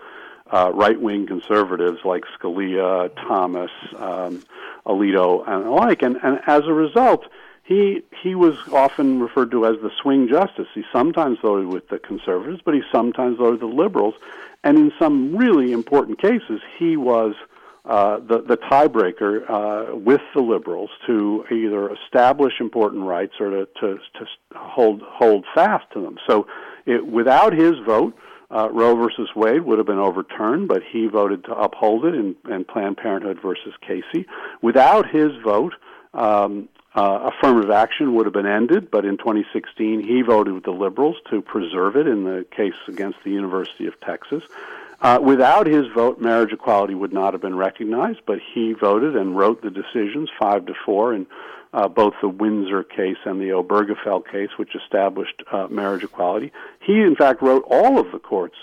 uh, 0.51 0.71
right-wing 0.73 1.27
conservatives 1.27 1.99
like 2.05 2.23
Scalia, 2.39 3.09
Thomas, 3.27 3.71
um, 3.97 4.43
Alito, 4.85 5.47
and 5.47 5.65
the 5.65 5.69
like. 5.69 6.01
And, 6.01 6.17
and 6.23 6.39
as 6.47 6.63
a 6.65 6.73
result, 6.73 7.25
he 7.69 8.01
he 8.23 8.33
was 8.33 8.55
often 8.73 9.19
referred 9.21 9.51
to 9.51 9.65
as 9.67 9.75
the 9.83 9.91
swing 10.01 10.27
justice. 10.27 10.65
He 10.73 10.83
sometimes 10.91 11.37
voted 11.39 11.67
with 11.67 11.87
the 11.87 11.99
conservatives, 11.99 12.61
but 12.65 12.73
he 12.73 12.81
sometimes 12.91 13.37
voted 13.37 13.61
with 13.61 13.69
the 13.69 13.75
liberals, 13.77 14.15
and 14.63 14.79
in 14.79 14.91
some 14.97 15.37
really 15.37 15.71
important 15.71 16.19
cases, 16.19 16.61
he 16.79 16.97
was 16.97 17.35
uh, 17.85 18.17
the 18.17 18.41
the 18.41 18.57
tiebreaker 18.57 19.47
uh, 19.47 19.95
with 19.95 20.21
the 20.33 20.41
liberals 20.41 20.89
to 21.05 21.45
either 21.51 21.93
establish 21.93 22.53
important 22.59 23.03
rights 23.03 23.33
or 23.39 23.51
to 23.51 23.65
to, 23.79 23.99
to 24.15 24.25
hold 24.55 25.03
hold 25.03 25.45
fast 25.53 25.85
to 25.93 26.01
them. 26.01 26.17
So, 26.27 26.47
it, 26.85 27.05
without 27.05 27.53
his 27.53 27.75
vote. 27.85 28.15
Uh, 28.51 28.67
Roe 28.71 28.95
versus 28.95 29.29
Wade 29.35 29.61
would 29.61 29.77
have 29.77 29.85
been 29.85 29.99
overturned, 29.99 30.67
but 30.67 30.81
he 30.81 31.05
voted 31.05 31.43
to 31.43 31.51
uphold 31.51 32.03
it 32.03 32.15
in, 32.15 32.35
in 32.49 32.65
Planned 32.65 32.97
Parenthood 32.97 33.39
versus 33.39 33.75
Casey. 33.79 34.25
Without 34.63 35.07
his 35.07 35.29
vote, 35.43 35.75
um, 36.15 36.67
uh, 36.95 37.31
affirmative 37.31 37.71
action 37.71 38.15
would 38.15 38.25
have 38.25 38.33
been 38.33 38.47
ended, 38.47 38.89
but 38.89 39.05
in 39.05 39.17
2016 39.17 40.01
he 40.01 40.21
voted 40.21 40.53
with 40.53 40.63
the 40.63 40.71
liberals 40.71 41.17
to 41.29 41.41
preserve 41.41 41.95
it 41.95 42.07
in 42.07 42.23
the 42.23 42.45
case 42.55 42.73
against 42.87 43.19
the 43.23 43.31
University 43.31 43.85
of 43.85 43.99
Texas. 44.01 44.43
Uh, 45.01 45.19
without 45.21 45.65
his 45.65 45.87
vote, 45.95 46.19
marriage 46.19 46.51
equality 46.51 46.93
would 46.93 47.13
not 47.13 47.33
have 47.33 47.41
been 47.41 47.55
recognized, 47.55 48.19
but 48.25 48.39
he 48.53 48.73
voted 48.73 49.15
and 49.15 49.37
wrote 49.37 49.61
the 49.61 49.69
decisions 49.69 50.29
five 50.39 50.65
to 50.65 50.73
four 50.85 51.13
in 51.13 51.25
uh, 51.73 51.87
both 51.87 52.13
the 52.21 52.27
Windsor 52.27 52.83
case 52.83 53.17
and 53.25 53.39
the 53.39 53.49
Obergefell 53.49 54.27
case, 54.29 54.49
which 54.57 54.75
established 54.75 55.41
uh, 55.51 55.67
marriage 55.69 56.03
equality. 56.03 56.51
He, 56.81 56.99
in 56.99 57.15
fact, 57.15 57.41
wrote 57.41 57.63
all 57.67 57.99
of 57.99 58.11
the 58.11 58.19
court's 58.19 58.57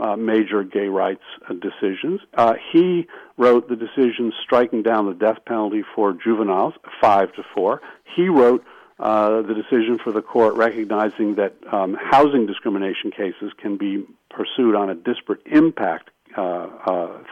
uh, 0.00 0.16
major 0.16 0.62
gay 0.62 0.88
rights 0.88 1.22
uh, 1.48 1.54
decisions. 1.54 2.20
Uh, 2.34 2.54
he 2.72 3.06
wrote 3.36 3.68
the 3.68 3.76
decision 3.76 4.32
striking 4.42 4.82
down 4.82 5.06
the 5.06 5.14
death 5.14 5.38
penalty 5.46 5.82
for 5.94 6.12
juveniles, 6.12 6.74
five 7.00 7.32
to 7.34 7.42
four. 7.54 7.80
He 8.16 8.28
wrote 8.28 8.64
uh, 8.98 9.42
the 9.42 9.54
decision 9.54 9.98
for 10.02 10.12
the 10.12 10.22
court 10.22 10.54
recognizing 10.54 11.36
that 11.36 11.54
um, 11.72 11.96
housing 12.00 12.46
discrimination 12.46 13.10
cases 13.10 13.52
can 13.60 13.76
be 13.76 14.04
pursued 14.30 14.74
on 14.74 14.90
a 14.90 14.94
disparate 14.94 15.40
impact 15.46 16.10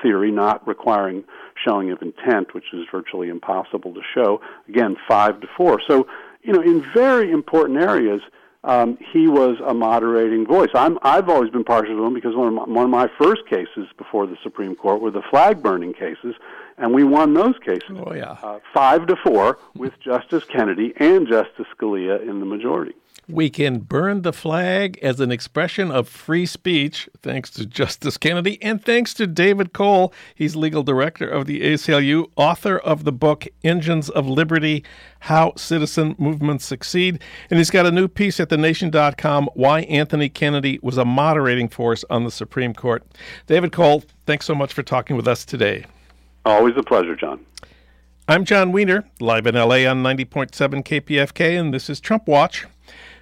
theory, 0.02 0.32
not 0.32 0.66
requiring 0.66 1.22
showing 1.64 1.90
of 1.90 2.02
intent, 2.02 2.54
which 2.54 2.64
is 2.72 2.86
virtually 2.90 3.28
impossible 3.28 3.94
to 3.94 4.00
show. 4.14 4.40
Again, 4.68 4.96
five 5.08 5.40
to 5.40 5.46
four. 5.56 5.80
So, 5.86 6.06
you 6.42 6.52
know, 6.52 6.60
in 6.60 6.84
very 6.92 7.30
important 7.30 7.80
areas, 7.80 8.20
um, 8.66 8.98
he 9.12 9.28
was 9.28 9.58
a 9.64 9.72
moderating 9.72 10.44
voice. 10.44 10.70
I'm, 10.74 10.98
I've 11.02 11.28
always 11.28 11.50
been 11.50 11.64
partial 11.64 11.96
to 11.96 12.04
him 12.04 12.14
because 12.14 12.34
one 12.34 12.48
of, 12.48 12.54
my, 12.54 12.64
one 12.64 12.84
of 12.84 12.90
my 12.90 13.08
first 13.16 13.46
cases 13.48 13.86
before 13.96 14.26
the 14.26 14.36
Supreme 14.42 14.74
Court 14.74 15.00
were 15.00 15.12
the 15.12 15.22
flag 15.30 15.62
burning 15.62 15.94
cases, 15.94 16.34
and 16.76 16.92
we 16.92 17.04
won 17.04 17.32
those 17.32 17.54
cases. 17.64 17.96
Oh, 18.04 18.12
yeah. 18.12 18.36
Uh, 18.42 18.58
five 18.74 19.06
to 19.06 19.16
four 19.16 19.58
with 19.76 19.98
Justice 20.00 20.44
Kennedy 20.44 20.92
and 20.96 21.28
Justice 21.28 21.66
Scalia 21.78 22.20
in 22.20 22.40
the 22.40 22.46
majority. 22.46 22.94
We 23.28 23.50
can 23.50 23.80
burn 23.80 24.22
the 24.22 24.32
flag 24.32 25.00
as 25.02 25.18
an 25.18 25.32
expression 25.32 25.90
of 25.90 26.08
free 26.08 26.46
speech, 26.46 27.08
thanks 27.22 27.50
to 27.50 27.66
Justice 27.66 28.16
Kennedy 28.16 28.62
and 28.62 28.84
thanks 28.84 29.12
to 29.14 29.26
David 29.26 29.72
Cole. 29.72 30.14
He's 30.32 30.54
legal 30.54 30.84
director 30.84 31.28
of 31.28 31.46
the 31.46 31.60
ACLU, 31.60 32.30
author 32.36 32.78
of 32.78 33.02
the 33.02 33.10
book 33.10 33.48
Engines 33.64 34.08
of 34.08 34.28
Liberty 34.28 34.84
How 35.20 35.54
Citizen 35.56 36.14
Movements 36.18 36.64
Succeed. 36.64 37.20
And 37.50 37.58
he's 37.58 37.70
got 37.70 37.84
a 37.84 37.90
new 37.90 38.06
piece 38.06 38.38
at 38.38 38.48
thenation.com 38.48 39.50
Why 39.54 39.80
Anthony 39.80 40.28
Kennedy 40.28 40.78
Was 40.80 40.96
a 40.96 41.04
Moderating 41.04 41.68
Force 41.68 42.04
on 42.08 42.22
the 42.22 42.30
Supreme 42.30 42.74
Court. 42.74 43.04
David 43.48 43.72
Cole, 43.72 44.04
thanks 44.26 44.46
so 44.46 44.54
much 44.54 44.72
for 44.72 44.84
talking 44.84 45.16
with 45.16 45.26
us 45.26 45.44
today. 45.44 45.84
Always 46.44 46.76
a 46.76 46.82
pleasure, 46.84 47.16
Jon. 47.16 47.44
I'm 48.28 48.44
Jon 48.44 48.70
Wiener, 48.70 49.04
live 49.18 49.48
in 49.48 49.56
LA 49.56 49.84
on 49.88 50.04
90.7 50.04 50.50
KPFK, 50.84 51.58
and 51.58 51.74
this 51.74 51.90
is 51.90 51.98
Trump 51.98 52.28
Watch. 52.28 52.66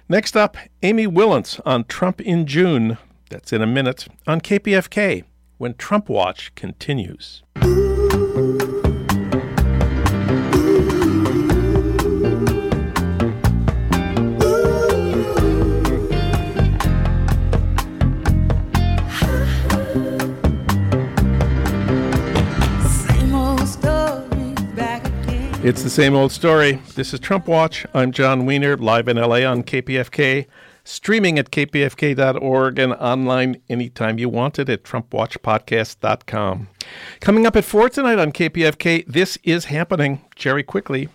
Next 0.07 0.37
up, 0.37 0.55
Amy 0.83 1.07
Wilentz 1.07 1.59
on 1.65 1.85
Trump 1.85 2.21
in 2.21 2.45
June. 2.45 2.99
That's 3.31 3.51
in 3.51 3.63
a 3.63 3.67
minute 3.67 4.07
on 4.27 4.39
KPFK 4.39 5.23
when 5.57 5.73
Trump 5.73 6.09
Watch 6.09 6.53
continues. 6.53 7.41
It's 25.65 25.81
the 25.81 25.89
same 25.89 26.13
old 26.13 26.31
story. 26.31 26.73
This 26.93 27.11
is 27.11 27.19
Trump 27.19 27.47
Watch. 27.47 27.87
I'm 27.91 28.11
Jon 28.11 28.45
Wiener, 28.45 28.77
live 28.77 29.07
in 29.07 29.17
LA 29.17 29.37
on 29.37 29.63
KPFK, 29.63 30.45
streaming 30.83 31.39
at 31.39 31.49
kpfk.org 31.49 32.77
and 32.77 32.93
online 32.93 33.59
anytime 33.67 34.19
you 34.19 34.29
want 34.29 34.59
it 34.59 34.69
at 34.69 34.83
trumpwatchpodcast.com. 34.83 36.67
Coming 37.19 37.47
up 37.47 37.55
at 37.55 37.65
4 37.65 37.89
tonight 37.89 38.19
on 38.19 38.31
KPFK, 38.31 39.07
This 39.07 39.39
is 39.43 39.65
Happening, 39.65 40.21
Jerry 40.35 40.61
Quickley. 40.61 41.09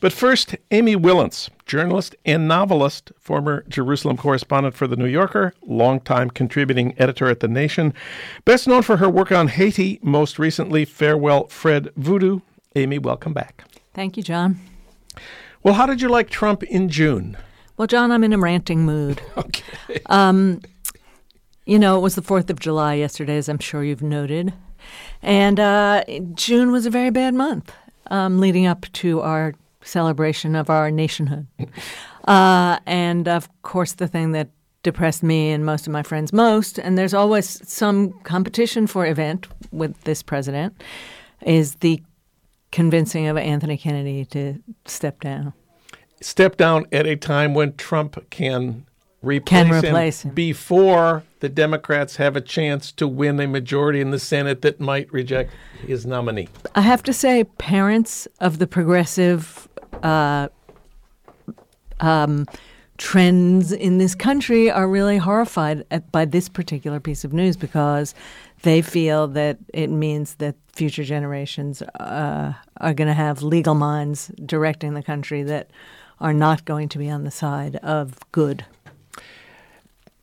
But 0.00 0.14
first, 0.14 0.56
Amy 0.70 0.96
Wilentz, 0.96 1.50
journalist 1.66 2.16
and 2.24 2.48
novelist, 2.48 3.12
former 3.18 3.66
Jerusalem 3.68 4.16
correspondent 4.16 4.74
for 4.74 4.86
The 4.86 4.96
New 4.96 5.08
Yorker, 5.08 5.52
longtime 5.60 6.30
contributing 6.30 6.94
editor 6.96 7.28
at 7.28 7.40
The 7.40 7.48
Nation, 7.48 7.92
best 8.46 8.66
known 8.66 8.80
for 8.80 8.96
her 8.96 9.10
work 9.10 9.30
on 9.30 9.48
Haiti, 9.48 9.98
most 10.02 10.38
recently 10.38 10.86
Farewell 10.86 11.48
Fred 11.48 11.90
Voodoo. 11.96 12.40
Amy, 12.74 12.98
welcome 12.98 13.34
back. 13.34 13.64
Thank 14.00 14.16
you, 14.16 14.22
Jon. 14.22 14.58
Well, 15.62 15.74
how 15.74 15.84
did 15.84 16.00
you 16.00 16.08
like 16.08 16.30
Trump 16.30 16.62
in 16.62 16.88
June? 16.88 17.36
Well, 17.76 17.86
Jon, 17.86 18.10
I'm 18.10 18.24
in 18.24 18.32
a 18.32 18.38
ranting 18.38 18.86
mood. 18.86 19.20
okay. 19.36 20.00
Um, 20.06 20.62
you 21.66 21.78
know, 21.78 21.98
it 21.98 22.00
was 22.00 22.14
the 22.14 22.22
4th 22.22 22.48
of 22.48 22.58
July 22.58 22.94
yesterday, 22.94 23.36
as 23.36 23.46
I'm 23.46 23.58
sure 23.58 23.84
you've 23.84 24.00
noted. 24.02 24.54
And 25.20 25.60
uh, 25.60 26.04
June 26.32 26.72
was 26.72 26.86
a 26.86 26.90
very 26.90 27.10
bad 27.10 27.34
month 27.34 27.74
um, 28.10 28.40
leading 28.40 28.64
up 28.64 28.86
to 28.94 29.20
our 29.20 29.52
celebration 29.82 30.56
of 30.56 30.70
our 30.70 30.90
nationhood. 30.90 31.46
uh, 32.24 32.78
and 32.86 33.28
of 33.28 33.50
course, 33.60 33.92
the 33.92 34.08
thing 34.08 34.32
that 34.32 34.48
depressed 34.82 35.22
me 35.22 35.50
and 35.50 35.66
most 35.66 35.86
of 35.86 35.92
my 35.92 36.02
friends 36.02 36.32
most, 36.32 36.78
and 36.78 36.96
there's 36.96 37.12
always 37.12 37.68
some 37.70 38.14
competition 38.22 38.86
for 38.86 39.04
event 39.04 39.46
with 39.72 40.00
this 40.04 40.22
president, 40.22 40.82
is 41.42 41.74
the 41.76 42.02
convincing 42.70 43.26
of 43.26 43.36
Anthony 43.36 43.76
Kennedy 43.76 44.24
to 44.26 44.62
step 44.86 45.20
down. 45.20 45.52
Step 46.20 46.56
down 46.56 46.86
at 46.92 47.06
a 47.06 47.16
time 47.16 47.54
when 47.54 47.74
Trump 47.76 48.28
can 48.30 48.86
replace, 49.22 49.66
Can 49.66 49.84
replace 49.84 50.22
him. 50.24 50.34
before 50.34 51.24
the 51.40 51.48
Democrats 51.48 52.16
have 52.16 52.36
a 52.36 52.40
chance 52.40 52.92
to 52.92 53.08
win 53.08 53.40
a 53.40 53.46
majority 53.46 54.00
in 54.00 54.10
the 54.10 54.18
Senate 54.18 54.62
that 54.62 54.80
might 54.80 55.10
reject 55.12 55.52
his 55.86 56.06
nominee. 56.06 56.48
I 56.74 56.82
have 56.82 57.02
to 57.04 57.12
say, 57.12 57.44
parents 57.44 58.28
of 58.40 58.58
the 58.58 58.66
progressive 58.66 59.68
uh, 60.02 60.48
um, 62.00 62.46
trends 62.98 63.72
in 63.72 63.98
this 63.98 64.14
country 64.14 64.70
are 64.70 64.86
really 64.88 65.16
horrified 65.16 65.84
at, 65.90 66.12
by 66.12 66.26
this 66.26 66.48
particular 66.48 67.00
piece 67.00 67.24
of 67.24 67.32
news 67.32 67.56
because 67.56 68.14
they 68.62 68.82
feel 68.82 69.26
that 69.28 69.58
it 69.72 69.88
means 69.88 70.34
that 70.36 70.54
future 70.72 71.04
generations 71.04 71.82
uh, 71.82 72.52
are 72.78 72.94
going 72.94 73.08
to 73.08 73.14
have 73.14 73.42
legal 73.42 73.74
minds 73.74 74.28
directing 74.44 74.94
the 74.94 75.02
country 75.02 75.42
that 75.42 75.70
are 76.20 76.34
not 76.34 76.64
going 76.64 76.88
to 76.88 76.98
be 76.98 77.10
on 77.10 77.24
the 77.24 77.30
side 77.30 77.76
of 77.76 78.18
good. 78.32 78.64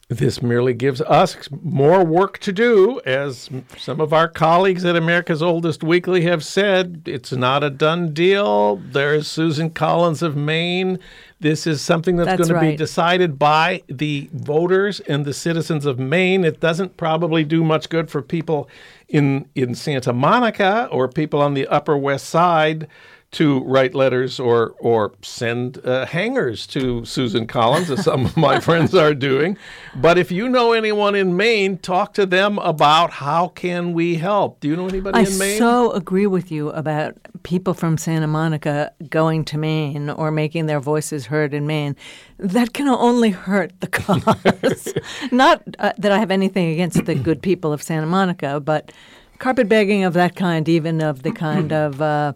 This 0.09 0.41
merely 0.41 0.73
gives 0.73 1.01
us 1.01 1.49
more 1.63 2.05
work 2.05 2.37
to 2.39 2.53
do. 2.53 3.01
As 3.05 3.49
some 3.77 3.99
of 3.99 4.13
our 4.13 4.29
colleagues 4.29 4.85
at 4.85 4.95
America's 4.95 5.43
Oldest 5.43 5.83
Weekly 5.83 6.21
have 6.21 6.45
said, 6.45 7.01
it's 7.05 7.33
not 7.33 7.61
a 7.61 7.69
done 7.69 8.13
deal. 8.13 8.77
There's 8.77 9.27
Susan 9.27 9.69
Collins 9.69 10.21
of 10.21 10.37
Maine. 10.37 10.97
This 11.41 11.67
is 11.67 11.81
something 11.81 12.15
that's, 12.15 12.37
That's 12.37 12.49
going 12.49 12.63
to 12.63 12.71
be 12.71 12.77
decided 12.77 13.37
by 13.37 13.83
the 13.87 14.29
voters 14.31 15.01
and 15.01 15.25
the 15.25 15.33
citizens 15.33 15.85
of 15.85 15.99
Maine. 15.99 16.45
It 16.45 16.61
doesn't 16.61 16.95
probably 16.95 17.43
do 17.43 17.61
much 17.61 17.89
good 17.89 18.09
for 18.09 18.21
people 18.21 18.69
in, 19.07 19.49
in 19.55 19.75
Santa 19.75 20.13
Monica 20.13 20.87
or 20.91 21.07
people 21.07 21.41
on 21.41 21.53
the 21.53 21.67
Upper 21.67 21.97
West 21.97 22.27
Side 22.27 22.87
to 23.29 23.59
write 23.65 23.93
letters 23.93 24.39
or 24.39 24.73
or 24.79 25.13
send 25.21 25.85
uh, 25.85 26.05
hangers 26.05 26.65
to 26.67 27.03
Susan 27.05 27.45
Collins, 27.45 27.91
as 27.91 28.03
some 28.03 28.25
of 28.25 28.37
my 28.37 28.59
friends 28.67 28.95
are 28.95 29.13
doing. 29.13 29.57
But 29.95 30.17
if 30.17 30.31
you 30.31 30.47
know 30.47 30.71
anyone 30.71 31.13
in 31.13 31.35
Maine, 31.35 31.77
talk 31.77 32.13
to 32.13 32.25
them 32.25 32.57
about 32.59 33.11
how 33.11 33.49
can 33.49 33.93
we 33.93 34.15
help. 34.15 34.59
Do 34.61 34.69
you 34.69 34.75
know 34.75 34.87
anybody 34.87 35.17
I 35.19 35.23
in 35.23 35.37
Maine? 35.37 35.57
so 35.57 35.91
agree 35.91 36.27
with 36.27 36.51
you 36.51 36.69
about 36.69 37.15
people 37.43 37.73
from 37.73 37.97
Santa 37.97 38.27
Monica 38.27 38.91
going 39.09 39.45
to 39.45 39.57
Maine 39.57 40.09
or 40.09 40.31
making 40.31 40.65
their 40.65 40.79
voices 40.79 41.27
heard 41.27 41.53
in 41.53 41.67
Maine. 41.67 41.95
That 42.37 42.73
can 42.73 42.87
only 42.87 43.31
hurt 43.31 43.79
the 43.81 43.87
cause. 43.87 44.93
Not 45.31 45.63
uh, 45.79 45.93
that 45.97 46.11
I 46.11 46.19
have 46.19 46.31
anything 46.31 46.71
against 46.71 47.05
the 47.05 47.15
good 47.15 47.41
people 47.41 47.73
of 47.73 47.83
Santa 47.83 48.07
Monica, 48.07 48.59
but 48.59 48.91
carpetbagging 49.39 50.03
of 50.03 50.13
that 50.13 50.35
kind, 50.35 50.67
even 50.69 51.01
of 51.01 51.23
the 51.23 51.31
kind 51.31 51.71
of 51.73 52.01
uh, 52.01 52.33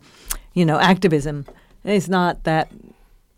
you 0.53 0.65
know 0.65 0.79
activism, 0.79 1.45
is 1.83 2.09
not 2.09 2.43
that 2.43 2.71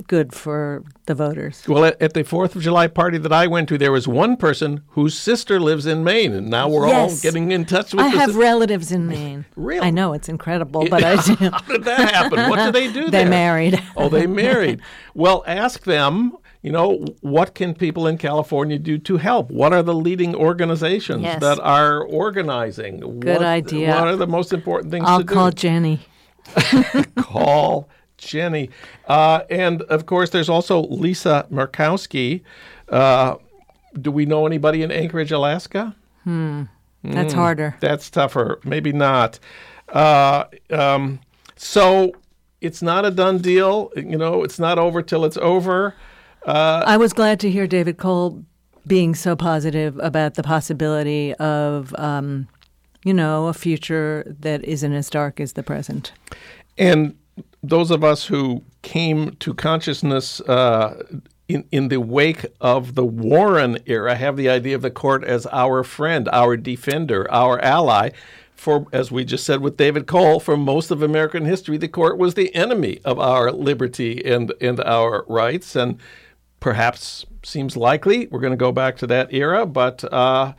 good 0.08 0.34
for 0.36 0.84
the 1.06 1.16
voters. 1.16 1.64
well, 1.66 1.86
at, 1.86 2.02
at 2.02 2.14
the 2.14 2.24
Fourth 2.26 2.58
of 2.58 2.62
July 2.62 2.88
party 2.88 3.18
that 3.18 3.32
I 3.32 3.48
went 3.48 3.70
to, 3.70 3.78
there 3.78 3.92
was 3.92 4.06
one 4.06 4.36
person 4.36 4.82
whose 4.90 5.18
sister 5.18 5.62
lives 5.62 5.86
in 5.86 6.04
Maine, 6.04 6.34
and 6.34 6.50
now 6.50 6.68
we're 6.68 6.88
all 6.88 7.16
getting 7.22 7.52
in 7.54 7.64
touch 7.64 7.94
with. 7.94 8.04
I 8.04 8.10
have 8.10 8.32
sis- 8.32 8.36
relatives 8.36 8.92
in 8.92 9.08
Maine. 9.08 9.46
Really? 9.56 9.88
I 9.88 9.92
know 9.92 10.12
it's 10.14 10.28
incredible, 10.28 10.88
but 10.90 11.04
I 11.04 11.16
do. 11.22 11.36
How 11.36 11.60
did 11.60 11.84
that 11.86 12.14
happen? 12.14 12.50
What 12.50 12.58
did 12.58 12.74
they 12.76 12.92
do 12.92 13.06
They 13.12 13.20
there? 13.24 13.30
married. 13.30 13.82
Oh, 13.96 14.10
they 14.10 14.28
married. 14.28 14.82
Well, 15.14 15.44
ask 15.48 15.84
them. 15.84 16.34
You 16.64 16.72
know, 16.72 17.04
what 17.20 17.56
can 17.56 17.74
people 17.76 18.08
in 18.08 18.18
California 18.18 18.80
do 18.80 18.98
to 18.98 19.18
help? 19.18 19.52
What 19.52 19.74
are 19.74 19.84
the 19.84 19.94
leading 19.94 20.34
organizations 20.34 21.24
Yes. 21.24 21.42
that 21.42 21.60
are 21.60 22.02
organizing? 22.02 23.02
Good 23.20 23.40
what, 23.40 23.44
idea. 23.44 23.90
What 23.90 24.08
are 24.08 24.16
the 24.16 24.28
most 24.28 24.54
important 24.54 24.90
things 24.90 25.04
I'll 25.06 25.20
to 25.20 25.26
do? 25.26 25.34
call 25.34 25.52
Jenny. 25.52 26.00
call 27.18 27.90
Jenny. 28.18 28.70
Uh, 29.08 29.42
and 29.50 29.82
of 29.84 30.06
course, 30.06 30.30
there's 30.30 30.48
also 30.48 30.84
Lisa 30.84 31.46
Murkowski. 31.52 32.42
Uh, 32.88 33.36
do 34.02 34.10
we 34.10 34.26
know 34.26 34.48
anybody 34.48 34.84
in 34.84 34.92
Anchorage, 34.92 35.34
Alaska? 35.34 35.96
That's 37.04 37.34
harder. 37.34 37.76
That's 37.82 38.10
tougher. 38.10 38.60
Maybe 38.64 38.94
not. 38.94 39.38
Uh, 39.90 40.46
um, 40.70 41.20
so 41.58 42.14
it's 42.62 42.82
not 42.82 43.04
a 43.04 43.12
done 43.12 43.40
deal. 43.40 43.92
You 43.98 44.18
know, 44.18 44.44
it's 44.44 44.60
not 44.60 44.80
over 44.80 45.02
till 45.02 45.26
it's 45.26 45.38
over. 45.38 45.96
I 46.46 46.98
was 46.98 47.14
glad 47.14 47.40
to 47.42 47.50
hear 47.50 47.68
David 47.68 47.98
Cole 47.98 48.44
being 48.86 49.16
so 49.16 49.36
positive 49.36 49.98
about 50.00 50.34
the 50.34 50.44
possibility 50.44 51.34
of, 51.36 51.96
um, 51.98 52.48
you 53.06 53.14
know, 53.14 53.48
a 53.48 53.54
future 53.54 54.26
that 54.40 54.64
isn't 54.66 54.94
as 54.94 55.10
dark 55.10 55.40
as 55.40 55.54
the 55.54 55.64
present. 55.64 56.12
And 56.78 57.18
those 57.62 57.92
of 57.92 58.04
us 58.04 58.26
who 58.26 58.64
came 58.82 59.36
to 59.38 59.54
consciousness 59.54 60.42
uh, 60.42 61.02
in, 61.48 61.64
in 61.72 61.88
the 61.88 62.02
wake 62.02 62.46
of 62.60 62.96
the 62.96 63.06
Warren 63.06 63.78
era 63.86 64.16
have 64.16 64.36
the 64.36 64.50
idea 64.50 64.76
of 64.76 64.82
the 64.82 64.92
court 64.92 65.24
as 65.24 65.48
our 65.48 65.84
friend, 65.84 66.28
our 66.34 66.58
defender, 66.58 67.32
our 67.32 67.60
ally. 67.62 68.10
For, 68.56 68.86
as 68.94 69.12
we 69.12 69.26
just 69.26 69.46
said 69.46 69.60
with 69.60 69.76
David 69.76 70.08
Cole, 70.08 70.40
for 70.40 70.56
most 70.56 70.90
of 70.90 71.02
American 71.02 71.44
history, 71.44 71.78
the 71.78 71.90
court 71.90 72.18
was 72.18 72.34
the 72.34 72.54
enemy 72.56 73.00
of 73.04 73.20
our 73.20 73.52
liberty 73.52 74.24
and, 74.24 74.54
and 74.62 74.80
our 74.82 75.26
rights. 75.28 75.76
And 75.76 76.00
perhaps 76.64 77.26
seems 77.44 77.76
likely 77.76 78.26
we're 78.28 78.40
going 78.40 78.52
to 78.52 78.58
go 78.58 78.72
back 78.72 78.96
to 78.96 79.06
that 79.06 79.34
era, 79.34 79.66
but 79.66 80.02
uh, 80.14 80.54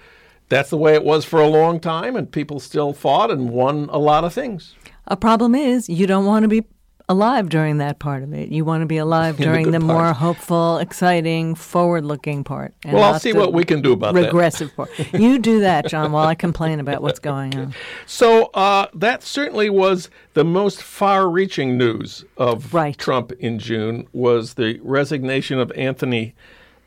that's 0.51 0.69
the 0.69 0.77
way 0.77 0.93
it 0.93 1.03
was 1.03 1.25
for 1.25 1.41
a 1.41 1.49
long 1.49 1.81
time, 1.81 2.15
and 2.15 2.31
people 2.31 2.61
still 2.61 2.93
fought 2.93 3.31
and 3.31 3.49
won 3.49 3.89
a 3.91 3.99
lot 3.99 4.23
of 4.23 4.35
things. 4.35 4.75
A 5.07 5.17
problem 5.17 5.55
is 5.55 5.89
you 5.89 6.07
don't 6.07 6.27
want 6.27 6.43
to 6.43 6.49
be 6.49 6.63
alive 7.09 7.49
during 7.49 7.79
that 7.79 7.99
part 7.99 8.23
of 8.23 8.33
it. 8.33 8.49
You 8.49 8.65
want 8.65 8.83
to 8.83 8.87
be 8.87 8.97
alive 8.97 9.37
during 9.39 9.65
good 9.65 9.75
the, 9.75 9.81
more 9.81 10.13
hopeful, 10.13 10.79
exciting, 10.79 11.55
forward-looking 11.55 12.45
part. 12.45 12.75
and 12.85 12.95
Well, 12.95 13.05
I'll 13.05 13.19
see 13.21 13.33
what 13.33 13.53
we 13.53 13.65
can 13.65 13.83
do 13.83 13.93
about 13.93 14.15
that. 14.15 14.25
regressive 14.27 14.75
part. 14.75 14.91
You 15.13 15.39
do 15.39 15.61
that, 15.61 15.87
Jon, 15.89 16.13
while 16.13 16.27
I 16.27 16.35
complain 16.35 16.81
about 16.81 17.03
what's 17.03 17.19
going 17.19 17.55
on. 17.57 17.75
So 18.07 18.47
uh, 18.55 18.87
that 18.95 19.23
certainly 19.23 19.71
was 19.71 20.09
the 20.35 20.45
most 20.45 20.83
far-reaching 20.83 21.77
news 21.77 22.25
of 22.37 22.73
Right. 22.73 22.97
Trump 22.97 23.33
in 23.33 23.59
June 23.59 24.07
was 24.13 24.55
the 24.55 24.81
resignation 24.83 25.59
of 25.59 25.71
Anthony 25.73 26.35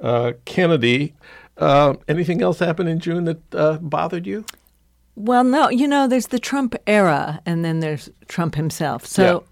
uh, 0.02 0.34
Kennedy. 0.46 1.14
Uh, 1.58 1.96
anything 2.08 2.42
else 2.42 2.60
happen 2.60 2.88
in 2.88 3.00
June 3.00 3.26
that 3.26 3.56
uh, 3.56 3.78
bothered 3.78 4.28
you? 4.28 4.46
Well, 5.16 5.44
no, 5.44 5.70
you 5.70 5.88
know, 5.88 6.08
there's 6.08 6.28
the 6.28 6.38
Trump 6.38 6.76
era, 6.86 7.42
and 7.46 7.66
then 7.66 7.80
there's 7.80 8.10
Trump 8.28 8.54
himself. 8.54 9.04
So, 9.06 9.46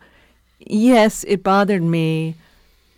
yes, 0.60 1.24
it 1.28 1.44
bothered 1.44 1.84
me 1.84 2.36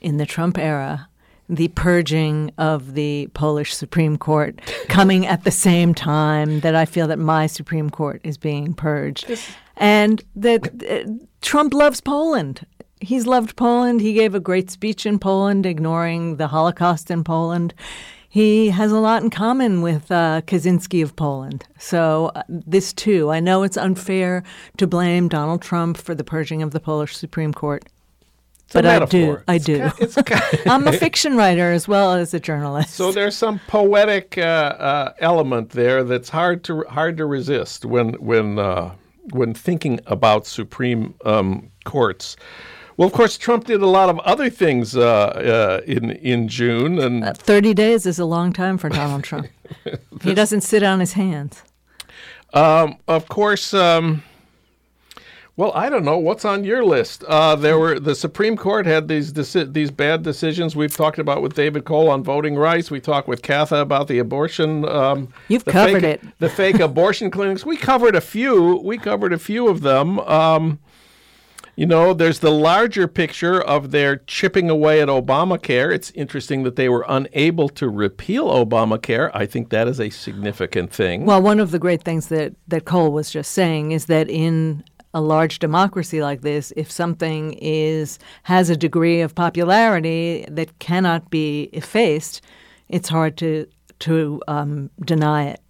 in 0.02 0.18
the 0.18 0.26
Trump 0.26 0.58
era 0.58 1.08
the 1.50 1.70
purging 1.70 2.52
of 2.58 2.94
the 2.94 3.30
Polish 3.34 3.74
Supreme 3.74 4.18
Court 4.18 4.60
coming 4.90 5.26
at 5.26 5.44
the 5.44 5.52
same 5.52 5.94
time 5.94 6.60
that 6.60 6.76
I 6.76 6.86
feel 6.86 7.08
that 7.08 7.20
my 7.20 7.48
Supreme 7.48 7.90
Court 7.90 8.22
is 8.24 8.38
being 8.38 8.74
purged. 8.74 9.32
And 9.78 10.24
that 10.36 10.84
uh, 10.84 11.10
Trump 11.42 11.74
loves 11.74 12.02
Poland. 12.02 12.66
He's 13.00 13.28
loved 13.28 13.56
Poland. 13.56 14.02
He 14.02 14.14
gave 14.14 14.34
a 14.34 14.40
great 14.40 14.72
speech 14.72 15.06
in 15.06 15.20
Poland, 15.20 15.66
ignoring 15.66 16.38
the 16.38 16.48
Holocaust 16.48 17.12
in 17.12 17.24
Poland. 17.24 17.74
He 18.38 18.70
has 18.70 18.92
a 18.92 19.00
lot 19.00 19.24
in 19.24 19.32
common 19.32 19.82
with 19.82 20.12
uh, 20.12 20.42
Kaczynski 20.46 21.02
of 21.02 21.16
Poland. 21.16 21.66
So, 21.80 22.30
uh, 22.36 22.44
this 22.48 22.94
too, 22.94 23.32
I 23.32 23.40
know 23.40 23.64
it's 23.64 23.78
unfair 23.78 24.44
to 24.78 24.86
blame 24.86 25.28
Donald 25.28 25.64
Trump 25.64 25.98
for 25.98 26.14
the 26.14 26.24
purging 26.24 26.62
of 26.62 26.70
the 26.70 26.80
Polish 26.80 27.18
Supreme 27.18 27.52
Court. 27.52 27.84
It's 28.66 28.74
But 28.74 28.86
I 28.86 29.04
do. 29.06 29.40
I 29.48 29.58
do. 29.58 29.90
ki- 29.90 30.04
It's 30.04 30.16
ki- 30.22 30.60
I'm 30.70 30.88
a 30.88 30.94
fiction 30.94 31.36
writer 31.36 31.72
as 31.72 31.88
well 31.88 32.14
as 32.14 32.32
a 32.36 32.40
journalist. 32.40 32.94
so 32.94 33.12
there's 33.12 33.36
some 33.36 33.60
poetic 33.68 34.38
uh, 34.38 34.42
uh, 34.42 35.14
element 35.18 35.72
there 35.72 36.04
that's 36.04 36.30
hard 36.30 36.64
to 36.66 36.84
hard 36.90 37.18
to 37.18 37.26
resist 37.26 37.86
when 37.86 38.14
when 38.24 38.60
uh, 38.60 38.94
when 39.32 39.56
thinking 39.56 40.00
about 40.06 40.46
Supreme 40.46 41.16
um, 41.26 41.72
courts. 41.86 42.38
Well, 42.98 43.08
of 43.08 43.14
course, 43.14 43.38
Trump 43.38 43.66
did 43.66 43.82
a 43.82 43.88
lot 43.88 44.10
of 44.10 44.18
other 44.20 44.50
things 44.50 44.96
uh, 44.98 45.06
uh, 45.08 45.82
in 45.86 46.12
in 46.12 46.48
June, 46.48 46.98
and 47.00 47.24
Uh, 47.24 47.34
30 47.34 47.74
days 47.76 48.06
is 48.08 48.18
a 48.20 48.26
long 48.26 48.52
time 48.54 48.78
for 48.80 48.90
Donald 48.90 49.24
Trump. 49.24 49.48
he 50.24 50.34
doesn't 50.34 50.62
sit 50.62 50.82
on 50.84 51.00
his 51.00 51.14
hands. 51.14 51.62
Um, 52.54 52.96
of 53.08 53.28
course, 53.28 53.74
um, 53.74 54.24
well, 55.58 55.72
I 55.76 55.90
don't 55.90 56.06
know 56.06 56.18
what's 56.18 56.46
on 56.46 56.64
your 56.64 56.84
list. 56.84 57.24
Uh, 57.26 57.56
there 57.56 57.78
were 57.78 58.00
the 58.00 58.16
Supreme 58.16 58.56
Court 58.58 58.86
had 58.88 59.08
these 59.08 59.32
deci- 59.34 59.74
these 59.74 59.92
bad 59.92 60.24
decisions 60.24 60.76
we've 60.76 60.96
talked 60.96 61.20
about 61.20 61.42
with 61.44 61.54
David 61.56 61.84
Cole 61.86 62.10
on 62.10 62.24
voting 62.24 62.56
rights. 62.56 62.90
We 62.90 63.00
talked 63.00 63.28
with 63.28 63.42
Katha 63.44 63.80
about 63.82 64.08
the 64.08 64.18
abortion. 64.18 64.88
Um, 64.88 65.28
You've 65.50 65.66
the 65.66 65.72
covered 65.72 66.02
fake, 66.02 66.24
it. 66.24 66.40
The 66.40 66.50
fake 66.50 66.80
abortion 66.80 67.30
clinics. 67.30 67.64
We 67.66 67.78
covered 67.78 68.16
a 68.16 68.22
few. 68.22 68.82
We 68.84 68.98
covered 68.98 69.34
a 69.34 69.40
few 69.40 69.68
of 69.68 69.82
them. 69.82 70.20
Um, 70.22 70.80
you 71.78 71.86
know, 71.86 72.12
there's 72.12 72.40
the 72.40 72.52
larger 72.52 73.08
picture 73.08 73.62
of 73.62 73.92
their 73.92 74.18
chipping 74.18 74.68
away 74.68 75.00
at 75.00 75.10
Obamacare. 75.10 75.94
It's 75.94 76.10
interesting 76.12 76.64
that 76.64 76.76
they 76.76 76.90
were 76.90 77.06
unable 77.08 77.70
to 77.70 77.88
repeal 77.88 78.48
Obamacare. 78.48 79.30
I 79.36 79.46
think 79.46 79.70
that 79.70 79.88
is 79.88 80.00
a 80.02 80.10
significant 80.10 80.92
thing. 80.92 81.26
Well, 81.26 81.40
one 81.40 81.60
of 81.60 81.70
the 81.70 81.78
great 81.78 82.04
things 82.04 82.30
that, 82.30 82.56
that 82.68 82.86
Cole 82.86 83.12
was 83.12 83.30
just 83.30 83.52
saying 83.52 83.92
is 83.92 84.06
that 84.06 84.28
in 84.28 84.84
a 85.14 85.22
large 85.22 85.60
democracy 85.60 86.20
like 86.20 86.42
this, 86.42 86.74
if 86.76 86.92
something 86.92 87.54
is 87.54 88.18
has 88.44 88.72
a 88.72 88.76
degree 88.76 89.22
of 89.22 89.36
popularity 89.36 90.46
that 90.50 90.80
cannot 90.80 91.30
be 91.30 91.70
effaced, 91.74 92.42
it's 92.90 93.10
hard 93.10 93.38
to 93.38 93.68
to 94.00 94.42
um, 94.48 94.90
deny 95.06 95.50
it. 95.50 95.62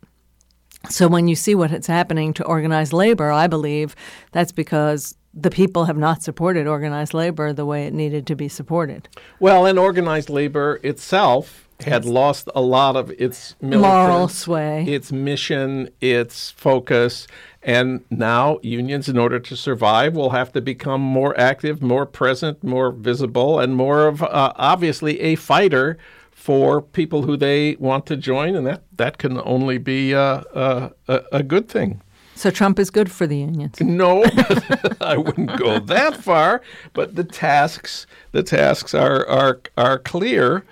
So 0.89 1.07
when 1.09 1.27
you 1.27 1.35
see 1.35 1.53
what's 1.53 1.87
happening 1.87 2.33
to 2.33 2.45
organized 2.45 2.93
labor, 2.93 3.29
I 3.31 3.47
believe 3.47 3.95
that's 4.31 4.51
because 4.53 5.15
the 5.39 5.51
people 5.51 5.85
have 5.85 5.97
not 5.97 6.23
supported 6.23 6.67
organized 6.67 7.13
labor 7.13 7.53
the 7.53 7.65
way 7.65 7.85
it 7.85 7.93
needed 7.93 8.25
to 8.27 8.35
be 8.35 8.49
supported. 8.49 9.07
Well, 9.39 9.65
and 9.65 9.77
organized 9.77 10.29
labor 10.29 10.79
itself 10.83 11.67
had 11.85 12.05
lost 12.05 12.49
a 12.55 12.61
lot 12.61 12.95
of 12.95 13.11
its 13.11 13.55
moral 13.61 14.27
sway, 14.27 14.83
its 14.85 15.11
mission, 15.11 15.89
its 16.01 16.49
focus, 16.51 17.27
and 17.61 18.03
now 18.09 18.57
unions, 18.63 19.07
in 19.07 19.17
order 19.17 19.39
to 19.39 19.55
survive, 19.55 20.15
will 20.15 20.31
have 20.31 20.51
to 20.53 20.61
become 20.61 21.01
more 21.01 21.39
active, 21.39 21.83
more 21.83 22.07
present, 22.07 22.63
more 22.63 22.91
visible, 22.91 23.59
and 23.59 23.75
more 23.75 24.07
of 24.07 24.23
uh, 24.23 24.53
obviously 24.55 25.19
a 25.19 25.35
fighter 25.35 25.99
for 26.31 26.81
people 26.81 27.23
who 27.23 27.37
they 27.37 27.75
want 27.75 28.07
to 28.07 28.15
join, 28.15 28.55
and 28.55 28.65
that 28.65 28.83
that 28.95 29.19
can 29.19 29.39
only 29.41 29.77
be 29.77 30.15
uh, 30.15 30.41
uh, 30.53 30.89
a, 31.07 31.21
a 31.31 31.43
good 31.43 31.69
thing. 31.69 32.01
So 32.37 32.51
Trump 32.51 32.77
is 32.79 32.89
good 32.91 33.11
for 33.11 33.25
the 33.25 33.37
unions. 33.37 33.79
No, 33.81 34.23
I 35.01 35.17
wouldn't 35.17 35.57
go 35.57 35.79
that 35.79 36.17
far. 36.17 36.61
But 36.93 37.15
the 37.15 37.23
tasks, 37.23 38.05
the 38.31 38.43
tasks 38.43 38.93
are 38.93 39.27
are 39.27 39.59
are 39.75 39.97
clear. 39.99 40.63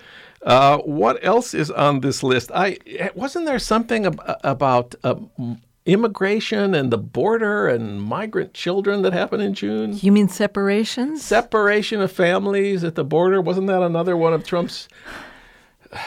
Uh, 0.42 0.78
what 0.78 1.18
else 1.24 1.54
is 1.54 1.72
on 1.72 2.00
this 2.00 2.22
list? 2.22 2.52
I 2.54 2.78
wasn't 3.14 3.46
there 3.46 3.58
something 3.58 4.06
ab- 4.06 4.38
about 4.44 4.94
uh, 5.02 5.16
immigration 5.86 6.74
and 6.74 6.92
the 6.92 6.98
border 6.98 7.68
and 7.68 8.00
migrant 8.02 8.54
children 8.54 9.02
that 9.02 9.12
happened 9.12 9.42
in 9.42 9.54
June. 9.54 9.98
You 10.00 10.12
mean 10.12 10.28
separations? 10.28 11.22
Separation 11.22 12.00
of 12.00 12.12
families 12.12 12.84
at 12.84 12.94
the 12.94 13.04
border. 13.04 13.40
Wasn't 13.40 13.66
that 13.68 13.82
another 13.82 14.16
one 14.16 14.34
of 14.34 14.44
Trump's 14.44 14.88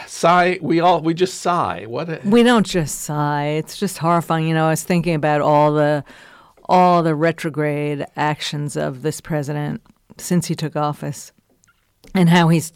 sigh 0.06 0.58
we 0.60 0.80
all 0.80 1.00
we 1.00 1.14
just 1.14 1.40
sigh. 1.40 1.84
What 1.86 2.08
a- 2.08 2.20
we 2.24 2.42
don't 2.42 2.66
just 2.66 3.00
sigh. 3.02 3.46
It's 3.58 3.76
just 3.78 3.98
horrifying. 3.98 4.46
You 4.46 4.54
know 4.54 4.66
i 4.66 4.70
was 4.70 4.82
thinking 4.82 5.14
about 5.14 5.40
all 5.40 5.72
the 5.72 6.04
all 6.68 7.02
the 7.02 7.14
retrograde 7.14 8.06
actions 8.16 8.76
of 8.76 9.02
this 9.02 9.20
president 9.20 9.82
since 10.18 10.46
he 10.46 10.54
took 10.54 10.76
office 10.76 11.32
and 12.14 12.28
how 12.28 12.48
he's 12.48 12.72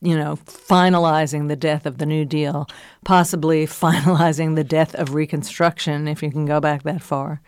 you 0.00 0.16
know 0.16 0.36
finalizing 0.46 1.48
the 1.48 1.56
death 1.56 1.86
of 1.86 1.98
the 1.98 2.06
new 2.06 2.24
deal 2.24 2.66
possibly 3.04 3.66
finalizing 3.84 4.54
the 4.54 4.64
death 4.64 4.94
of 4.94 5.14
reconstruction 5.14 6.06
if 6.08 6.22
you 6.22 6.30
can 6.30 6.46
go 6.46 6.60
back 6.60 6.82
that 6.84 7.02
far. 7.02 7.40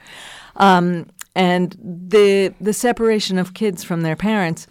Um, 0.57 1.07
and 1.35 1.77
the 1.81 2.53
the 2.61 2.73
separation 2.75 3.39
of 3.39 3.55
kids 3.55 3.83
from 3.85 4.03
their 4.03 4.17
parents 4.17 4.67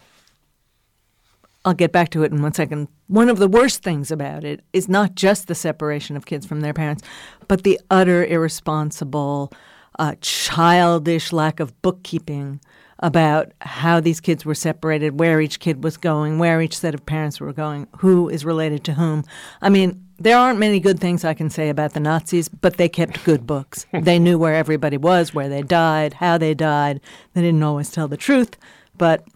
I'll 1.63 1.73
get 1.75 1.91
back 1.91 2.09
to 2.09 2.23
it 2.23 2.31
in 2.31 2.41
one 2.41 2.53
second. 2.53 2.87
One 3.11 3.27
of 3.27 3.39
the 3.39 3.49
worst 3.49 3.83
things 3.83 4.09
about 4.09 4.45
it 4.45 4.61
is 4.71 4.87
not 4.87 5.15
just 5.15 5.49
the 5.49 5.53
separation 5.53 6.15
of 6.15 6.25
kids 6.25 6.45
from 6.45 6.61
their 6.61 6.71
parents, 6.71 7.03
but 7.49 7.65
the 7.65 7.77
utter 7.89 8.23
irresponsible, 8.23 9.51
uh, 9.99 10.15
childish 10.21 11.33
lack 11.33 11.59
of 11.59 11.79
bookkeeping 11.81 12.61
about 12.99 13.51
how 13.59 13.99
these 13.99 14.21
kids 14.21 14.45
were 14.45 14.55
separated, 14.55 15.19
where 15.19 15.41
each 15.41 15.59
kid 15.59 15.83
was 15.83 15.97
going, 15.97 16.39
where 16.39 16.61
each 16.61 16.77
set 16.77 16.93
of 16.93 17.05
parents 17.05 17.41
were 17.41 17.51
going, 17.51 17.85
who 17.97 18.29
is 18.29 18.45
related 18.45 18.85
to 18.85 18.93
whom. 18.93 19.25
I 19.61 19.67
mean, 19.67 20.01
there 20.17 20.37
aren't 20.37 20.59
many 20.59 20.79
good 20.79 21.01
things 21.01 21.25
I 21.25 21.33
can 21.33 21.49
say 21.49 21.67
about 21.67 21.91
the 21.91 21.99
Nazis, 21.99 22.47
but 22.47 22.77
they 22.77 22.87
kept 22.87 23.25
good 23.25 23.45
books. 23.45 23.85
they 23.93 24.19
knew 24.19 24.37
where 24.37 24.55
everybody 24.55 24.95
was, 24.95 25.33
where 25.33 25.49
they 25.49 25.63
died, 25.63 26.13
how 26.13 26.37
they 26.37 26.53
died. 26.53 27.01
They 27.33 27.41
didn't 27.41 27.61
always 27.61 27.91
tell 27.91 28.07
the 28.07 28.15
truth, 28.15 28.55
but 28.97 29.27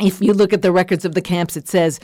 if 0.00 0.20
you 0.20 0.32
look 0.32 0.52
at 0.52 0.62
the 0.62 0.72
records 0.72 1.04
of 1.04 1.14
the 1.14 1.22
camps, 1.22 1.56
it 1.56 1.68
says, 1.68 2.00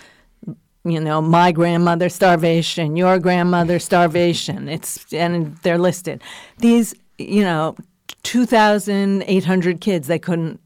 you 0.84 1.00
know, 1.00 1.20
my 1.22 1.52
grandmother 1.52 2.08
starvation, 2.08 2.96
your 2.96 3.18
grandmother 3.18 3.78
starvation. 3.78 4.68
It's 4.68 5.12
and 5.12 5.56
they're 5.58 5.78
listed. 5.78 6.22
These, 6.58 6.94
you 7.18 7.42
know, 7.42 7.76
two 8.22 8.46
thousand 8.46 9.24
eight 9.26 9.44
hundred 9.44 9.80
kids. 9.80 10.08
They 10.08 10.18
couldn't 10.18 10.60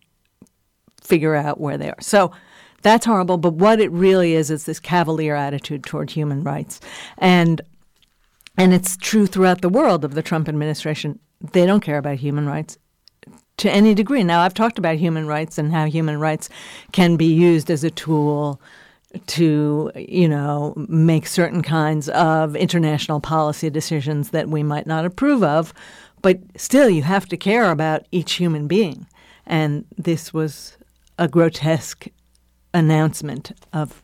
figure 1.02 1.34
out 1.34 1.60
where 1.60 1.76
they 1.76 1.90
are. 1.90 2.00
So 2.00 2.32
that's 2.82 3.06
horrible. 3.06 3.36
But 3.36 3.54
what 3.54 3.80
it 3.80 3.90
really 3.92 4.32
is 4.32 4.50
is 4.50 4.64
this 4.64 4.80
cavalier 4.80 5.34
attitude 5.34 5.84
toward 5.84 6.10
human 6.10 6.42
rights, 6.42 6.80
and 7.18 7.60
and 8.56 8.72
it's 8.72 8.96
true 8.96 9.26
throughout 9.26 9.60
the 9.60 9.68
world 9.68 10.04
of 10.04 10.14
the 10.14 10.22
Trump 10.22 10.48
administration. 10.48 11.18
They 11.52 11.66
don't 11.66 11.80
care 11.80 11.98
about 11.98 12.16
human 12.16 12.46
rights 12.46 12.78
to 13.58 13.70
any 13.70 13.94
degree. 13.94 14.24
Now, 14.24 14.40
I've 14.40 14.54
talked 14.54 14.78
about 14.78 14.96
human 14.96 15.26
rights 15.26 15.58
and 15.58 15.72
how 15.72 15.84
human 15.84 16.18
rights 16.18 16.48
can 16.92 17.16
be 17.16 17.32
used 17.32 17.70
as 17.70 17.84
a 17.84 17.90
tool 17.90 18.60
to, 19.26 19.90
you 19.94 20.28
know, 20.28 20.74
make 20.88 21.26
certain 21.26 21.62
kinds 21.62 22.08
of 22.10 22.56
international 22.56 23.20
policy 23.20 23.70
decisions 23.70 24.30
that 24.30 24.48
we 24.48 24.62
might 24.62 24.86
not 24.86 25.04
approve 25.04 25.42
of. 25.42 25.72
But 26.22 26.40
still, 26.56 26.88
you 26.88 27.02
have 27.02 27.26
to 27.26 27.36
care 27.36 27.70
about 27.70 28.06
each 28.10 28.34
human 28.34 28.66
being. 28.66 29.06
And 29.46 29.84
this 29.96 30.32
was 30.34 30.76
a 31.18 31.28
grotesque 31.28 32.06
announcement 32.74 33.52
of 33.72 34.02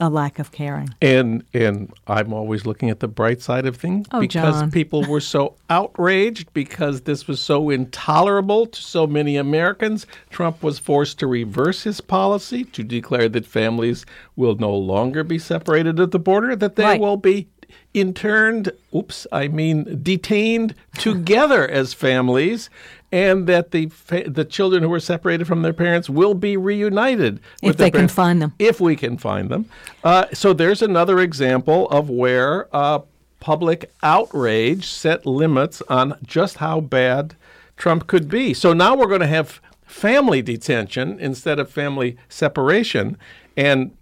a 0.00 0.08
lack 0.08 0.38
of 0.38 0.50
caring. 0.50 0.94
And 1.00 1.44
and 1.54 1.92
I'm 2.06 2.32
always 2.32 2.66
looking 2.66 2.90
at 2.90 3.00
the 3.00 3.08
bright 3.08 3.40
side 3.40 3.66
of 3.66 3.76
things 3.76 4.06
oh, 4.10 4.20
because 4.20 4.60
Jon. 4.60 4.70
people 4.70 5.04
were 5.04 5.20
so 5.20 5.54
outraged 5.70 6.52
because 6.52 7.02
this 7.02 7.28
was 7.28 7.40
so 7.40 7.70
intolerable 7.70 8.66
to 8.66 8.82
so 8.82 9.06
many 9.06 9.36
Americans. 9.36 10.06
Trump 10.30 10.62
was 10.62 10.78
forced 10.78 11.18
to 11.20 11.26
reverse 11.26 11.84
his 11.84 12.00
policy 12.00 12.64
to 12.64 12.82
declare 12.82 13.28
that 13.28 13.46
families 13.46 14.04
will 14.34 14.56
no 14.56 14.74
longer 14.74 15.22
be 15.22 15.38
separated 15.38 16.00
at 16.00 16.10
the 16.10 16.18
border, 16.18 16.56
that 16.56 16.76
they 16.76 16.84
right. 16.84 17.00
will 17.00 17.16
be 17.16 17.48
interned, 17.94 18.72
oops, 18.94 19.26
I 19.30 19.48
mean 19.48 20.00
detained 20.02 20.74
together 20.98 21.68
as 21.68 21.94
families, 21.94 22.70
and 23.12 23.46
that 23.46 23.70
the 23.70 23.86
fa- 23.90 24.28
the 24.28 24.44
children 24.44 24.82
who 24.82 24.88
were 24.88 24.98
separated 24.98 25.46
from 25.46 25.62
their 25.62 25.74
parents 25.74 26.08
will 26.08 26.34
be 26.34 26.56
reunited 26.56 27.40
if 27.62 27.76
they 27.76 27.90
can 27.90 28.08
find 28.08 28.40
them. 28.40 28.54
If 28.58 28.80
we 28.80 28.96
can 28.96 29.18
find 29.18 29.50
them. 29.50 29.66
Uh, 30.02 30.26
so 30.32 30.52
there's 30.54 30.82
another 30.82 31.20
example 31.20 31.88
of 31.90 32.08
where 32.08 32.74
uh, 32.74 33.00
public 33.38 33.92
outrage 34.02 34.86
set 34.86 35.26
limits 35.26 35.82
on 35.88 36.18
just 36.24 36.56
how 36.56 36.80
bad 36.80 37.36
Trump 37.76 38.06
could 38.06 38.28
be. 38.28 38.54
So 38.54 38.72
now 38.72 38.96
we're 38.96 39.06
going 39.06 39.20
to 39.20 39.26
have 39.26 39.60
family 39.84 40.40
detention 40.40 41.18
instead 41.20 41.58
of 41.58 41.70
family 41.70 42.16
separation, 42.30 43.18
and 43.56 43.94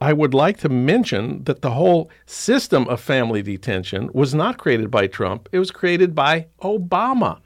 I 0.00 0.12
would 0.12 0.34
like 0.34 0.58
to 0.58 0.68
mention 0.68 1.44
that 1.44 1.62
the 1.62 1.70
whole 1.70 2.10
system 2.24 2.88
of 2.88 3.00
family 3.00 3.42
detention 3.42 4.10
was 4.12 4.34
not 4.34 4.58
created 4.58 4.90
by 4.90 5.06
Trump. 5.06 5.48
It 5.52 5.58
was 5.58 5.70
created 5.70 6.14
by 6.14 6.46
Obama. 6.62 7.40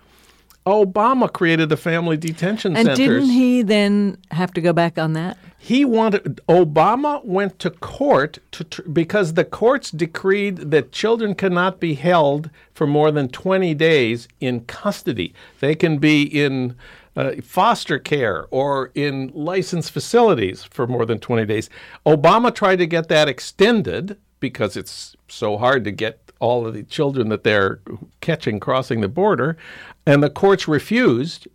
Obama 0.71 1.33
created 1.33 1.69
the 1.69 1.77
family 1.77 2.17
detention 2.17 2.77
and 2.77 2.87
centers. 2.87 2.97
didn't 2.97 3.31
he 3.31 3.63
then 3.63 4.17
have 4.31 4.53
to 4.53 4.61
go 4.61 4.73
back 4.73 4.99
on 4.99 5.15
that? 5.15 5.37
He 5.59 5.85
wanted 5.85 6.41
Obama 6.49 7.25
went 7.25 7.59
to 7.59 7.71
court 7.71 8.39
to 8.53 8.65
tr- 8.65 8.83
because 8.83 9.35
the 9.35 9.45
courts 9.45 9.91
decreed 9.91 10.71
that 10.71 10.93
children 10.93 11.35
cannot 11.35 11.81
be 11.81 11.95
held 11.95 12.51
for 12.73 12.87
more 12.87 13.11
than 13.11 13.29
20 13.29 13.75
days 13.75 14.27
in 14.41 14.61
custody. 14.65 15.35
They 15.59 15.75
can 15.75 15.99
be 15.99 16.23
in 16.23 16.77
uh, 17.17 17.33
foster 17.43 17.99
care 17.99 18.47
or 18.51 18.91
in 18.95 19.31
licensed 19.35 19.91
facilities 19.91 20.65
for 20.65 20.87
more 20.87 21.05
than 21.05 21.19
20 21.19 21.45
days. 21.45 21.69
Obama 22.07 22.55
tried 22.55 22.77
to 22.77 22.87
get 22.87 23.09
that 23.09 23.29
extended 23.29 24.17
because 24.39 24.77
it's 24.77 25.15
so 25.29 25.59
hard 25.59 25.85
to 25.85 25.91
get 25.91 26.30
all 26.41 26.67
of 26.67 26.75
the 26.75 26.83
children 26.83 27.29
that 27.29 27.45
they're 27.45 27.81
catching 28.21 28.59
crossing 28.59 29.01
the 29.01 29.09
border, 29.09 29.57
and 30.07 30.23
the 30.23 30.31
courts 30.31 30.67
refused 30.67 31.47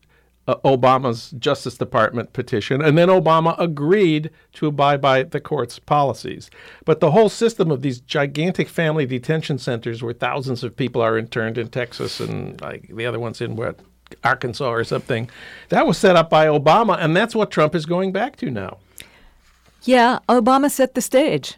uh, 0.48 0.56
Obama's 0.64 1.32
Justice 1.32 1.78
Department 1.78 2.34
petition, 2.34 2.82
and 2.82 2.98
then 2.98 3.10
Obama 3.10 3.60
agreed 3.60 4.30
to 4.54 4.68
abide 4.68 5.02
by 5.02 5.24
the 5.24 5.42
court's 5.42 5.80
policies. 5.80 6.50
But 6.86 7.00
the 7.00 7.12
whole 7.12 7.30
system 7.30 7.72
of 7.72 7.82
these 7.82 8.00
gigantic 8.00 8.70
family 8.70 9.06
detention 9.06 9.58
centers 9.58 10.04
where 10.04 10.14
thousands 10.14 10.64
of 10.64 10.78
people 10.78 11.02
are 11.02 11.18
interned 11.18 11.58
in 11.58 11.70
Texas 11.70 12.20
and 12.20 12.60
like 12.62 12.96
the 12.96 13.06
other 13.06 13.20
ones 13.20 13.42
in 13.42 13.56
what 13.56 13.80
Arkansas 14.24 14.70
or 14.70 14.84
something, 14.84 15.30
that 15.70 15.88
was 15.88 15.98
set 15.98 16.16
up 16.16 16.30
by 16.30 16.46
Obama, 16.46 16.98
and 17.00 17.16
that's 17.16 17.36
what 17.36 17.52
Trump 17.52 17.74
is 17.76 17.86
going 17.86 18.12
back 18.12 18.36
to 18.38 18.52
now. 18.52 18.78
Yeah, 19.84 20.20
Obama 20.30 20.70
set 20.70 20.96
the 20.96 21.02
stage. 21.02 21.58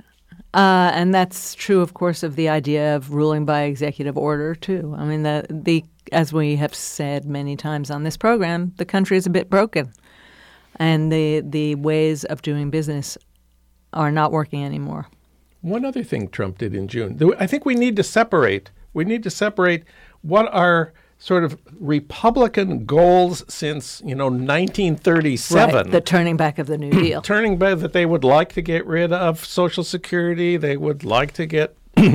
Uh, 0.54 0.92
and 0.94 1.14
that's 1.14 1.54
true, 1.54 1.82
of 1.82 1.94
course, 1.94 2.24
of 2.24 2.36
the 2.36 2.50
idea 2.50 2.96
of 2.96 3.14
ruling 3.14 3.46
by 3.46 3.64
executive 3.64 4.18
order 4.18 4.56
too. 4.56 4.96
I 4.98 5.06
mean, 5.06 5.24
the 5.24 5.46
the 5.50 5.84
as 6.12 6.32
we 6.32 6.56
have 6.56 6.74
said 6.74 7.26
many 7.26 7.56
times 7.56 7.92
on 7.92 8.04
this 8.04 8.18
program, 8.18 8.74
the 8.78 8.86
country 8.86 9.18
is 9.18 9.26
a 9.26 9.30
bit 9.30 9.50
broken, 9.50 9.92
and 10.78 11.12
the 11.12 11.42
the 11.42 11.76
ways 11.76 12.24
of 12.24 12.42
doing 12.42 12.70
business 12.70 13.18
are 13.94 14.12
not 14.12 14.32
working 14.32 14.64
anymore. 14.64 15.08
One 15.62 15.84
other 15.84 16.04
thing 16.04 16.30
Trump 16.30 16.60
did 16.60 16.74
in 16.74 16.88
June, 16.88 17.20
I 17.40 17.48
think 17.48 17.66
we 17.66 17.76
need 17.76 17.96
to 17.98 18.04
separate. 18.04 18.72
We 18.94 19.04
need 19.06 19.24
to 19.24 19.30
separate 19.30 19.84
what 20.22 20.52
are 20.54 20.94
sort 21.20 21.44
of 21.44 21.58
Republican 21.80 22.86
goals 22.86 23.44
since 23.48 24.02
you 24.06 24.16
know 24.16 24.26
1937. 24.26 25.76
Right, 25.76 25.92
the 25.92 26.02
turning 26.02 26.38
back 26.38 26.60
of 26.60 26.68
the 26.68 26.78
New 26.78 26.92
Deal. 26.92 27.22
turning 27.24 27.58
back 27.58 27.80
that 27.80 27.94
they 27.94 28.06
would 28.06 28.24
like 28.24 28.54
to 28.54 28.62
get 28.62 28.86
rid 28.86 29.12
of 29.12 29.44
Social 29.44 29.84
Security. 29.84 30.58
They 30.58 30.78
would 30.78 31.04
like 31.04 31.34
to 31.34 31.46
get. 31.46 31.76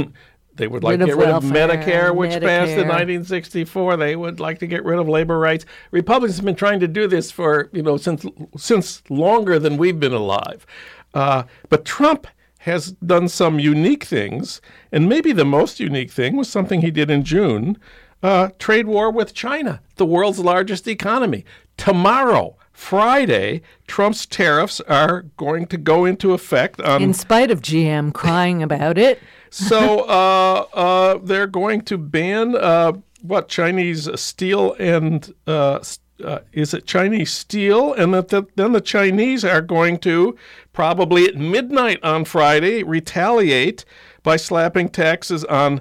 They 0.55 0.69
would 0.69 0.85
like 0.85 1.01
Rid 1.01 1.07
to 1.07 1.13
of 1.13 1.19
get 1.19 1.27
rid 1.27 1.29
of 1.31 1.45
Medicare, 1.45 2.15
which 2.15 2.33
passed 2.33 2.73
in 2.73 2.87
1964. 2.87 3.97
They 3.97 4.17
would 4.17 4.39
like 4.39 4.59
to 4.59 4.67
get 4.67 4.85
rid 4.85 4.99
of 4.99 5.09
labor 5.09 5.39
rights. 5.39 5.65
Republicans 5.93 6.37
have 6.37 6.45
been 6.45 6.55
trying 6.55 6.79
to 6.81 6.89
do 6.89 7.07
this 7.07 7.31
for 7.31 7.71
you 7.73 7.83
know 7.83 7.97
since 7.97 8.27
since 8.57 9.03
longer 9.09 9.59
than 9.59 9.79
we've 9.79 9.99
been 9.99 10.13
alive. 10.13 10.67
Uh, 11.15 11.45
but 11.71 11.87
Trump 11.87 12.27
has 12.59 12.93
done 12.93 13.29
some 13.29 13.59
unique 13.59 14.05
things, 14.05 14.61
and 14.93 15.09
maybe 15.09 15.33
the 15.33 15.47
most 15.47 15.81
unique 15.81 16.11
thing 16.11 16.37
was 16.37 16.51
something 16.51 16.83
he 16.83 16.91
did 16.91 17.11
in 17.11 17.25
June: 17.25 17.79
uh, 18.23 18.49
trade 18.59 18.87
war 18.87 19.11
with 19.11 19.35
China, 19.35 19.81
the 19.97 20.07
world's 20.07 20.39
largest 20.39 20.87
economy. 20.89 21.45
Tomorrow. 21.77 22.57
Friday, 22.73 23.61
Trump's 23.87 24.27
tariffs 24.27 24.81
are 24.81 25.23
going 25.37 25.67
to 25.67 25.77
go 25.77 26.05
into 26.05 26.33
effect 26.33 26.81
on 26.81 27.03
In 27.03 27.13
spite 27.13 27.51
of 27.51 27.61
GM 27.61 28.13
crying 28.13 28.63
about 28.63 28.97
it, 28.99 29.21
so 29.51 30.01
uh, 30.01 30.67
uh, 30.73 31.19
they're 31.23 31.47
going 31.47 31.83
to 31.83 31.99
ban 31.99 32.57
uh, 32.57 32.93
what 33.21 33.49
Chinese 33.49 34.09
steel 34.19 34.75
and 34.81 35.33
uh, 35.47 35.79
uh, 36.25 36.41
is 36.53 36.75
it 36.75 36.87
Chinese 36.87 37.33
steel, 37.33 37.93
and 37.95 38.15
that 38.15 38.29
the, 38.29 38.45
then 38.57 38.73
the 38.73 38.81
Chinese 38.81 39.45
are 39.45 39.61
going 39.61 39.99
to 39.99 40.37
probably 40.73 41.27
at 41.27 41.37
midnight 41.37 42.03
on 42.03 42.25
Friday 42.25 42.83
retaliate 42.83 43.85
by 44.23 44.37
slapping 44.37 44.89
taxes 44.89 45.45
on 45.45 45.81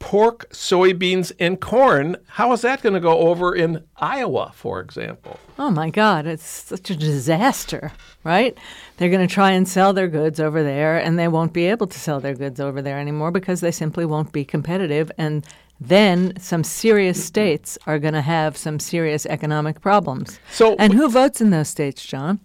pork, 0.00 0.50
soybeans, 0.50 1.30
and 1.38 1.60
corn. 1.60 2.16
How 2.26 2.52
is 2.52 2.62
that 2.62 2.82
going 2.82 2.94
to 2.94 3.00
go 3.00 3.18
over 3.18 3.54
in 3.54 3.84
Iowa, 3.96 4.50
for 4.54 4.80
example? 4.80 5.38
oh 5.60 5.70
my 5.70 5.90
God, 5.90 6.26
it's 6.26 6.42
such 6.42 6.88
a 6.88 6.96
disaster, 6.96 7.92
right? 8.24 8.56
They're 8.96 9.10
going 9.10 9.28
to 9.28 9.32
try 9.32 9.50
and 9.52 9.68
sell 9.68 9.92
their 9.92 10.08
goods 10.08 10.40
over 10.40 10.62
there, 10.62 10.96
and 10.96 11.18
they 11.18 11.28
won't 11.28 11.52
be 11.52 11.66
able 11.66 11.86
to 11.86 11.98
sell 11.98 12.18
their 12.18 12.34
goods 12.34 12.58
over 12.60 12.80
there 12.80 12.98
anymore 12.98 13.30
because 13.30 13.60
they 13.60 13.70
simply 13.70 14.06
won't 14.06 14.32
be 14.32 14.42
competitive. 14.42 15.12
And 15.18 15.44
then 15.78 16.32
some 16.38 16.64
serious 16.64 17.22
states 17.22 17.76
are 17.86 17.98
going 17.98 18.14
to 18.14 18.22
have 18.22 18.56
some 18.56 18.80
serious 18.80 19.26
economic 19.26 19.82
problems. 19.82 20.40
So- 20.50 20.76
and 20.78 20.94
who 20.94 21.10
votes 21.10 21.42
in 21.42 21.50
those 21.50 21.68
states, 21.68 22.04
Jon? 22.06 22.40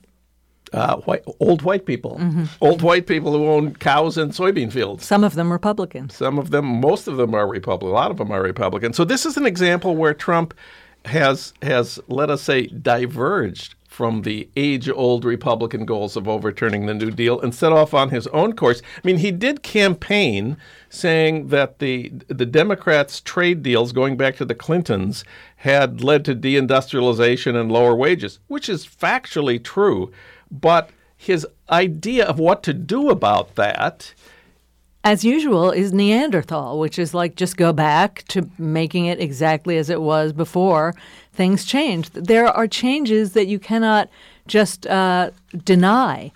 Uh, 0.75 0.97
white, 1.05 1.23
old 1.39 1.61
white 1.61 1.85
people, 1.85 2.19
old 2.59 2.81
white 2.81 3.07
people 3.07 3.31
who 3.31 3.47
own 3.47 3.73
cows 3.75 4.17
and 4.17 4.33
soybean 4.33 4.69
fields. 4.69 5.05
Some 5.05 5.23
of 5.23 5.35
them 5.35 5.49
Republicans. 5.49 6.13
Some 6.13 6.37
of 6.37 6.49
them, 6.51 6.65
most 6.65 7.07
of 7.07 7.15
them 7.15 7.33
are 7.33 7.47
Republican. 7.47 7.91
A 7.91 7.93
lot 7.93 8.11
of 8.11 8.17
them 8.17 8.29
are 8.29 8.41
Republican. 8.41 8.91
So 8.91 9.05
this 9.05 9.25
is 9.25 9.37
an 9.37 9.45
example 9.45 9.95
where 9.95 10.13
Trump 10.13 10.53
has 11.05 11.53
has 11.61 11.99
let 12.07 12.29
us 12.29 12.41
say 12.41 12.67
diverged 12.67 13.75
from 13.95 14.23
the 14.23 14.49
age-old 14.57 15.23
Republican 15.23 15.85
goals 15.85 16.17
of 16.17 16.27
overturning 16.27 16.85
the 16.85 16.93
New 16.93 17.09
Deal 17.11 17.39
and 17.39 17.55
set 17.55 17.71
off 17.71 17.93
on 17.93 18.09
his 18.09 18.27
own 18.27 18.51
course. 18.51 18.81
I 18.97 19.07
mean, 19.07 19.19
he 19.19 19.31
did 19.31 19.63
campaign 19.63 20.57
saying 20.89 21.47
that 21.47 21.79
the 21.79 22.11
the 22.27 22.45
Democrats' 22.45 23.21
trade 23.21 23.63
deals 23.63 23.93
going 23.93 24.17
back 24.17 24.35
to 24.35 24.45
the 24.45 24.55
Clintons 24.55 25.23
had 25.57 26.03
led 26.03 26.25
to 26.25 26.35
deindustrialization 26.35 27.55
and 27.55 27.71
lower 27.71 27.95
wages, 27.95 28.39
which 28.47 28.67
is 28.67 28.85
factually 28.85 29.63
true, 29.63 30.11
but 30.61 30.89
his 31.17 31.47
idea 31.69 32.25
of 32.25 32.39
what 32.39 32.63
to 32.63 32.73
do 32.73 33.09
about 33.09 33.55
that 33.55 34.13
as 35.05 35.23
usual, 35.23 35.69
is 35.69 35.93
Neanderthal, 35.93 36.79
which 36.79 36.97
is 36.97 37.13
like 37.13 37.35
just 37.35 37.57
go 37.57 37.71
back 37.71 38.23
to 38.29 38.49
making 38.57 39.05
it 39.05 39.21
exactly 39.21 39.77
as 39.77 39.91
it 39.91 40.01
was 40.01 40.33
before 40.33 40.95
things 41.31 41.63
changed. 41.63 42.15
There 42.15 42.47
are 42.47 42.67
changes 42.67 43.33
that 43.33 43.45
you 43.45 43.59
cannot 43.59 44.09
just 44.47 44.87
uh, 44.87 45.29
deny. 45.63 46.31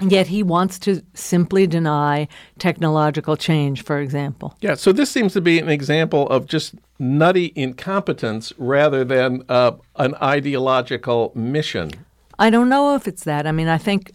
Yet 0.00 0.26
he 0.26 0.42
wants 0.42 0.78
to 0.80 1.00
simply 1.14 1.66
deny 1.66 2.28
technological 2.58 3.36
change, 3.36 3.82
for 3.82 4.00
example. 4.00 4.54
Yeah, 4.60 4.74
so 4.74 4.92
this 4.92 5.10
seems 5.10 5.32
to 5.34 5.40
be 5.40 5.58
an 5.58 5.70
example 5.70 6.28
of 6.28 6.46
just 6.46 6.74
nutty 6.98 7.52
incompetence 7.54 8.52
rather 8.58 9.04
than 9.04 9.44
uh, 9.48 9.72
an 9.94 10.16
ideological 10.16 11.32
mission. 11.34 11.92
I 12.38 12.50
don't 12.50 12.68
know 12.68 12.94
if 12.94 13.08
it's 13.08 13.24
that. 13.24 13.46
I 13.46 13.52
mean, 13.52 13.68
I 13.68 13.78
think 13.78 14.12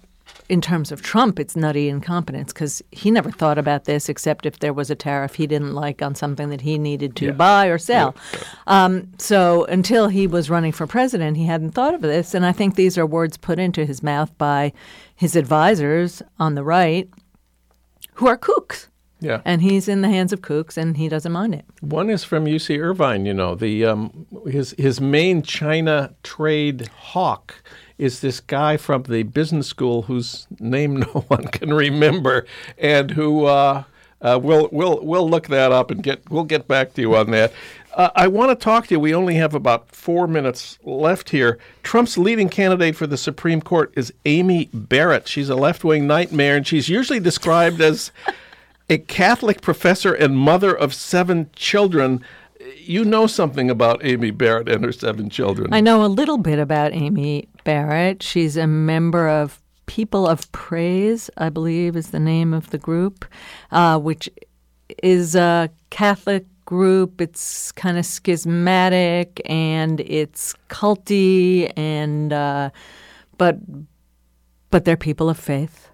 in 0.50 0.62
terms 0.62 0.92
of 0.92 1.02
Trump, 1.02 1.40
it's 1.40 1.56
nutty 1.56 1.88
incompetence 1.88 2.52
because 2.52 2.82
he 2.92 3.10
never 3.10 3.32
thought 3.32 3.58
about 3.58 3.86
this 3.86 4.10
except 4.10 4.46
if 4.46 4.60
there 4.60 4.74
was 4.74 4.90
a 4.90 4.96
tariff 4.96 5.36
he 5.36 5.48
didn't 5.48 5.74
like 5.74 6.02
on 6.02 6.14
something 6.14 6.50
that 6.50 6.62
he 6.62 6.78
needed 6.78 7.16
to 7.16 7.32
buy 7.32 7.68
or 7.68 7.78
sell. 7.78 8.16
Um, 8.68 9.12
so 9.18 9.66
until 9.66 10.10
he 10.10 10.28
was 10.28 10.50
running 10.50 10.72
for 10.72 10.88
president, 10.88 11.38
he 11.38 11.46
hadn't 11.46 11.72
thought 11.72 11.94
of 11.94 12.02
this. 12.02 12.34
And 12.34 12.46
I 12.46 12.52
think 12.52 12.76
these 12.76 12.98
are 12.98 13.06
words 13.06 13.38
put 13.38 13.60
into 13.60 13.86
his 13.86 14.04
mouth 14.04 14.38
by 14.38 14.74
his 15.16 15.36
advisors 15.36 16.22
on 16.40 16.56
the 16.56 16.64
right 16.64 17.10
who 18.16 18.28
are 18.28 18.38
kooks. 18.38 18.88
Yeah. 19.22 19.42
And 19.46 19.62
he's 19.62 19.88
in 19.88 20.02
the 20.02 20.10
hands 20.10 20.34
of 20.34 20.42
kooks 20.42 20.78
and 20.78 20.98
he 20.98 21.08
doesn't 21.08 21.32
mind 21.32 21.54
it. 21.54 21.64
One 21.82 22.10
is 22.10 22.24
from 22.24 22.46
UC 22.46 22.80
Irvine, 22.80 23.26
you 23.26 23.36
know. 23.36 23.54
The 23.54 23.86
um, 23.86 24.26
his 24.48 24.72
his 24.80 25.00
main 25.00 25.44
China 25.44 26.16
trade 26.24 26.88
hawk 26.88 27.64
is 28.02 28.20
this 28.20 28.40
guy 28.40 28.78
from 28.78 29.04
the 29.04 29.22
business 29.22 29.68
school 29.68 30.02
whose 30.02 30.48
name 30.60 30.96
no 31.14 31.26
one 31.28 31.44
can 31.46 31.72
remember, 31.72 32.48
and 32.80 33.12
who 33.12 33.46
uh, 33.46 33.84
uh, 34.22 34.40
we'll 34.42 34.68
we'll 34.72 35.00
we'll 35.06 35.30
look 35.30 35.48
that 35.48 35.72
up 35.72 35.92
and 35.92 36.02
get 36.02 36.30
we'll 36.30 36.44
get 36.44 36.68
back 36.68 36.94
to 36.96 37.02
you 37.02 37.16
on 37.16 37.30
that. 37.32 37.54
Uh, 37.94 38.10
I 38.16 38.28
want 38.28 38.58
to 38.58 38.64
talk 38.64 38.88
to 38.88 38.96
you. 38.96 39.00
We 39.00 39.14
only 39.14 39.36
have 39.36 39.54
about 39.54 39.94
four 39.94 40.26
minutes 40.26 40.80
left 40.84 41.30
here. 41.30 41.60
Trump's 41.84 42.18
leading 42.18 42.50
candidate 42.50 42.96
for 42.96 43.06
the 43.06 43.18
Supreme 43.18 43.62
Court 43.62 43.94
is 43.96 44.14
Amy 44.26 44.70
Barrett. 44.74 45.28
She's 45.28 45.50
a 45.50 45.56
left 45.56 45.84
wing 45.84 46.08
nightmare, 46.08 46.56
and 46.56 46.66
she's 46.66 46.90
usually 46.90 47.20
described 47.20 47.82
as 47.82 48.12
a 48.90 48.98
Catholic 48.98 49.62
professor 49.62 50.14
and 50.14 50.38
mother 50.38 50.76
of 50.76 50.94
seven 50.94 51.50
children. 51.56 52.24
You 52.78 53.04
know 53.04 53.28
something 53.28 53.70
about 53.70 54.04
Amy 54.04 54.32
Barrett 54.32 54.70
and 54.70 54.84
her 54.86 54.92
seven 54.92 55.30
children. 55.30 55.74
I 55.74 55.82
know 55.82 56.04
a 56.04 56.08
little 56.08 56.38
bit 56.38 56.60
about 56.60 56.94
Amy 56.94 57.48
Barrett. 57.64 58.24
She's 58.24 58.58
a 58.58 58.68
member 58.68 59.28
of 59.28 59.62
People 59.86 60.28
of 60.28 60.50
Praise, 60.52 61.30
I 61.38 61.50
believe 61.50 61.96
is 61.96 62.12
the 62.12 62.20
name 62.20 62.54
of 62.54 62.70
the 62.70 62.78
group, 62.78 63.26
uh, 63.72 64.00
which 64.00 64.30
is 65.04 65.36
a 65.36 65.70
Catholic 65.90 66.46
group. 66.66 67.20
It's 67.20 67.72
kind 67.74 67.98
of 67.98 68.06
schismatic 68.06 69.42
and 69.46 70.00
it's 70.02 70.56
culty, 70.70 71.72
and 71.76 72.32
uh, 72.32 72.70
but 73.38 73.58
but 74.70 74.86
they're 74.86 74.96
people 74.96 75.30
of 75.30 75.38
faith. 75.38 75.90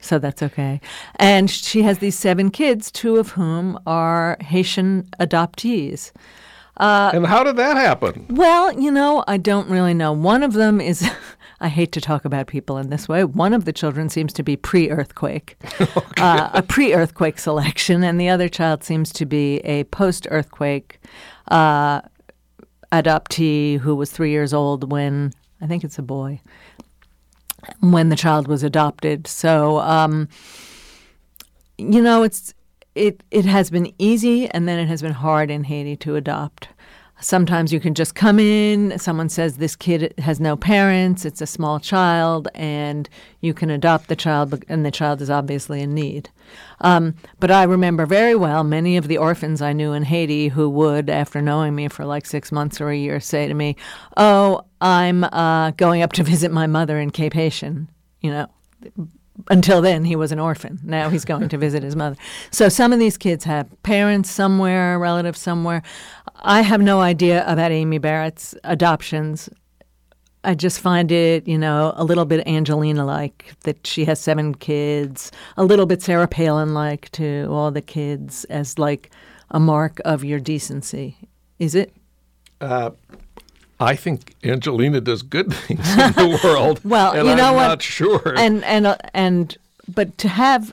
So 0.00 0.18
that's 0.18 0.42
okay. 0.42 0.80
And 1.16 1.50
she 1.50 1.82
has 1.82 1.98
these 1.98 2.18
seven 2.18 2.50
kids, 2.50 2.90
two 2.90 3.16
of 3.16 3.30
whom 3.30 3.78
are 3.86 4.36
Haitian 4.40 5.08
adoptees. 5.20 6.12
And 7.14 7.26
how 7.26 7.42
did 7.42 7.56
that 7.56 7.76
happen? 7.76 8.26
Well, 8.28 8.78
you 8.78 8.90
know, 8.90 9.24
I 9.26 9.38
don't 9.38 9.68
really 9.68 9.94
know. 9.94 10.12
One 10.12 10.42
of 10.42 10.52
them 10.52 10.80
is, 10.80 11.08
I 11.60 11.68
hate 11.68 11.92
to 11.92 12.00
talk 12.00 12.24
about 12.24 12.46
people 12.46 12.76
in 12.76 12.90
this 12.90 13.08
way. 13.08 13.24
One 13.24 13.54
of 13.54 13.64
the 13.64 13.72
children 13.72 14.08
seems 14.08 14.32
to 14.34 14.42
be 14.42 14.56
pre 14.56 14.90
earthquake, 14.90 15.56
uh, 16.18 16.50
a 16.52 16.62
pre 16.62 16.94
earthquake 16.94 17.38
selection, 17.38 18.04
and 18.04 18.20
the 18.20 18.28
other 18.28 18.48
child 18.48 18.84
seems 18.84 19.12
to 19.14 19.24
be 19.24 19.58
a 19.58 19.84
post 19.84 20.26
earthquake 20.30 21.00
uh, 21.48 22.02
adoptee 22.92 23.78
who 23.78 23.94
was 23.94 24.10
three 24.10 24.30
years 24.30 24.52
old 24.52 24.90
when, 24.90 25.32
I 25.60 25.66
think 25.66 25.82
it's 25.82 25.98
a 25.98 26.02
boy, 26.02 26.40
when 27.80 28.10
the 28.10 28.16
child 28.16 28.48
was 28.48 28.62
adopted. 28.62 29.26
So, 29.26 29.78
um, 29.78 30.28
you 31.78 32.02
know, 32.02 32.22
it's 32.22 32.54
it 32.96 33.22
it 33.30 33.44
has 33.44 33.70
been 33.70 33.92
easy 33.98 34.48
and 34.50 34.66
then 34.66 34.78
it 34.78 34.88
has 34.88 35.02
been 35.02 35.12
hard 35.12 35.50
in 35.50 35.64
Haiti 35.64 35.96
to 35.98 36.16
adopt. 36.16 36.68
Sometimes 37.18 37.72
you 37.72 37.80
can 37.80 37.94
just 37.94 38.14
come 38.14 38.38
in, 38.38 38.98
someone 38.98 39.30
says 39.30 39.56
this 39.56 39.74
kid 39.74 40.12
has 40.18 40.38
no 40.38 40.54
parents, 40.54 41.24
it's 41.24 41.40
a 41.40 41.46
small 41.46 41.80
child, 41.80 42.46
and 42.54 43.08
you 43.40 43.54
can 43.54 43.70
adopt 43.70 44.08
the 44.08 44.16
child, 44.16 44.62
and 44.68 44.84
the 44.84 44.90
child 44.90 45.22
is 45.22 45.30
obviously 45.30 45.80
in 45.80 45.94
need. 45.94 46.28
Um, 46.82 47.14
but 47.40 47.50
I 47.50 47.62
remember 47.62 48.04
very 48.04 48.34
well 48.34 48.64
many 48.64 48.98
of 48.98 49.08
the 49.08 49.16
orphans 49.16 49.62
I 49.62 49.72
knew 49.72 49.94
in 49.94 50.02
Haiti 50.02 50.48
who 50.48 50.68
would, 50.68 51.08
after 51.08 51.40
knowing 51.40 51.74
me 51.74 51.88
for 51.88 52.04
like 52.04 52.26
six 52.26 52.52
months 52.52 52.82
or 52.82 52.90
a 52.90 52.96
year, 52.96 53.18
say 53.18 53.48
to 53.48 53.54
me, 53.54 53.76
Oh, 54.18 54.60
I'm 54.82 55.24
uh, 55.24 55.70
going 55.70 56.02
up 56.02 56.12
to 56.14 56.22
visit 56.34 56.52
my 56.52 56.66
mother 56.66 57.00
in 57.00 57.10
Cap-Haïtien, 57.12 57.88
you 58.20 58.30
know 58.30 58.46
until 59.48 59.80
then 59.80 60.04
he 60.04 60.16
was 60.16 60.32
an 60.32 60.38
orphan. 60.38 60.78
Now 60.82 61.08
he's 61.08 61.24
going 61.24 61.48
to 61.48 61.58
visit 61.58 61.82
his 61.82 61.96
mother. 61.96 62.16
So 62.50 62.68
some 62.68 62.92
of 62.92 62.98
these 62.98 63.16
kids 63.16 63.44
have 63.44 63.66
parents 63.82 64.30
somewhere 64.30 64.98
relatives 64.98 65.40
somewhere. 65.40 65.82
I 66.36 66.62
have 66.62 66.80
no 66.80 67.00
idea 67.00 67.44
about 67.46 67.72
amy 67.72 67.98
barrett's 67.98 68.54
adoptions. 68.64 69.48
I 70.44 70.54
just 70.54 70.80
find 70.80 71.10
it 71.10 71.48
you 71.48 71.58
know 71.58 71.92
a 71.96 72.04
little 72.04 72.24
bit 72.24 72.46
angelina 72.46 73.04
like 73.04 73.54
that 73.64 73.84
she 73.84 74.04
has 74.04 74.20
seven 74.20 74.54
kids 74.54 75.32
a 75.56 75.64
little 75.64 75.86
bit 75.86 76.02
sarah 76.02 76.28
palin 76.28 76.72
like 76.72 77.10
to 77.12 77.48
all 77.50 77.72
the 77.72 77.82
kids 77.82 78.44
as 78.44 78.78
like 78.78 79.10
a 79.50 79.60
mark 79.60 80.00
of 80.04 80.24
your 80.24 80.40
decency. 80.40 81.16
Is 81.58 81.74
it? 81.74 81.92
Uh, 82.60 82.90
I 83.78 83.94
think 83.96 84.34
Angelina 84.44 85.00
does 85.00 85.22
good 85.22 85.52
things 85.54 85.88
in 85.92 86.12
the 86.12 86.40
world. 86.44 86.80
well, 86.84 87.16
you 87.16 87.22
know 87.24 87.30
what 87.30 87.40
I'm 87.40 87.54
what? 87.56 87.68
not 87.68 87.82
sure. 87.82 88.34
And 88.36 88.64
and 88.64 88.86
uh, 88.86 88.96
and 89.14 89.56
but 89.94 90.16
to 90.18 90.28
have 90.28 90.72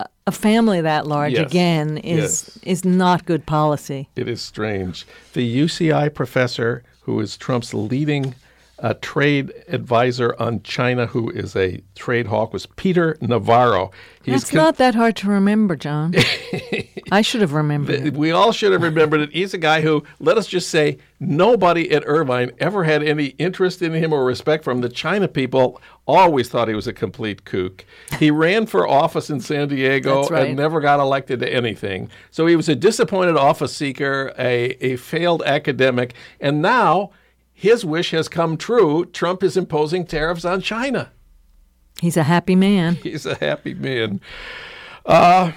a- 0.00 0.06
a 0.26 0.32
family 0.32 0.80
that 0.80 1.06
large 1.06 1.32
Yes. 1.34 1.46
again 1.50 1.98
is 1.98 2.16
Yes. 2.22 2.58
is 2.64 2.84
not 2.84 3.24
good 3.26 3.46
policy. 3.46 4.08
It 4.16 4.28
is 4.28 4.42
strange. 4.42 5.06
The 5.34 5.58
UCI 5.62 6.12
professor, 6.14 6.82
who 7.02 7.20
is 7.20 7.36
Trump's 7.36 7.72
leading 7.74 8.34
uh, 8.80 8.94
trade 9.00 9.52
advisor 9.68 10.34
on 10.38 10.62
China, 10.62 11.06
who 11.06 11.30
is 11.30 11.54
a 11.54 11.82
trade 11.94 12.26
hawk, 12.26 12.52
was 12.52 12.66
Peter 12.66 13.16
Navarro. 13.20 13.90
He's 14.22 14.42
That's 14.42 14.52
not 14.52 14.76
that 14.76 14.94
hard 14.94 15.16
to 15.16 15.28
remember, 15.28 15.76
Jon. 15.76 16.14
I 17.12 17.22
should 17.22 17.40
have 17.40 17.52
remembered. 17.52 18.06
it. 18.06 18.14
we 18.14 18.30
all 18.30 18.52
should 18.52 18.72
have 18.72 18.82
remembered 18.82 19.20
it. 19.20 19.32
He's 19.32 19.54
a 19.54 19.58
guy 19.58 19.80
who, 19.80 20.04
let 20.18 20.38
us 20.38 20.46
just 20.46 20.68
say, 20.68 20.98
nobody 21.18 21.90
at 21.90 22.04
Irvine 22.06 22.52
ever 22.58 22.84
had 22.84 23.02
any 23.02 23.26
interest 23.38 23.82
in 23.82 23.92
him 23.92 24.12
or 24.12 24.24
respect 24.24 24.64
from. 24.64 24.80
The 24.80 24.88
China 24.88 25.26
people 25.28 25.80
always 26.06 26.48
thought 26.48 26.68
he 26.68 26.74
was 26.74 26.86
a 26.86 26.92
complete 26.92 27.44
kook. 27.44 27.84
He 28.18 28.30
ran 28.30 28.66
for 28.66 28.86
office 28.86 29.30
in 29.30 29.40
San 29.40 29.68
Diego 29.68 30.26
right. 30.28 30.48
and 30.48 30.56
never 30.56 30.80
got 30.80 31.00
elected 31.00 31.40
to 31.40 31.52
anything. 31.52 32.10
So 32.30 32.46
he 32.46 32.56
was 32.56 32.68
a 32.68 32.76
disappointed 32.76 33.36
office 33.36 33.74
seeker, 33.74 34.32
a, 34.38 34.70
a 34.84 34.96
failed 34.96 35.42
academic, 35.44 36.14
and 36.40 36.62
now 36.62 37.10
his 37.60 37.84
wish 37.84 38.12
has 38.12 38.26
come 38.26 38.56
true. 38.56 39.04
Trump 39.04 39.42
is 39.42 39.54
imposing 39.54 40.06
tariffs 40.06 40.46
on 40.46 40.62
China. 40.62 41.10
He's 42.00 42.16
a 42.16 42.22
happy 42.22 42.56
man. 42.56 42.94
He's 43.02 43.26
a 43.26 43.34
happy 43.34 43.74
man. 43.74 44.22
Uh, 45.04 45.52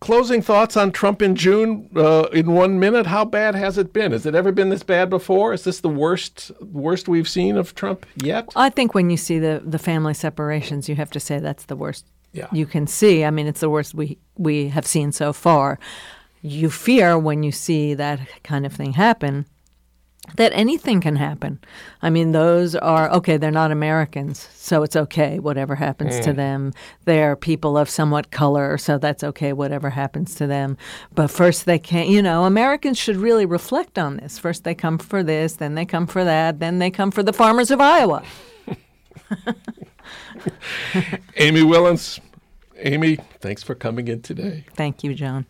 closing 0.00 0.42
thoughts 0.42 0.76
on 0.76 0.92
Trump 0.92 1.22
in 1.22 1.34
June 1.34 1.88
uh, 1.96 2.24
in 2.34 2.52
one 2.52 2.78
minute. 2.78 3.06
How 3.06 3.24
bad 3.24 3.54
has 3.54 3.78
it 3.78 3.92
been? 3.94 4.12
Has 4.12 4.26
it 4.26 4.34
ever 4.34 4.52
been 4.52 4.68
this 4.68 4.82
bad 4.82 5.08
before? 5.08 5.54
Is 5.54 5.64
this 5.64 5.80
the 5.80 5.88
worst 5.88 6.50
worst 6.60 7.08
we've 7.08 7.28
seen 7.28 7.56
of 7.56 7.74
Trump 7.74 8.04
yet? 8.22 8.50
I 8.54 8.68
think 8.68 8.94
when 8.94 9.08
you 9.08 9.16
see 9.16 9.38
the, 9.38 9.62
the 9.64 9.78
family 9.78 10.12
separations, 10.12 10.88
you 10.88 10.96
have 10.96 11.10
to 11.12 11.20
say 11.20 11.38
that's 11.38 11.64
the 11.64 11.76
worst 11.76 12.04
Yeah. 12.32 12.48
you 12.52 12.66
can 12.66 12.86
see. 12.86 13.24
I 13.24 13.30
mean, 13.30 13.46
it's 13.46 13.60
the 13.60 13.70
worst 13.70 13.94
we 13.94 14.18
we 14.36 14.68
have 14.68 14.86
seen 14.86 15.12
so 15.12 15.32
far. 15.32 15.78
You 16.42 16.68
fear 16.68 17.18
when 17.18 17.42
you 17.42 17.52
see 17.52 17.94
that 17.94 18.20
kind 18.42 18.66
of 18.66 18.72
thing 18.74 18.92
happen 18.92 19.46
that 20.36 20.52
anything 20.54 21.00
can 21.00 21.16
happen. 21.16 21.58
I 22.02 22.10
mean, 22.10 22.32
those 22.32 22.74
are 22.76 23.10
okay, 23.10 23.36
they're 23.36 23.50
not 23.50 23.70
Americans, 23.70 24.48
so 24.54 24.82
it's 24.82 24.96
okay 24.96 25.38
whatever 25.38 25.74
happens 25.74 26.20
to 26.20 26.32
mm. 26.32 26.36
them. 26.36 26.72
They're 27.04 27.36
people 27.36 27.76
of 27.76 27.88
somewhat 27.88 28.30
color, 28.30 28.78
so 28.78 28.98
that's 28.98 29.24
okay 29.24 29.52
whatever 29.52 29.90
happens 29.90 30.34
to 30.36 30.46
them. 30.46 30.76
But 31.14 31.28
first 31.28 31.66
they 31.66 31.78
can't, 31.78 32.08
you 32.08 32.22
know, 32.22 32.44
Americans 32.44 32.98
should 32.98 33.16
really 33.16 33.46
reflect 33.46 33.98
on 33.98 34.16
this. 34.16 34.38
First 34.38 34.64
they 34.64 34.74
come 34.74 34.98
for 34.98 35.22
this, 35.22 35.54
then 35.54 35.74
they 35.74 35.84
come 35.84 36.06
for 36.06 36.24
that, 36.24 36.58
then 36.58 36.78
they 36.78 36.90
come 36.90 37.10
for 37.10 37.22
the 37.22 37.32
farmers 37.32 37.70
of 37.70 37.80
Iowa. 37.80 38.22
Amy 41.36 41.60
Wilentz. 41.60 42.20
Amy, 42.82 43.18
thanks 43.40 43.62
for 43.62 43.74
coming 43.74 44.08
in 44.08 44.22
today. 44.22 44.64
Thank 44.74 45.04
you, 45.04 45.14
Jon. 45.14 45.46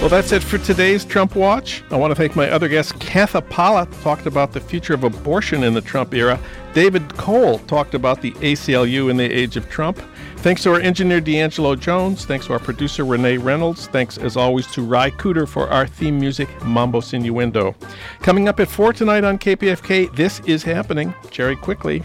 Well, 0.00 0.08
that's 0.08 0.32
it 0.32 0.42
for 0.42 0.56
today's 0.56 1.04
Trump 1.04 1.36
Watch. 1.36 1.84
I 1.90 1.96
want 1.96 2.10
to 2.10 2.14
thank 2.14 2.34
my 2.34 2.48
other 2.48 2.68
guests. 2.68 2.90
Katha 2.92 3.46
Pollitt 3.46 3.92
talked 4.00 4.24
about 4.24 4.50
the 4.50 4.58
future 4.58 4.94
of 4.94 5.04
abortion 5.04 5.62
in 5.62 5.74
the 5.74 5.82
Trump 5.82 6.14
era. 6.14 6.40
David 6.72 7.14
Cole 7.18 7.58
talked 7.58 7.92
about 7.92 8.22
the 8.22 8.32
ACLU 8.32 9.10
in 9.10 9.18
the 9.18 9.30
age 9.30 9.58
of 9.58 9.68
Trump. 9.68 10.00
Thanks 10.36 10.62
to 10.62 10.72
our 10.72 10.80
engineer 10.80 11.20
D'Angelo 11.20 11.76
Jones. 11.76 12.24
Thanks 12.24 12.46
to 12.46 12.54
our 12.54 12.58
producer 12.58 13.04
Renee 13.04 13.36
Reynolds. 13.36 13.88
Thanks 13.88 14.16
as 14.16 14.38
always 14.38 14.66
to 14.68 14.80
Ry 14.80 15.10
Cooter 15.10 15.46
for 15.46 15.68
our 15.68 15.86
theme 15.86 16.18
music, 16.18 16.48
Mambo 16.64 17.02
Sinuendo. 17.02 17.74
Coming 18.20 18.48
up 18.48 18.58
at 18.58 18.70
4 18.70 18.94
tonight 18.94 19.24
on 19.24 19.38
KPFK, 19.38 20.16
This 20.16 20.40
Is 20.46 20.62
Happening, 20.62 21.12
Jerry 21.30 21.56
Quickley. 21.56 22.02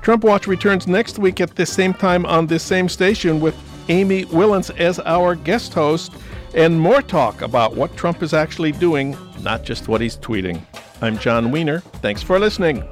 Trump 0.00 0.22
Watch 0.22 0.46
returns 0.46 0.86
next 0.86 1.18
week 1.18 1.40
at 1.40 1.56
the 1.56 1.66
same 1.66 1.92
time 1.92 2.24
on 2.24 2.46
this 2.46 2.62
same 2.62 2.88
station 2.88 3.40
with 3.40 3.56
Amy 3.88 4.26
Wilentz 4.26 4.70
as 4.78 5.00
our 5.00 5.34
guest 5.34 5.74
host 5.74 6.12
and 6.54 6.80
more 6.80 7.02
talk 7.02 7.42
about 7.42 7.74
what 7.76 7.96
Trump 7.96 8.22
is 8.22 8.34
actually 8.34 8.72
doing, 8.72 9.16
not 9.40 9.64
just 9.64 9.88
what 9.88 10.00
he's 10.00 10.16
tweeting. 10.16 10.60
I'm 11.00 11.18
Jon 11.18 11.50
Wiener. 11.50 11.80
Thanks 12.00 12.22
for 12.22 12.38
listening. 12.38 12.84